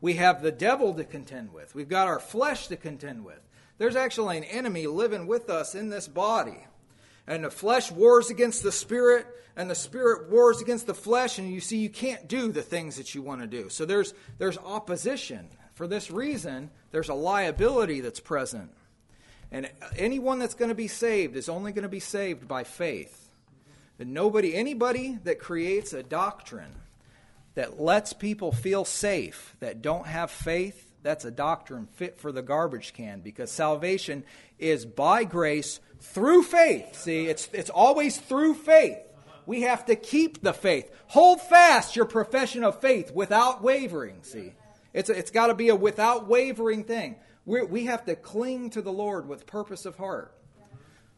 We 0.00 0.14
have 0.14 0.40
the 0.40 0.50
devil 0.50 0.94
to 0.94 1.04
contend 1.04 1.52
with. 1.52 1.74
We've 1.74 1.90
got 1.90 2.08
our 2.08 2.20
flesh 2.20 2.68
to 2.68 2.76
contend 2.76 3.22
with. 3.26 3.38
There's 3.76 3.94
actually 3.94 4.38
an 4.38 4.44
enemy 4.44 4.86
living 4.86 5.26
with 5.26 5.50
us 5.50 5.74
in 5.74 5.90
this 5.90 6.08
body. 6.08 6.66
And 7.26 7.44
the 7.44 7.50
flesh 7.50 7.92
wars 7.92 8.30
against 8.30 8.62
the 8.62 8.72
spirit, 8.72 9.26
and 9.56 9.70
the 9.70 9.74
spirit 9.74 10.30
wars 10.30 10.62
against 10.62 10.86
the 10.86 10.94
flesh, 10.94 11.38
and 11.38 11.52
you 11.52 11.60
see 11.60 11.76
you 11.76 11.90
can't 11.90 12.28
do 12.28 12.50
the 12.50 12.62
things 12.62 12.96
that 12.96 13.14
you 13.14 13.20
want 13.20 13.42
to 13.42 13.46
do. 13.46 13.68
So 13.68 13.84
there's 13.84 14.14
there's 14.38 14.56
opposition. 14.56 15.50
For 15.74 15.86
this 15.86 16.10
reason, 16.10 16.70
there's 16.92 17.10
a 17.10 17.14
liability 17.14 18.00
that's 18.00 18.20
present. 18.20 18.70
And 19.52 19.68
anyone 19.96 20.38
that's 20.38 20.54
going 20.54 20.70
to 20.70 20.74
be 20.74 20.88
saved 20.88 21.36
is 21.36 21.48
only 21.50 21.72
going 21.72 21.82
to 21.82 21.88
be 21.88 22.00
saved 22.00 22.48
by 22.48 22.64
faith. 22.64 23.28
And 23.98 24.14
nobody, 24.14 24.54
anybody 24.54 25.18
that 25.24 25.38
creates 25.38 25.92
a 25.92 26.02
doctrine 26.02 26.72
that 27.54 27.78
lets 27.78 28.14
people 28.14 28.50
feel 28.50 28.86
safe 28.86 29.54
that 29.60 29.82
don't 29.82 30.06
have 30.06 30.30
faith, 30.30 30.90
that's 31.02 31.26
a 31.26 31.30
doctrine 31.30 31.86
fit 31.92 32.18
for 32.18 32.32
the 32.32 32.40
garbage 32.40 32.94
can 32.94 33.20
because 33.20 33.52
salvation 33.52 34.24
is 34.58 34.86
by 34.86 35.24
grace 35.24 35.80
through 36.00 36.44
faith. 36.44 36.96
See, 36.96 37.26
it's, 37.26 37.50
it's 37.52 37.70
always 37.70 38.18
through 38.18 38.54
faith. 38.54 38.98
We 39.44 39.62
have 39.62 39.84
to 39.86 39.96
keep 39.96 40.40
the 40.40 40.54
faith. 40.54 40.90
Hold 41.08 41.42
fast 41.42 41.94
your 41.94 42.06
profession 42.06 42.64
of 42.64 42.80
faith 42.80 43.12
without 43.12 43.62
wavering. 43.62 44.22
See, 44.22 44.52
it's, 44.94 45.10
it's 45.10 45.30
got 45.30 45.48
to 45.48 45.54
be 45.54 45.68
a 45.68 45.76
without 45.76 46.26
wavering 46.26 46.84
thing. 46.84 47.16
We're, 47.44 47.64
we 47.64 47.86
have 47.86 48.04
to 48.06 48.14
cling 48.14 48.70
to 48.70 48.82
the 48.82 48.92
Lord 48.92 49.28
with 49.28 49.46
purpose 49.46 49.84
of 49.86 49.96
heart. 49.96 50.34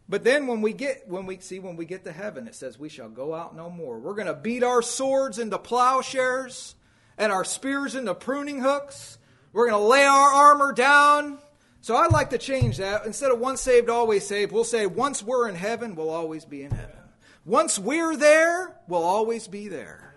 But 0.09 0.25
then 0.25 0.47
when 0.47 0.61
we 0.61 0.75
get 0.75 1.09
when 1.09 1.25
we 1.25 1.39
see 1.39 1.59
when 1.61 1.77
we 1.77 1.87
get 1.87 2.05
to 2.05 2.13
heaven, 2.13 2.47
it 2.47 2.55
says 2.55 2.79
we 2.79 2.91
shall 2.91 3.09
go 3.09 3.35
out 3.35 3.57
no 3.57 3.71
more. 3.71 3.99
We're 3.99 4.15
going 4.15 4.27
to 4.27 4.35
beat 4.35 4.63
our 4.63 4.83
swords 4.83 5.39
into 5.39 5.59
plowshares 5.59 6.75
and 7.17 7.33
our 7.33 7.45
spears 7.45 7.95
into 7.95 8.15
pruning 8.15 8.61
hooks. 8.61 9.19
We're 9.53 9.71
going 9.71 9.81
to 9.81 9.89
lay 9.89 10.05
our 10.05 10.31
armor 10.31 10.73
down. 10.73 11.39
So 11.81 11.97
I'd 11.97 12.13
like 12.13 12.31
to 12.31 12.39
change 12.39 12.79
that. 12.79 13.07
Instead 13.07 13.31
of 13.31 13.39
once 13.39 13.61
saved, 13.61 13.89
always 13.89 14.27
saved, 14.27 14.53
we'll 14.53 14.65
say 14.65 14.87
once 14.87 15.23
we're 15.23 15.49
in 15.49 15.55
heaven, 15.55 15.95
we'll 15.95 16.11
always 16.11 16.45
be 16.45 16.63
in 16.63 16.71
heaven. 16.71 16.97
Once 17.47 17.79
we're 17.79 18.17
there, 18.17 18.75
we'll 18.89 19.05
always 19.05 19.49
be 19.49 19.69
there. 19.69 20.15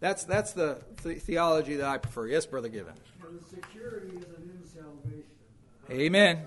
That's 0.00 0.24
that's 0.24 0.52
the, 0.52 0.78
the 1.02 1.14
theology 1.14 1.76
that 1.76 1.86
I 1.86 1.98
prefer. 1.98 2.26
Yes, 2.28 2.44
brother 2.44 2.68
Given. 2.68 2.94
The 3.20 3.44
security 3.44 4.08
salvation. 4.08 4.35
Amen. 5.90 6.46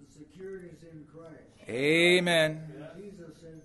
The 0.00 0.12
security 0.12 0.68
is 0.68 0.82
in 0.82 1.04
Christ. 1.12 1.42
Amen. 1.68 2.62
And 2.76 3.02
Jesus 3.02 3.36
said, 3.40 3.60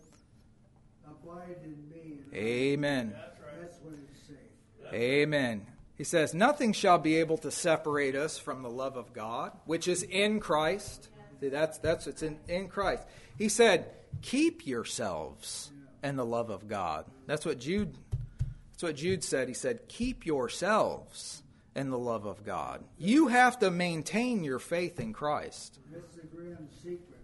Abide 1.05 1.57
in 1.63 1.89
me. 1.89 2.19
Amen. 2.33 3.13
That's 3.15 3.77
it's 4.09 4.27
safe. 4.27 4.93
Amen. 4.93 5.67
He 5.95 6.03
says, 6.03 6.33
Nothing 6.33 6.73
shall 6.73 6.97
be 6.97 7.17
able 7.17 7.37
to 7.39 7.51
separate 7.51 8.15
us 8.15 8.37
from 8.37 8.63
the 8.63 8.69
love 8.69 8.97
of 8.97 9.13
God, 9.13 9.51
which 9.65 9.87
is 9.87 10.03
in 10.03 10.39
Christ. 10.39 11.09
See, 11.39 11.49
that's 11.49 11.77
that's 11.77 12.05
what's 12.05 12.23
in, 12.23 12.39
in 12.47 12.67
Christ. 12.67 13.03
He 13.37 13.49
said, 13.49 13.91
Keep 14.21 14.65
yourselves 14.65 15.71
in 16.03 16.15
the 16.15 16.25
love 16.25 16.49
of 16.49 16.67
God. 16.67 17.05
That's 17.27 17.45
what 17.45 17.59
Jude 17.59 17.95
that's 18.71 18.83
what 18.83 18.95
Jude 18.95 19.23
said. 19.23 19.47
He 19.47 19.53
said, 19.53 19.87
Keep 19.87 20.25
yourselves 20.25 21.42
in 21.75 21.89
the 21.89 21.97
love 21.97 22.25
of 22.25 22.45
God. 22.45 22.83
You 22.97 23.27
have 23.27 23.59
to 23.59 23.71
maintain 23.71 24.43
your 24.43 24.59
faith 24.59 24.99
in 24.99 25.13
Christ. 25.13 25.79
That's 25.91 26.15
the 26.15 26.27
grand 26.27 26.69
secret. 26.81 27.19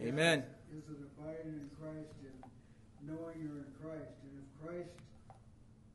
Amen. 0.00 0.44
Is 0.76 0.84
it 0.88 0.96
abiding 1.18 1.52
in 1.52 1.70
Christ 1.78 2.14
and 2.22 2.42
knowing 3.06 3.36
you're 3.42 3.62
in 3.62 3.72
Christ. 3.82 4.14
And 4.22 4.38
if 4.38 4.48
Christ, 4.62 4.94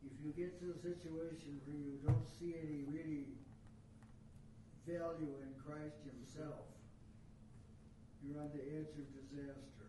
if 0.05 0.13
you 0.23 0.31
get 0.35 0.59
to 0.59 0.73
a 0.75 0.79
situation 0.79 1.59
where 1.65 1.77
you 1.77 1.99
don't 2.05 2.27
see 2.39 2.55
any 2.59 2.83
really 2.87 3.25
value 4.85 5.35
in 5.41 5.51
Christ 5.63 5.99
Himself, 6.03 6.67
you're 8.23 8.39
on 8.41 8.51
the 8.53 8.61
edge 8.61 8.91
of 8.99 9.07
disaster. 9.15 9.87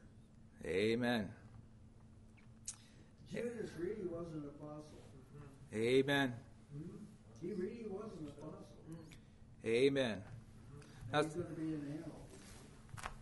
Amen. 0.64 1.29
Judas 3.31 3.71
really 3.79 4.07
was 4.09 4.27
an 4.33 4.45
apostle. 4.49 4.85
Amen. 5.75 6.33
He 7.43 7.53
really 7.53 7.86
was 7.89 8.11
an 8.20 8.28
apostle. 8.28 8.64
Amen. 9.64 10.22
Now, 11.12 11.22
He's 11.22 11.34
going 11.34 11.47
to 11.47 11.53
be 11.55 11.74
in 11.74 12.03
hell. 12.03 12.12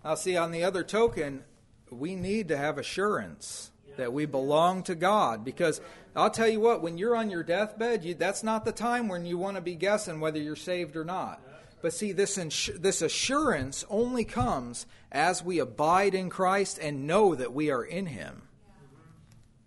Now, 0.05 0.15
see, 0.15 0.37
on 0.37 0.53
the 0.53 0.65
other 0.65 0.83
token, 0.83 1.43
we 1.91 2.15
need 2.15 2.49
to 2.49 2.57
have 2.57 2.79
assurance 2.79 3.71
that 3.97 4.13
we 4.13 4.27
belong 4.27 4.83
to 4.85 4.95
God 4.95 5.45
because 5.45 5.81
I'll 6.15 6.31
tell 6.31 6.49
you 6.49 6.61
what, 6.61 6.83
when 6.83 6.99
you're 6.99 7.17
on 7.17 7.31
your 7.31 7.43
deathbed, 7.43 8.05
you, 8.05 8.15
that's 8.15 8.43
not 8.43 8.65
the 8.65 8.73
time 8.73 9.09
when 9.09 9.27
you 9.27 9.37
want 9.37 9.57
to 9.57 9.61
be 9.61 9.75
guessing 9.75 10.21
whether 10.21 10.39
you're 10.39 10.57
saved 10.57 10.97
or 10.97 11.05
not. 11.05 11.41
But 11.83 11.93
see, 11.93 12.13
this, 12.13 12.39
ins- 12.39 12.71
this 12.75 13.03
assurance 13.03 13.85
only 13.91 14.25
comes 14.25 14.87
as 15.13 15.45
we 15.45 15.59
abide 15.59 16.15
in 16.15 16.31
Christ 16.31 16.79
and 16.79 17.07
know 17.07 17.35
that 17.35 17.53
we 17.53 17.71
are 17.71 17.85
in 17.85 18.07
Him. 18.07 18.43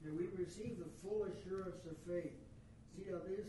And 0.03 0.17
we 0.17 0.25
receive 0.37 0.79
the 0.79 0.89
full 1.03 1.23
assurance 1.25 1.85
of 1.85 1.95
faith. 2.07 2.33
See 2.97 3.11
how 3.11 3.19
this 3.19 3.47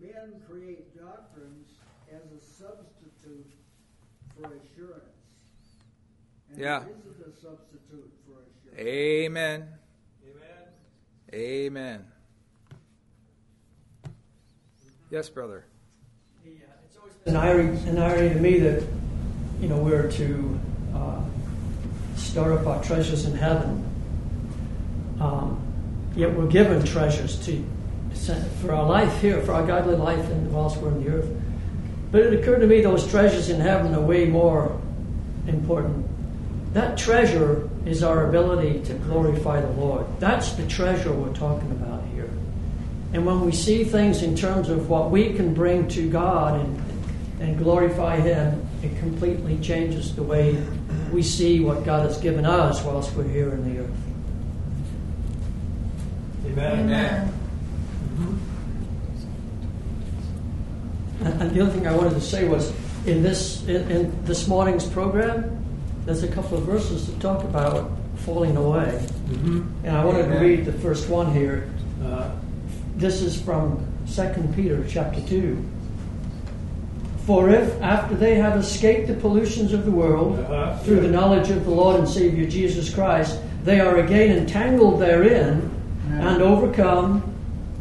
men 0.00 0.40
create 0.50 0.96
doctrines 0.98 1.68
as 2.12 2.22
a 2.32 2.44
substitute 2.44 3.52
for 4.34 4.46
assurance. 4.46 5.04
And 6.47 6.47
Yeah. 6.58 6.80
it 6.80 6.96
isn't 7.08 7.34
a 7.34 7.40
substitute 7.40 8.12
for 8.26 8.40
assurance. 8.42 8.78
Amen. 8.80 9.68
Amen. 11.32 11.64
Amen. 11.66 12.04
Yes, 15.08 15.28
brother. 15.28 15.64
an 17.26 17.36
irony, 17.36 17.78
an 17.88 17.98
irony 17.98 18.30
to 18.30 18.40
me 18.40 18.58
that 18.58 18.82
you 19.60 19.68
know 19.68 19.76
we're 19.76 20.10
to 20.10 20.60
uh, 20.96 21.20
store 22.16 22.54
up 22.54 22.66
our 22.66 22.82
treasures 22.82 23.24
in 23.24 23.36
heaven. 23.36 23.84
Um, 25.20 25.64
yet 26.16 26.34
we're 26.34 26.48
given 26.48 26.84
treasures 26.84 27.38
to 27.46 27.64
for 28.60 28.74
our 28.74 28.84
life 28.84 29.20
here, 29.20 29.40
for 29.42 29.52
our 29.52 29.64
godly 29.64 29.94
life 29.94 30.28
in, 30.28 30.52
whilst 30.52 30.78
we're 30.78 30.88
on 30.88 31.04
the 31.04 31.10
earth. 31.10 31.30
But 32.10 32.22
it 32.22 32.40
occurred 32.40 32.60
to 32.60 32.66
me 32.66 32.80
those 32.80 33.08
treasures 33.08 33.48
in 33.48 33.60
heaven 33.60 33.94
are 33.94 34.00
way 34.00 34.24
more 34.24 34.80
important. 35.46 36.17
That 36.72 36.98
treasure 36.98 37.68
is 37.86 38.02
our 38.02 38.28
ability 38.28 38.82
to 38.84 38.94
glorify 38.94 39.60
the 39.60 39.70
Lord. 39.72 40.06
That's 40.20 40.52
the 40.52 40.66
treasure 40.66 41.12
we're 41.12 41.34
talking 41.34 41.70
about 41.70 42.04
here. 42.14 42.30
And 43.12 43.24
when 43.24 43.40
we 43.40 43.52
see 43.52 43.84
things 43.84 44.22
in 44.22 44.36
terms 44.36 44.68
of 44.68 44.90
what 44.90 45.10
we 45.10 45.32
can 45.32 45.54
bring 45.54 45.88
to 45.88 46.10
God 46.10 46.60
and, 46.60 46.82
and 47.40 47.58
glorify 47.58 48.20
Him, 48.20 48.68
it 48.82 48.98
completely 48.98 49.58
changes 49.58 50.14
the 50.14 50.22
way 50.22 50.62
we 51.10 51.22
see 51.22 51.60
what 51.60 51.84
God 51.84 52.04
has 52.04 52.18
given 52.18 52.44
us 52.44 52.84
whilst 52.84 53.14
we're 53.14 53.26
here 53.26 53.50
in 53.50 53.74
the 53.74 53.80
earth. 53.80 53.90
Amen. 56.46 56.80
Amen. 56.80 57.32
Mm-hmm. 58.14 58.36
And 61.42 61.50
the 61.50 61.60
other 61.62 61.72
thing 61.72 61.86
I 61.86 61.96
wanted 61.96 62.14
to 62.14 62.20
say 62.20 62.46
was 62.46 62.72
in 63.06 63.22
this 63.22 63.66
in, 63.66 63.90
in, 63.90 64.24
this 64.24 64.46
morning's 64.46 64.86
program, 64.86 65.57
there's 66.08 66.22
a 66.22 66.28
couple 66.28 66.56
of 66.56 66.64
verses 66.64 67.06
that 67.06 67.20
talk 67.20 67.44
about 67.44 67.90
falling 68.24 68.56
away, 68.56 69.06
Mm-hmm. 69.28 69.84
and 69.84 69.94
I 69.94 70.02
wanted 70.06 70.32
to 70.32 70.38
read 70.38 70.64
the 70.64 70.72
first 70.72 71.10
one 71.10 71.30
here. 71.34 71.68
Uh, 72.02 72.30
This 72.96 73.20
is 73.20 73.38
from 73.38 73.86
2 74.10 74.22
Peter 74.56 74.82
chapter 74.88 75.20
2. 75.20 75.62
For 77.26 77.50
if, 77.50 77.78
after 77.82 78.14
they 78.14 78.36
have 78.36 78.56
escaped 78.56 79.06
the 79.08 79.14
pollutions 79.20 79.74
of 79.74 79.84
the 79.84 79.90
world, 79.90 80.38
Uh-huh. 80.40 80.78
through 80.78 81.00
the 81.00 81.10
knowledge 81.10 81.50
of 81.50 81.66
the 81.66 81.70
Lord 81.70 81.96
and 82.00 82.08
Savior 82.08 82.48
Jesus 82.48 82.88
Christ, 82.88 83.38
they 83.64 83.78
are 83.80 83.98
again 83.98 84.34
entangled 84.34 84.98
therein 85.02 85.68
and 86.10 86.40
overcome, 86.40 87.22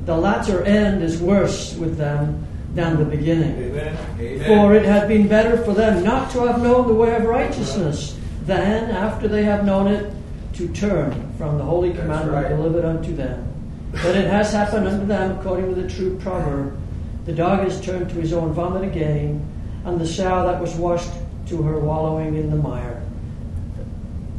the 0.05 0.17
latter 0.17 0.63
end 0.65 1.01
is 1.01 1.21
worse 1.21 1.77
with 1.77 1.95
them 1.97 2.45
than 2.77 2.97
the 2.97 3.03
beginning. 3.03 3.55
Amen. 3.57 4.45
For 4.45 4.73
it 4.73 4.85
had 4.85 5.09
been 5.09 5.27
better 5.27 5.57
for 5.63 5.73
them 5.73 6.03
not 6.03 6.31
to 6.31 6.47
have 6.47 6.61
known 6.61 6.87
the 6.87 6.93
way 6.93 7.13
of 7.13 7.23
righteousness 7.25 8.17
than, 8.45 8.89
after 8.91 9.27
they 9.27 9.43
have 9.43 9.65
known 9.65 9.87
it, 9.87 10.13
to 10.53 10.69
turn 10.69 11.11
from 11.37 11.57
the 11.57 11.63
holy 11.63 11.91
commandment 11.91 12.31
right. 12.31 12.49
delivered 12.49 12.85
unto 12.85 13.13
them. 13.13 13.43
But 13.91 14.15
it 14.15 14.27
has 14.29 14.53
happened 14.53 14.87
unto 14.87 15.05
them 15.05 15.37
according 15.37 15.75
to 15.75 15.81
the 15.81 15.89
true 15.89 16.17
proverb 16.19 16.79
the 17.27 17.33
dog 17.33 17.67
is 17.67 17.81
turned 17.81 18.09
to 18.11 18.15
his 18.15 18.31
own 18.31 18.53
vomit 18.53 18.85
again, 18.85 19.45
and 19.83 19.99
the 19.99 20.07
sow 20.07 20.47
that 20.47 20.61
was 20.61 20.73
washed 20.75 21.11
to 21.47 21.61
her 21.61 21.77
wallowing 21.77 22.35
in 22.35 22.49
the 22.49 22.55
mire. 22.55 23.03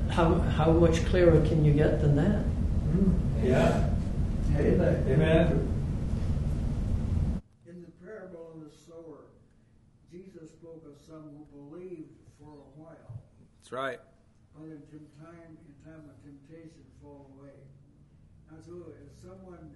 How, 0.09 0.36
how 0.57 0.70
much 0.70 1.05
clearer 1.05 1.39
can 1.47 1.66
you 1.66 1.74
get 1.74 2.01
than 2.01 2.16
that? 2.16 2.43
Yeah. 3.47 3.91
Amen. 4.57 5.05
Amen. 5.07 5.68
In 7.68 7.82
the 7.82 8.07
parable 8.07 8.53
of 8.55 8.61
the 8.64 8.74
sower, 8.74 9.20
Jesus 10.11 10.49
spoke 10.49 10.82
of 10.86 10.97
some 11.09 11.24
who 11.32 11.48
believed 11.56 12.12
for 12.38 12.52
a 12.52 12.70
while, 12.76 13.16
That's 13.56 13.72
right. 13.72 14.00
but 14.54 14.68
in 14.68 15.09
time, 15.16 15.56
in 15.56 15.74
time 15.80 16.04
of 16.04 16.20
temptation, 16.20 16.84
fall 17.00 17.32
away. 17.40 17.56
Now, 18.50 18.59
so 18.61 18.92
if 18.92 19.09
someone 19.24 19.72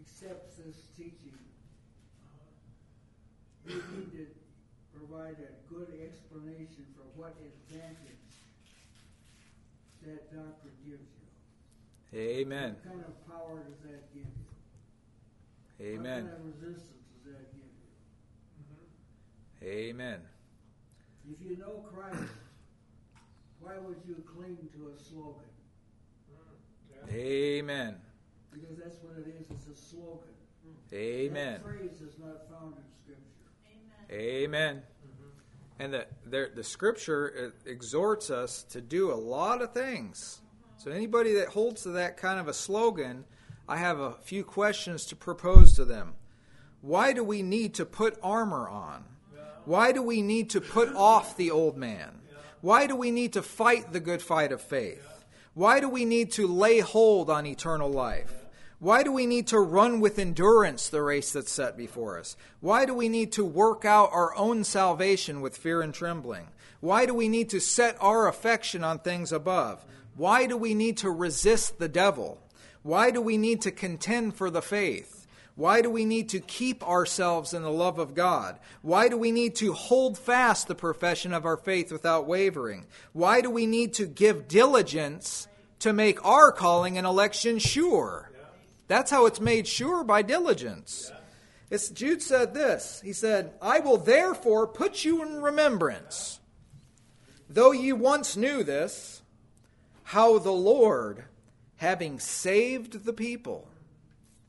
accepts 0.00 0.56
this 0.56 0.76
teaching, 0.96 1.38
uh, 2.28 2.36
we 3.66 3.74
need 3.96 4.12
to 4.12 4.26
provide 4.92 5.36
a 5.40 5.52
good 5.72 5.88
explanation 6.04 6.84
for 6.96 7.04
what 7.16 7.34
advantage 7.40 8.44
that 10.04 10.30
doctrine 10.32 10.76
gives 10.84 11.08
you. 11.16 12.18
Amen. 12.18 12.76
What 12.76 12.92
kind 12.92 13.04
of 13.04 13.28
power 13.28 13.64
does 13.68 13.80
that 13.90 14.12
give 14.14 14.24
you? 14.24 14.46
Amen. 15.96 16.24
What 16.24 16.32
kind 16.32 16.40
of 16.40 16.46
resistance 16.46 17.04
does 17.24 17.32
that 17.32 17.52
give 17.52 17.62
you? 17.62 17.67
Amen. 19.62 20.20
If 21.30 21.44
you 21.44 21.56
know 21.56 21.84
Christ, 21.92 22.32
why 23.60 23.72
would 23.78 23.98
you 24.06 24.22
cling 24.34 24.56
to 24.74 24.92
a 24.94 25.02
slogan? 25.02 25.42
Amen. 27.10 27.96
Because 28.52 28.76
that's 28.76 28.96
what 29.02 29.14
it 29.18 29.34
is, 29.40 29.46
it's 29.50 29.66
a 29.66 29.82
slogan. 29.90 30.28
Amen. 30.92 31.54
That 31.54 31.62
phrase 31.62 32.00
is 32.00 32.18
not 32.18 32.48
found 32.48 32.74
in 32.76 32.82
Scripture. 33.02 34.12
Amen. 34.12 34.76
Mm-hmm. 34.76 35.82
And 35.82 35.94
the, 35.94 36.06
the, 36.26 36.50
the 36.54 36.64
scripture 36.64 37.52
exhorts 37.66 38.30
us 38.30 38.62
to 38.70 38.80
do 38.80 39.12
a 39.12 39.14
lot 39.14 39.60
of 39.60 39.72
things. 39.72 40.40
So, 40.78 40.90
anybody 40.90 41.34
that 41.34 41.48
holds 41.48 41.82
to 41.82 41.90
that 41.90 42.16
kind 42.16 42.38
of 42.40 42.48
a 42.48 42.54
slogan, 42.54 43.24
I 43.68 43.76
have 43.76 43.98
a 43.98 44.12
few 44.12 44.44
questions 44.44 45.04
to 45.06 45.16
propose 45.16 45.74
to 45.74 45.84
them. 45.84 46.14
Why 46.80 47.12
do 47.12 47.24
we 47.24 47.42
need 47.42 47.74
to 47.74 47.84
put 47.84 48.18
armor 48.22 48.68
on? 48.68 49.04
Why 49.68 49.92
do 49.92 50.02
we 50.02 50.22
need 50.22 50.48
to 50.50 50.62
put 50.62 50.94
off 50.94 51.36
the 51.36 51.50
old 51.50 51.76
man? 51.76 52.22
Why 52.62 52.86
do 52.86 52.96
we 52.96 53.10
need 53.10 53.34
to 53.34 53.42
fight 53.42 53.92
the 53.92 54.00
good 54.00 54.22
fight 54.22 54.50
of 54.50 54.62
faith? 54.62 55.26
Why 55.52 55.78
do 55.78 55.90
we 55.90 56.06
need 56.06 56.32
to 56.32 56.46
lay 56.46 56.78
hold 56.78 57.28
on 57.28 57.44
eternal 57.44 57.90
life? 57.90 58.32
Why 58.78 59.02
do 59.02 59.12
we 59.12 59.26
need 59.26 59.46
to 59.48 59.60
run 59.60 60.00
with 60.00 60.18
endurance 60.18 60.88
the 60.88 61.02
race 61.02 61.34
that's 61.34 61.52
set 61.52 61.76
before 61.76 62.18
us? 62.18 62.34
Why 62.60 62.86
do 62.86 62.94
we 62.94 63.10
need 63.10 63.30
to 63.32 63.44
work 63.44 63.84
out 63.84 64.08
our 64.10 64.34
own 64.36 64.64
salvation 64.64 65.42
with 65.42 65.58
fear 65.58 65.82
and 65.82 65.92
trembling? 65.92 66.46
Why 66.80 67.04
do 67.04 67.12
we 67.12 67.28
need 67.28 67.50
to 67.50 67.60
set 67.60 67.98
our 68.00 68.26
affection 68.26 68.82
on 68.82 69.00
things 69.00 69.32
above? 69.32 69.84
Why 70.16 70.46
do 70.46 70.56
we 70.56 70.72
need 70.72 70.96
to 70.98 71.10
resist 71.10 71.78
the 71.78 71.90
devil? 71.90 72.40
Why 72.82 73.10
do 73.10 73.20
we 73.20 73.36
need 73.36 73.60
to 73.62 73.70
contend 73.70 74.34
for 74.34 74.48
the 74.48 74.62
faith? 74.62 75.17
Why 75.58 75.82
do 75.82 75.90
we 75.90 76.04
need 76.04 76.28
to 76.28 76.38
keep 76.38 76.88
ourselves 76.88 77.52
in 77.52 77.62
the 77.62 77.72
love 77.72 77.98
of 77.98 78.14
God? 78.14 78.60
Why 78.80 79.08
do 79.08 79.18
we 79.18 79.32
need 79.32 79.56
to 79.56 79.72
hold 79.72 80.16
fast 80.16 80.68
the 80.68 80.76
profession 80.76 81.34
of 81.34 81.44
our 81.44 81.56
faith 81.56 81.90
without 81.90 82.28
wavering? 82.28 82.86
Why 83.12 83.40
do 83.40 83.50
we 83.50 83.66
need 83.66 83.92
to 83.94 84.06
give 84.06 84.46
diligence 84.46 85.48
to 85.80 85.92
make 85.92 86.24
our 86.24 86.52
calling 86.52 86.96
and 86.96 87.04
election 87.04 87.58
sure? 87.58 88.30
That's 88.86 89.10
how 89.10 89.26
it's 89.26 89.40
made 89.40 89.66
sure 89.66 90.04
by 90.04 90.22
diligence. 90.22 91.10
It's, 91.70 91.88
Jude 91.88 92.22
said 92.22 92.54
this. 92.54 93.00
He 93.04 93.12
said, 93.12 93.52
I 93.60 93.80
will 93.80 93.98
therefore 93.98 94.68
put 94.68 95.04
you 95.04 95.24
in 95.24 95.42
remembrance, 95.42 96.38
though 97.50 97.72
ye 97.72 97.92
once 97.92 98.36
knew 98.36 98.62
this, 98.62 99.22
how 100.04 100.38
the 100.38 100.52
Lord, 100.52 101.24
having 101.78 102.20
saved 102.20 103.04
the 103.04 103.12
people 103.12 103.68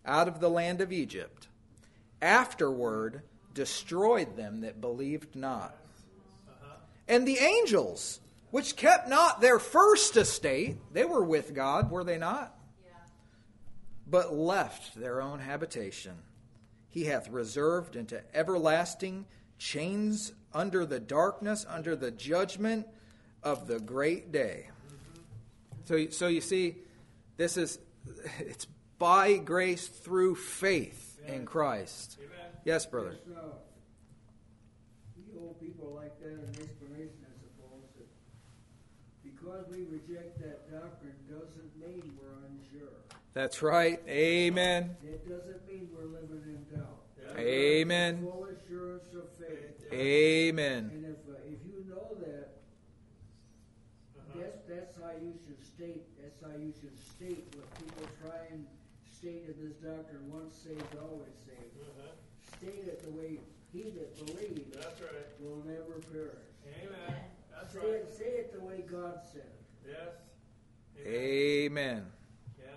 out 0.06 0.28
of 0.28 0.40
the 0.40 0.50
land 0.50 0.82
of 0.82 0.92
Egypt, 0.92 1.48
afterward 2.22 3.22
destroyed 3.54 4.36
them 4.36 4.62
that 4.62 4.82
believed 4.82 5.36
not. 5.36 5.76
And 7.08 7.28
the 7.28 7.40
angels, 7.40 8.20
which 8.52 8.76
kept 8.76 9.10
not 9.10 9.42
their 9.42 9.60
first 9.60 10.16
estate, 10.16 10.78
they 10.94 11.06
were 11.06 11.24
with 11.24 11.54
God, 11.54 11.90
were 11.90 12.04
they 12.04 12.18
not? 12.18 12.56
But 14.08 14.34
left 14.34 14.96
their 14.96 15.22
own 15.22 15.40
habitation. 15.40 16.14
He 16.90 17.06
hath 17.06 17.30
reserved 17.30 17.96
into 17.96 18.22
everlasting 18.34 19.26
chains 19.58 20.34
under 20.54 20.86
the 20.86 21.00
darkness, 21.00 21.66
under 21.68 21.96
the 21.96 22.12
judgment 22.12 22.88
of 23.44 23.68
the 23.68 23.80
great 23.80 24.32
day. 24.32 24.70
So, 25.86 26.10
so 26.10 26.28
you 26.28 26.42
see, 26.42 26.76
this 27.38 27.58
is 27.58 27.80
it's 28.40 28.68
by 29.00 29.38
grace 29.38 29.88
through 29.88 30.36
faith 30.36 31.20
in 31.26 31.46
Christ. 31.46 32.20
Yes, 32.66 32.86
brother. 32.86 33.16
Yes, 33.26 33.38
uh, 33.38 33.48
we 35.16 35.40
owe 35.40 35.54
people 35.54 35.94
like 35.96 36.20
that 36.20 36.34
an 36.34 36.50
explanation, 36.62 37.24
I 37.24 37.34
suppose, 37.40 37.88
that 37.98 38.10
because 39.24 39.66
we 39.72 39.86
reject 39.86 40.40
that 40.40 40.70
doctrine 40.70 41.16
doesn't 41.30 41.80
mean 41.80 42.12
we're 42.20 42.36
unsure. 42.46 42.92
That's 43.34 43.62
right. 43.64 44.02
Amen. 44.08 44.98
It 45.04 45.28
doesn't 45.28 45.66
mean 45.68 45.90
we're 45.96 46.12
living 46.12 46.44
in 46.46 46.78
doubt. 46.78 46.98
Amen. 47.38 48.22
Full 48.22 48.48
assurance 48.52 49.14
of 49.14 49.30
faith. 49.40 49.94
Amen. 49.94 50.92
And 50.94 51.06
if, 51.06 51.34
uh, 51.34 51.38
if 51.48 51.60
you 51.66 51.86
know 51.88 52.18
that, 52.20 52.50
that's, 54.36 54.60
that's 54.68 54.96
how 54.98 55.12
you 55.22 55.34
should 55.46 55.66
state, 55.66 56.04
that's 56.22 56.42
how 56.42 56.58
you 56.60 56.74
should 56.82 57.00
state 57.00 57.56
what 57.56 57.74
people 57.80 58.06
try 58.22 58.40
and 58.52 58.66
state 59.20 59.44
in 59.48 59.68
this 59.68 59.76
doctrine, 59.78 60.32
once 60.32 60.56
saved, 60.56 60.82
always 61.02 61.36
saved. 61.46 61.76
Mm-hmm. 61.76 62.58
State 62.58 62.88
it 62.88 63.04
the 63.04 63.12
way 63.12 63.40
he 63.74 63.92
that 63.92 64.26
believes 64.26 64.76
That's 64.76 65.02
right. 65.02 65.28
will 65.40 65.62
never 65.66 66.00
perish. 66.12 66.48
Amen. 66.82 67.20
That's 67.52 67.74
Say 67.74 67.80
right. 67.80 67.90
it, 67.90 68.14
say 68.18 68.26
it 68.26 68.54
the 68.54 68.66
way 68.66 68.84
God 68.90 69.20
said 69.32 69.42
it. 69.42 69.90
Yes. 69.90 71.06
Amen. 71.06 72.06
Yes. 72.58 72.68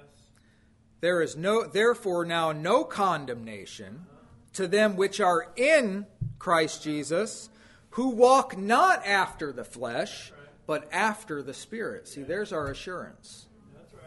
There 1.00 1.22
is 1.22 1.36
no 1.36 1.64
therefore 1.64 2.24
now 2.24 2.52
no 2.52 2.84
condemnation 2.84 4.06
uh-huh. 4.06 4.26
to 4.54 4.68
them 4.68 4.96
which 4.96 5.20
are 5.20 5.52
in 5.56 6.06
Christ 6.38 6.82
Jesus, 6.82 7.50
who 7.90 8.08
walk 8.08 8.58
not 8.58 9.06
after 9.06 9.52
the 9.52 9.64
flesh, 9.64 10.32
but 10.66 10.88
after 10.92 11.42
the 11.42 11.54
Spirit. 11.54 12.08
See, 12.08 12.22
there's 12.22 12.52
our 12.52 12.68
assurance. 12.68 13.46
That's 13.74 13.94
right. 13.94 14.02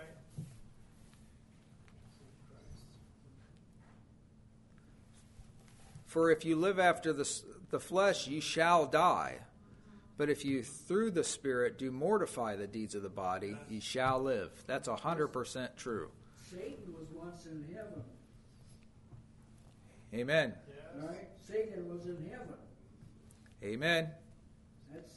For 6.15 6.31
if 6.31 6.45
you 6.45 6.55
live 6.55 6.79
after 6.79 7.11
the, 7.11 7.29
the 7.71 7.79
flesh, 7.81 8.25
ye 8.25 8.39
shall 8.39 8.85
die. 8.85 9.39
But 10.15 10.29
if 10.29 10.45
you 10.45 10.63
through 10.63 11.11
the 11.11 11.25
Spirit 11.25 11.77
do 11.77 11.91
mortify 11.91 12.55
the 12.55 12.67
deeds 12.67 12.95
of 12.95 13.03
the 13.03 13.09
body, 13.09 13.57
ye 13.69 13.81
shall 13.81 14.21
live. 14.23 14.49
That's 14.65 14.87
100% 14.87 15.75
true. 15.75 16.09
Satan 16.49 16.93
was 16.97 17.07
once 17.13 17.47
in 17.47 17.65
heaven, 17.75 18.01
Amen. 20.13 20.53
right? 21.03 21.27
Satan 21.45 21.89
was 21.89 22.05
in 22.05 22.29
heaven. 22.31 22.55
Amen. 23.61 24.09
That's 24.93 25.11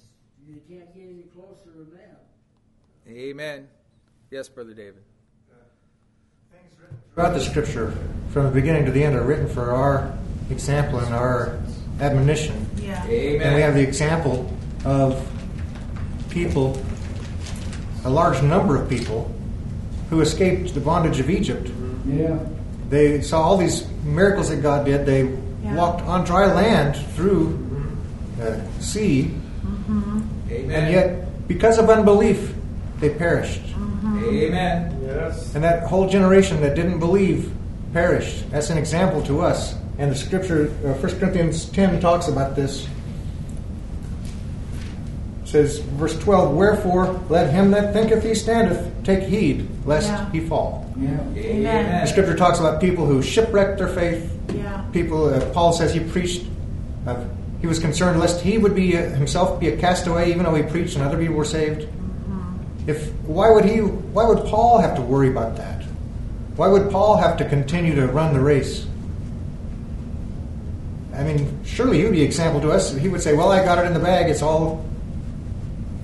you 0.49 0.61
can't 0.69 0.93
get 0.97 1.05
any 1.05 1.27
closer 1.33 1.71
than 1.77 1.93
that. 1.93 2.25
Amen. 3.07 3.69
Yes, 4.33 4.49
Brother 4.49 4.75
David. 4.75 5.05
Uh, 5.49 5.55
things 6.51 6.75
Throughout 7.15 7.35
the 7.35 7.41
scripture, 7.41 7.97
from 8.31 8.47
the 8.47 8.51
beginning 8.51 8.85
to 8.87 8.91
the 8.91 9.05
end, 9.05 9.15
are 9.15 9.23
written 9.23 9.49
for 9.49 9.71
our 9.71 10.19
example 10.51 10.99
and 11.01 11.15
our 11.15 11.59
admonition. 12.01 12.69
Yeah. 12.77 13.05
And 13.05 13.55
we 13.55 13.61
have 13.61 13.75
the 13.75 13.83
example 13.83 14.51
of 14.85 15.27
people, 16.31 16.81
a 18.05 18.11
large 18.11 18.43
number 18.43 18.77
of 18.81 18.89
people, 18.89 19.35
who 20.11 20.21
escaped 20.21 20.75
the 20.75 20.81
bondage 20.81 21.21
of 21.21 21.29
Egypt. 21.29 21.71
Yeah. 22.07 22.39
They 22.89 23.21
saw 23.21 23.43
all 23.43 23.57
these 23.59 23.87
miracles 24.05 24.49
that 24.49 24.63
God 24.63 24.87
did. 24.87 25.05
They 25.05 25.29
Yeah. 25.63 25.75
walked 25.75 26.03
on 26.03 26.25
dry 26.25 26.47
land 26.47 26.97
through 27.15 27.59
the 28.39 28.63
sea, 28.79 29.35
mm-hmm. 29.67 30.21
Amen. 30.51 30.71
and 30.71 30.93
yet, 30.93 31.49
because 31.49 31.79
of 31.79 31.91
unbelief, 31.91 32.55
they 33.01 33.11
perished. 33.11 33.65
Mm-hmm. 33.75 34.25
Amen. 34.25 35.01
Yes. 35.05 35.55
And 35.55 35.65
that 35.65 35.83
whole 35.85 36.09
generation 36.09 36.61
that 36.61 36.75
didn't 36.77 37.01
believe 37.01 37.51
perished. 37.93 38.49
That's 38.51 38.71
an 38.71 38.79
example 38.79 39.23
to 39.23 39.41
us. 39.43 39.75
And 39.99 40.11
the 40.13 40.15
scripture, 40.15 40.67
uh, 40.85 40.93
1 40.95 41.19
Corinthians 41.19 41.65
10 41.67 42.01
talks 42.01 42.29
about 42.29 42.55
this. 42.55 42.87
It 45.43 45.49
says, 45.49 45.79
verse 45.79 46.17
12, 46.19 46.55
Wherefore 46.55 47.21
let 47.29 47.51
him 47.53 47.71
that 47.73 47.93
thinketh 47.93 48.23
he 48.23 48.35
standeth 48.35 48.87
take 49.03 49.23
heed, 49.25 49.67
lest 49.87 50.09
Yeah. 50.09 50.31
he 50.31 50.41
fall. 50.41 50.87
Yeah. 51.01 51.09
The 51.35 51.47
Amen. 51.53 52.07
scripture 52.07 52.37
talks 52.37 52.61
about 52.61 52.81
people 52.81 53.07
who 53.07 53.23
shipwrecked 53.23 53.79
their 53.79 53.89
faith. 53.89 54.31
Yeah. 54.55 54.83
People, 54.93 55.33
uh, 55.35 55.41
Paul 55.53 55.73
says 55.73 55.93
he 55.95 56.01
preached, 56.01 56.45
uh, 57.07 57.17
he 57.61 57.67
was 57.67 57.79
concerned 57.79 58.21
lest 58.21 58.41
he 58.41 58.59
would 58.59 58.75
be 58.75 58.97
uh, 58.97 59.09
himself 59.11 59.59
be 59.59 59.69
a 59.69 59.77
castaway, 59.77 60.31
even 60.31 60.45
though 60.45 60.55
he 60.55 60.63
preached 60.63 60.95
and 60.97 61.05
other 61.05 61.19
people 61.19 61.35
were 61.35 61.45
saved. 61.45 61.87
If 62.87 63.11
why 63.27 63.51
would 63.51 63.65
he? 63.65 63.79
Why 63.81 64.25
would 64.25 64.45
Paul 64.47 64.79
have 64.79 64.95
to 64.97 65.03
worry 65.03 65.29
about 65.29 65.57
that? 65.57 65.83
Why 66.57 66.69
would 66.69 66.91
Paul 66.91 67.17
have 67.19 67.37
to 67.39 67.45
continue 67.49 67.95
to 67.97 68.07
run 68.07 68.33
the 68.33 68.41
race? 68.41 68.87
I 71.19 71.25
mean, 71.25 71.61
surely 71.65 71.99
he 71.99 72.05
would 72.05 72.13
be 72.13 72.23
example 72.23 72.61
to 72.61 72.71
us. 72.71 72.95
He 72.95 73.09
would 73.09 73.21
say, 73.21 73.35
"Well, 73.35 73.51
I 73.51 73.65
got 73.65 73.79
it 73.79 73.87
in 73.87 73.93
the 73.95 73.99
bag. 74.01 74.31
It's 74.31 74.41
all, 74.43 74.87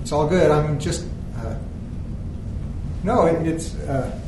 it's 0.01 0.11
all 0.11 0.27
good. 0.27 0.51
I'm 0.51 0.77
just." 0.79 1.05
Uh, 1.37 1.55
no, 3.03 3.25
it, 3.25 3.47
it's 3.47 3.75
uh, 3.75 4.19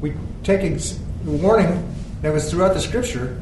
we 0.00 0.14
take 0.44 0.60
ex- 0.60 0.98
the 1.24 1.32
warning 1.32 1.92
that 2.22 2.32
was 2.32 2.50
throughout 2.50 2.74
the 2.74 2.80
Scripture. 2.80 3.40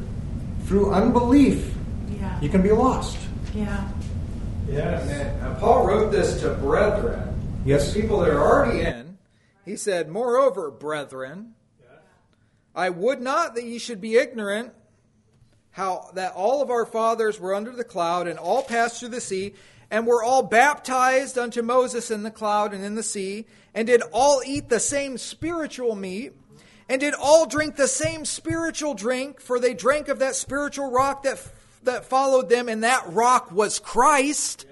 Through 0.65 0.91
unbelief, 0.91 1.73
Yeah. 2.09 2.41
you 2.41 2.49
can 2.49 2.61
be 2.61 2.71
lost. 2.71 3.17
Yeah. 3.55 3.87
Yes. 4.69 5.07
And 5.09 5.57
Paul 5.59 5.85
wrote 5.87 6.11
this 6.11 6.41
to 6.41 6.49
brethren. 6.55 7.23
Yes. 7.65 7.93
People 7.93 8.19
that 8.19 8.29
are 8.29 8.41
already 8.41 8.81
in. 8.81 9.17
He 9.63 9.77
said, 9.77 10.09
Moreover, 10.09 10.69
brethren, 10.71 11.53
I 12.75 12.89
would 12.89 13.21
not 13.21 13.55
that 13.55 13.63
ye 13.63 13.77
should 13.77 14.01
be 14.01 14.17
ignorant 14.17 14.73
how 15.77 16.09
that 16.13 16.33
all 16.33 16.61
of 16.61 16.69
our 16.69 16.85
fathers 16.85 17.39
were 17.39 17.55
under 17.55 17.71
the 17.71 17.83
cloud 17.83 18.27
and 18.27 18.37
all 18.37 18.63
passed 18.63 18.99
through 18.99 19.09
the 19.09 19.21
sea 19.21 19.53
and 19.89 20.05
were 20.05 20.23
all 20.23 20.43
baptized 20.43 21.37
unto 21.37 21.61
Moses 21.61 22.11
in 22.11 22.23
the 22.23 22.31
cloud 22.31 22.73
and 22.73 22.83
in 22.83 22.95
the 22.95 23.03
sea 23.03 23.45
and 23.73 23.87
did 23.87 24.01
all 24.11 24.41
eat 24.45 24.67
the 24.67 24.79
same 24.79 25.17
spiritual 25.17 25.95
meat 25.95 26.33
and 26.89 26.99
did 26.99 27.13
all 27.13 27.45
drink 27.45 27.75
the 27.75 27.87
same 27.87 28.25
spiritual 28.25 28.93
drink 28.93 29.39
for 29.39 29.59
they 29.59 29.73
drank 29.73 30.09
of 30.09 30.19
that 30.19 30.35
spiritual 30.35 30.91
rock 30.91 31.23
that 31.23 31.41
that 31.83 32.03
followed 32.03 32.49
them 32.49 32.67
and 32.67 32.83
that 32.83 33.13
rock 33.13 33.51
was 33.51 33.79
Christ 33.79 34.65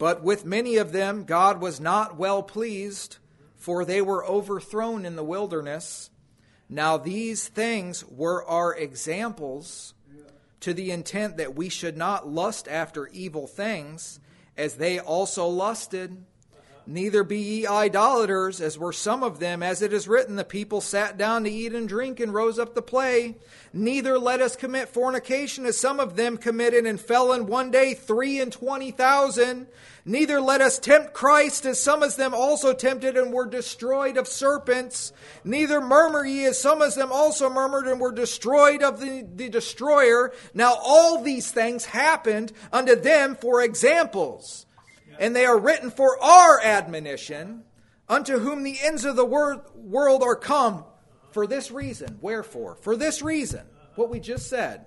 but 0.00 0.22
with 0.22 0.46
many 0.46 0.78
of 0.78 0.92
them 0.92 1.24
God 1.24 1.60
was 1.60 1.78
not 1.78 2.16
well 2.16 2.42
pleased, 2.42 3.18
for 3.56 3.84
they 3.84 4.00
were 4.00 4.24
overthrown 4.24 5.04
in 5.04 5.14
the 5.14 5.22
wilderness. 5.22 6.08
Now 6.72 6.96
these 6.96 7.48
things 7.48 8.04
were 8.06 8.44
our 8.44 8.72
examples, 8.72 9.92
to 10.60 10.72
the 10.72 10.92
intent 10.92 11.36
that 11.38 11.56
we 11.56 11.68
should 11.68 11.96
not 11.96 12.28
lust 12.28 12.68
after 12.68 13.08
evil 13.08 13.48
things, 13.48 14.20
as 14.56 14.76
they 14.76 15.00
also 15.00 15.48
lusted. 15.48 16.24
Neither 16.90 17.22
be 17.22 17.38
ye 17.38 17.66
idolaters, 17.68 18.60
as 18.60 18.76
were 18.76 18.92
some 18.92 19.22
of 19.22 19.38
them, 19.38 19.62
as 19.62 19.80
it 19.80 19.92
is 19.92 20.08
written, 20.08 20.34
the 20.34 20.44
people 20.44 20.80
sat 20.80 21.16
down 21.16 21.44
to 21.44 21.50
eat 21.50 21.72
and 21.72 21.88
drink 21.88 22.18
and 22.18 22.34
rose 22.34 22.58
up 22.58 22.74
to 22.74 22.82
play. 22.82 23.36
Neither 23.72 24.18
let 24.18 24.40
us 24.40 24.56
commit 24.56 24.88
fornication, 24.88 25.66
as 25.66 25.78
some 25.78 26.00
of 26.00 26.16
them 26.16 26.36
committed 26.36 26.86
and 26.86 27.00
fell 27.00 27.32
in 27.32 27.46
one 27.46 27.70
day 27.70 27.94
three 27.94 28.40
and 28.40 28.50
twenty 28.50 28.90
thousand. 28.90 29.68
Neither 30.04 30.40
let 30.40 30.60
us 30.60 30.80
tempt 30.80 31.12
Christ, 31.12 31.64
as 31.64 31.78
some 31.78 32.02
of 32.02 32.16
them 32.16 32.34
also 32.34 32.74
tempted 32.74 33.16
and 33.16 33.32
were 33.32 33.46
destroyed 33.46 34.16
of 34.16 34.26
serpents. 34.26 35.12
Neither 35.44 35.80
murmur 35.80 36.24
ye, 36.24 36.46
as 36.46 36.58
some 36.58 36.82
of 36.82 36.96
them 36.96 37.12
also 37.12 37.48
murmured 37.48 37.86
and 37.86 38.00
were 38.00 38.10
destroyed 38.10 38.82
of 38.82 38.98
the, 38.98 39.24
the 39.32 39.48
destroyer. 39.48 40.32
Now 40.54 40.74
all 40.82 41.22
these 41.22 41.52
things 41.52 41.84
happened 41.84 42.52
unto 42.72 42.96
them 42.96 43.36
for 43.36 43.62
examples 43.62 44.66
and 45.20 45.36
they 45.36 45.44
are 45.44 45.58
written 45.58 45.90
for 45.90 46.20
our 46.22 46.60
admonition, 46.60 47.62
unto 48.08 48.38
whom 48.38 48.64
the 48.64 48.78
ends 48.82 49.04
of 49.04 49.14
the 49.14 49.24
wor- 49.24 49.64
world 49.76 50.22
are 50.24 50.34
come 50.34 50.84
for 51.30 51.46
this 51.46 51.70
reason. 51.70 52.18
Wherefore? 52.20 52.74
For 52.74 52.96
this 52.96 53.22
reason, 53.22 53.64
what 53.94 54.10
we 54.10 54.18
just 54.18 54.48
said. 54.48 54.86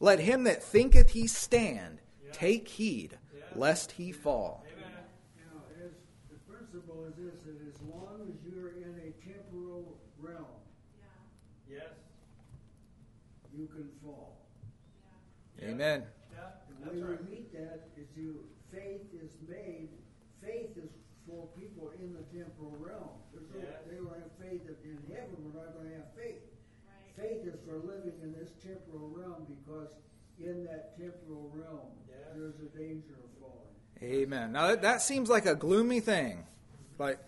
Let 0.00 0.18
him 0.18 0.44
that 0.44 0.62
thinketh 0.64 1.10
he 1.10 1.28
stand 1.28 2.00
take 2.32 2.66
heed, 2.66 3.16
lest 3.54 3.92
he 3.92 4.10
fall. 4.10 4.64
Now, 5.36 5.62
as 5.84 5.92
the 6.28 6.38
principle 6.52 7.06
is 7.06 7.14
this: 7.14 7.42
that 7.44 7.56
as 7.68 7.80
long 7.82 8.20
as 8.28 8.34
you're 8.44 8.70
in 8.70 8.98
a 8.98 9.12
temporal 9.24 9.96
realm, 10.20 10.44
Yes. 11.70 11.84
you 13.56 13.68
can 13.68 13.88
fall. 14.02 14.38
Amen. 15.62 16.02
Yeah. 16.32 16.38
The 16.80 16.84
That's 16.84 16.96
way 16.96 17.02
right. 17.02 17.24
we 17.24 17.30
meet 17.30 17.52
that 17.52 17.88
is 17.96 18.08
you 18.16 18.44
faith 18.72 19.06
is 19.22 19.36
made. 19.48 19.88
Faith 20.42 20.76
is 20.76 20.90
for 21.26 21.46
people 21.58 21.92
in 22.00 22.12
the 22.14 22.24
temporal 22.36 22.74
realm. 22.80 23.14
There's 23.32 23.46
no, 23.54 23.60
Yes. 23.60 23.78
They 23.88 23.96
don't 23.96 24.08
have 24.08 24.32
faith 24.40 24.62
in 24.84 24.98
heaven. 25.12 25.36
We're 25.38 25.62
not 25.62 25.74
going 25.74 25.88
to 25.88 25.94
have 25.96 26.10
faith. 26.16 26.42
Faith 27.16 27.46
is 27.46 27.60
for 27.66 27.76
living 27.78 28.14
in 28.22 28.32
this 28.32 28.50
temporal 28.64 29.12
realm 29.14 29.46
because 29.46 29.94
in 30.40 30.64
that 30.64 30.96
temporal 30.98 31.52
realm 31.54 31.92
Yes. 32.08 32.18
there's 32.34 32.54
a 32.60 32.76
danger 32.76 33.14
of 33.22 33.30
falling. 33.40 33.76
Amen. 34.02 34.52
Now 34.52 34.68
that, 34.68 34.82
that 34.82 35.02
seems 35.02 35.28
like 35.28 35.46
a 35.46 35.54
gloomy 35.54 36.00
thing. 36.00 36.44
Like, 36.98 37.18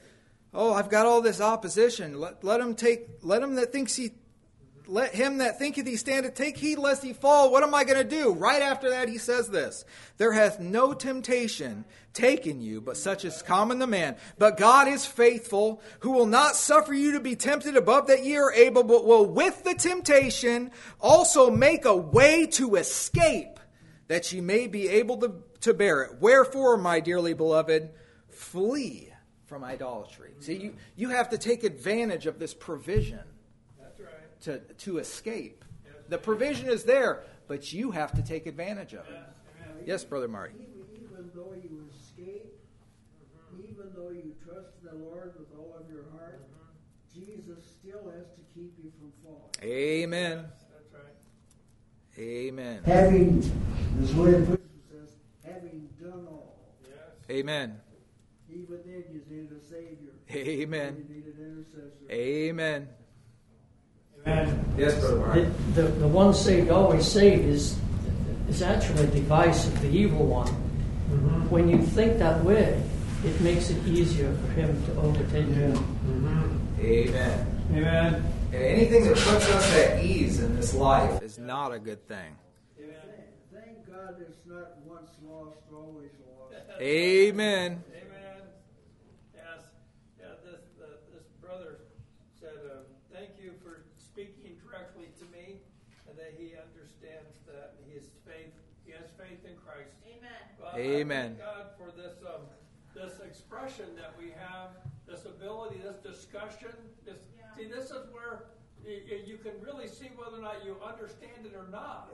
oh, 0.53 0.72
I've 0.72 0.88
got 0.88 1.07
all 1.07 1.20
this 1.20 1.40
opposition. 1.40 2.18
Let, 2.18 2.42
let 2.42 2.61
him 2.61 2.74
take. 2.74 3.09
Let 3.22 3.42
him 3.42 3.55
that 3.57 3.72
thinks 3.72 3.95
he. 3.95 4.12
Let 4.87 5.14
him 5.14 5.39
that 5.39 5.59
thinketh 5.59 5.87
he 5.87 5.97
standeth 5.97 6.35
take 6.35 6.59
heed 6.59 6.78
lest 6.78 7.03
he 7.03 7.14
fall. 7.14 7.51
What 7.51 7.62
am 7.62 7.74
I 7.74 7.85
going 7.85 7.97
to 7.97 8.05
do? 8.05 8.32
Right 8.32 8.61
after 8.61 8.91
that, 8.91 9.09
he 9.09 9.16
says 9.16 9.49
this 9.49 9.85
There 10.18 10.32
hath 10.32 10.61
no 10.61 10.93
temptation 10.93 11.85
taken 12.12 12.61
you, 12.61 12.80
but 12.80 12.97
such 12.97 13.24
is 13.24 13.43
common 13.43 13.78
to 13.80 13.87
man. 13.87 14.16
But 14.39 14.59
God 14.59 14.89
is 14.89 15.07
faithful, 15.07 15.82
who 16.01 16.12
will 16.12 16.26
not 16.26 16.57
suffer 16.57 16.93
you 16.93 17.12
to 17.12 17.20
be 17.20 17.35
tempted 17.35 17.76
above 17.76 18.09
that 18.09 18.24
ye 18.24 18.37
are 18.37 18.53
able, 18.53 18.85
but 18.85 19.07
will 19.07 19.26
with 19.26 19.64
the 19.64 19.74
temptation 19.74 20.70
also 21.01 21.51
make 21.51 21.87
a 21.87 21.97
way 21.97 22.47
to 22.53 22.76
escape, 22.76 23.59
that 24.09 24.32
ye 24.32 24.41
may 24.41 24.66
be 24.66 24.89
able 24.89 25.16
to, 25.18 25.35
to 25.62 25.72
bear 25.72 26.03
it. 26.03 26.20
Wherefore, 26.20 26.76
my 26.76 27.01
dearly 27.01 27.32
beloved, 27.32 27.91
flee 28.28 29.12
from 29.47 29.64
idolatry. 29.64 30.32
See, 30.41 30.57
you, 30.57 30.74
you 30.95 31.09
have 31.09 31.30
to 31.30 31.39
take 31.39 31.64
advantage 31.64 32.26
of 32.26 32.39
this 32.39 32.53
provision. 32.53 33.20
To, 34.45 34.59
to 34.59 34.99
escape. 34.99 35.64
The 36.09 36.18
provision 36.18 36.68
is 36.68 36.84
there, 36.84 37.24
but 37.49 37.72
you 37.72 37.90
have 37.90 38.12
to 38.12 38.22
take 38.22 38.47
advantage 38.47 38.92
of 38.92 39.07
it. 39.09 39.18
Yes, 39.86 40.05
Brother 40.05 40.28
Marty. 40.28 40.55
Even, 40.55 40.84
even 40.95 41.30
though 41.34 41.55
you 41.55 41.88
escape, 41.95 42.59
mm-hmm. 43.53 43.62
even 43.70 43.90
though 43.95 44.11
you 44.11 44.34
trust 44.45 44.82
the 44.82 44.95
Lord 44.95 45.34
with 45.38 45.49
all 45.59 45.76
of 45.78 45.90
your 45.90 46.05
heart, 46.12 46.40
mm-hmm. 46.40 47.20
Jesus 47.20 47.59
still 47.80 48.11
has 48.16 48.26
to 48.34 48.40
keep 48.55 48.74
you 48.82 48.92
from 48.99 49.12
falling. 49.22 49.51
Amen. 49.62 50.47
That's 50.72 50.92
right. 50.92 52.18
Amen. 52.18 52.82
Having, 52.84 53.38
as 54.03 54.14
William 54.14 54.47
Whitson 54.47 54.80
says, 54.90 55.16
having 55.45 55.88
done 56.01 56.26
all, 56.28 56.57
Yes. 56.82 57.36
Amen. 57.38 57.80
even 58.51 58.78
then 58.84 59.05
you 59.11 59.22
need 59.30 59.51
a 59.53 59.61
Savior. 59.61 60.12
Amen. 60.30 61.07
You 61.09 61.14
need 61.14 61.24
an 61.26 61.64
intercessor. 61.66 62.11
Amen. 62.11 62.88
Amen. 64.27 64.75
Yes, 64.79 64.99
Brother 64.99 65.16
Mark. 65.16 65.37
It, 65.37 65.75
the, 65.75 65.83
the 65.83 66.09
one 66.09 66.33
saved, 66.35 66.70
always 66.70 67.07
saved 67.07 67.45
is, 67.45 67.79
is 68.49 68.62
actually 68.62 69.05
a 69.05 69.07
device 69.09 69.66
of 69.66 69.81
the 69.81 69.89
evil 69.89 70.27
one. 70.27 70.49
Mm-hmm. 70.49 71.51
When 71.51 71.68
you 71.68 71.83
think 71.83 72.18
that 72.18 72.43
way, 72.43 72.83
it 73.25 73.41
makes 73.41 73.70
it 73.70 73.87
easier 73.87 74.35
for 74.35 74.53
him 74.53 74.85
to 74.87 75.01
overtake 75.01 75.49
you. 75.49 75.72
Mm-hmm. 75.72 76.81
Amen. 76.81 77.47
Amen. 77.72 78.33
Anything 78.53 79.05
that 79.05 79.16
puts 79.16 79.49
us 79.51 79.77
at 79.77 80.05
ease 80.05 80.41
in 80.41 80.57
this 80.57 80.75
life 80.75 81.22
is 81.22 81.39
not 81.39 81.72
a 81.72 81.79
good 81.79 82.07
thing. 82.07 82.37
Amen. 82.79 82.97
Thank 83.53 83.87
God 83.87 84.16
it's 84.20 84.39
not 84.47 84.79
once 84.85 85.11
lost, 85.27 85.59
always 85.72 86.11
lost. 86.20 86.55
Amen. 86.81 87.83
Amen. 87.93 88.43
Yes. 89.35 89.64
Yeah. 90.20 90.27
This 90.45 90.61
the, 90.79 90.99
this 91.12 91.27
brother 91.41 91.79
said, 92.39 92.59
uh, 92.66 92.85
"Thank 93.12 93.31
you 93.43 93.55
for 93.62 93.85
speaking 93.97 94.59
directly 94.62 95.09
to 95.18 95.25
me, 95.35 95.59
and 96.09 96.18
that 96.18 96.35
he 96.39 96.55
understands 96.55 97.39
that 97.47 97.75
he 97.89 97.95
has 97.95 98.07
faith. 98.27 98.53
He 98.85 98.93
has 98.93 99.11
faith 99.18 99.43
in 99.47 99.57
Christ." 99.64 99.95
Amen. 100.77 101.25
I 101.25 101.27
thank 101.27 101.39
God 101.39 101.66
for 101.79 101.91
this 101.97 102.14
um, 102.27 102.43
this 102.95 103.20
expression 103.20 103.87
that 103.97 104.14
we 104.18 104.31
have, 104.39 104.70
this 105.07 105.25
ability, 105.25 105.81
this 105.83 105.97
discussion. 105.97 106.70
This 107.05 107.16
Yeah. 107.37 107.57
see, 107.57 107.68
this 107.68 107.91
is 107.91 108.07
where 108.12 108.45
you, 108.87 109.20
you 109.27 109.37
can 109.39 109.53
really 109.62 109.89
see 109.89 110.11
whether 110.16 110.37
or 110.39 110.43
not 110.43 110.64
you 110.64 110.77
understand 110.87 111.45
it 111.45 111.55
or 111.57 111.66
not. 111.70 112.12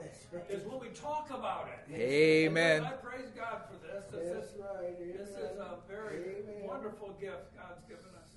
Is 0.49 0.65
when 0.65 0.79
we 0.79 0.87
talk 0.89 1.29
about 1.29 1.69
it. 1.69 1.93
Amen. 1.93 2.83
I 2.83 2.91
praise 2.91 3.29
God 3.35 3.63
for 3.69 3.77
this. 3.85 4.05
This 4.05 4.31
That's 4.33 4.53
is 4.53 4.59
right. 4.59 5.17
this 5.17 5.29
is 5.29 5.57
a 5.57 5.77
very 5.87 6.17
Amen. 6.17 6.67
wonderful 6.67 7.15
gift 7.19 7.55
God's 7.55 7.83
given 7.87 8.05
us. 8.21 8.29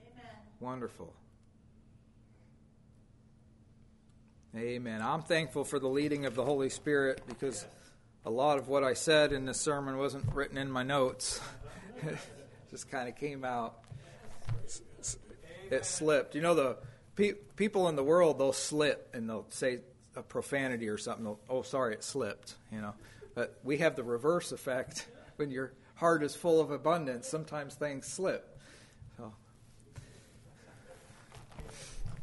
Amen. 0.00 0.36
Wonderful. 0.60 1.12
Amen. 4.56 5.02
I'm 5.02 5.22
thankful 5.22 5.64
for 5.64 5.78
the 5.78 5.88
leading 5.88 6.24
of 6.24 6.34
the 6.34 6.44
Holy 6.44 6.70
Spirit 6.70 7.20
because 7.28 7.66
a 8.26 8.30
lot 8.30 8.58
of 8.58 8.68
what 8.68 8.82
I 8.82 8.94
said 8.94 9.32
in 9.32 9.46
this 9.46 9.60
sermon 9.60 9.96
wasn't 9.96 10.34
written 10.34 10.58
in 10.58 10.70
my 10.70 10.82
notes. 10.82 11.40
It 12.02 12.18
just 12.70 12.90
kind 12.90 13.08
of 13.08 13.16
came 13.16 13.44
out. 13.44 13.78
It 15.70 15.84
slipped. 15.84 16.34
You 16.34 16.42
know, 16.42 16.54
the 16.54 16.76
pe- 17.14 17.34
people 17.54 17.88
in 17.88 17.96
the 17.96 18.02
world, 18.02 18.38
they'll 18.38 18.52
slip 18.52 19.10
and 19.14 19.30
they'll 19.30 19.46
say 19.50 19.78
a 20.16 20.22
profanity 20.22 20.88
or 20.88 20.98
something. 20.98 21.24
They'll, 21.24 21.40
oh, 21.48 21.62
sorry, 21.62 21.94
it 21.94 22.02
slipped. 22.02 22.56
You 22.72 22.80
know, 22.80 22.94
but 23.34 23.58
we 23.62 23.78
have 23.78 23.94
the 23.94 24.04
reverse 24.04 24.50
effect. 24.50 25.06
When 25.36 25.50
your 25.50 25.72
heart 25.94 26.22
is 26.22 26.34
full 26.34 26.60
of 26.60 26.70
abundance, 26.70 27.28
sometimes 27.28 27.74
things 27.74 28.06
slip. 28.06 28.58
So, 29.16 29.32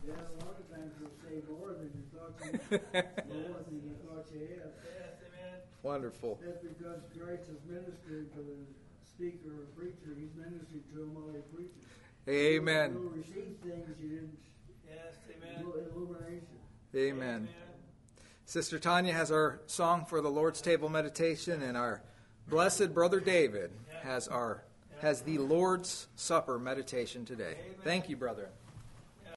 Yeah, 0.06 0.14
a 0.14 0.45
lot 0.45 0.58
of 0.60 0.70
times 0.70 0.91
you'll 0.99 1.12
say 1.24 1.41
more 1.49 1.70
than 1.74 1.91
you 1.95 2.04
thought 2.12 2.34
you, 2.45 2.60
more 3.34 3.60
than 3.64 3.82
you 3.84 3.95
thought 4.06 4.26
you 4.34 4.39
had. 4.41 4.72
Yes, 4.84 5.16
amen. 5.28 5.60
Wonderful. 5.84 6.40
That's 6.44 6.64
because 6.64 7.02
Christ 7.16 7.44
is 7.52 7.60
ministering 7.70 8.30
to 8.34 8.42
the 8.42 8.58
speaker 9.06 9.50
or 9.50 9.66
preacher. 9.78 10.16
He's 10.18 10.34
ministering 10.36 10.84
to 10.96 11.02
him 11.04 11.14
while 11.14 11.34
he 11.34 11.42
preaches. 11.54 11.84
Amen. 12.28 12.94
You'll 12.94 13.12
receive 13.12 13.58
things 13.62 13.88
you 14.02 14.10
didn't. 14.10 14.38
Yes, 14.88 15.16
amen. 15.30 15.66
Illumination. 15.96 16.48
Amen. 16.96 17.50
Sister 18.46 18.80
Tanya 18.80 19.14
has 19.14 19.32
our 19.32 19.60
song 19.68 20.06
for 20.06 20.22
the 20.22 20.30
Lord's 20.30 20.62
table 20.62 20.90
meditation, 20.90 21.62
and 21.62 21.78
our 21.78 22.02
blessed 22.48 22.94
brother 22.94 23.20
David 23.20 23.72
has 24.02 24.28
our 24.28 24.64
has 25.02 25.22
the 25.22 25.38
Lord's 25.38 26.08
supper 26.16 26.58
meditation 26.58 27.26
today. 27.26 27.56
Thank 27.84 28.08
you, 28.08 28.16
brother. 28.16 28.50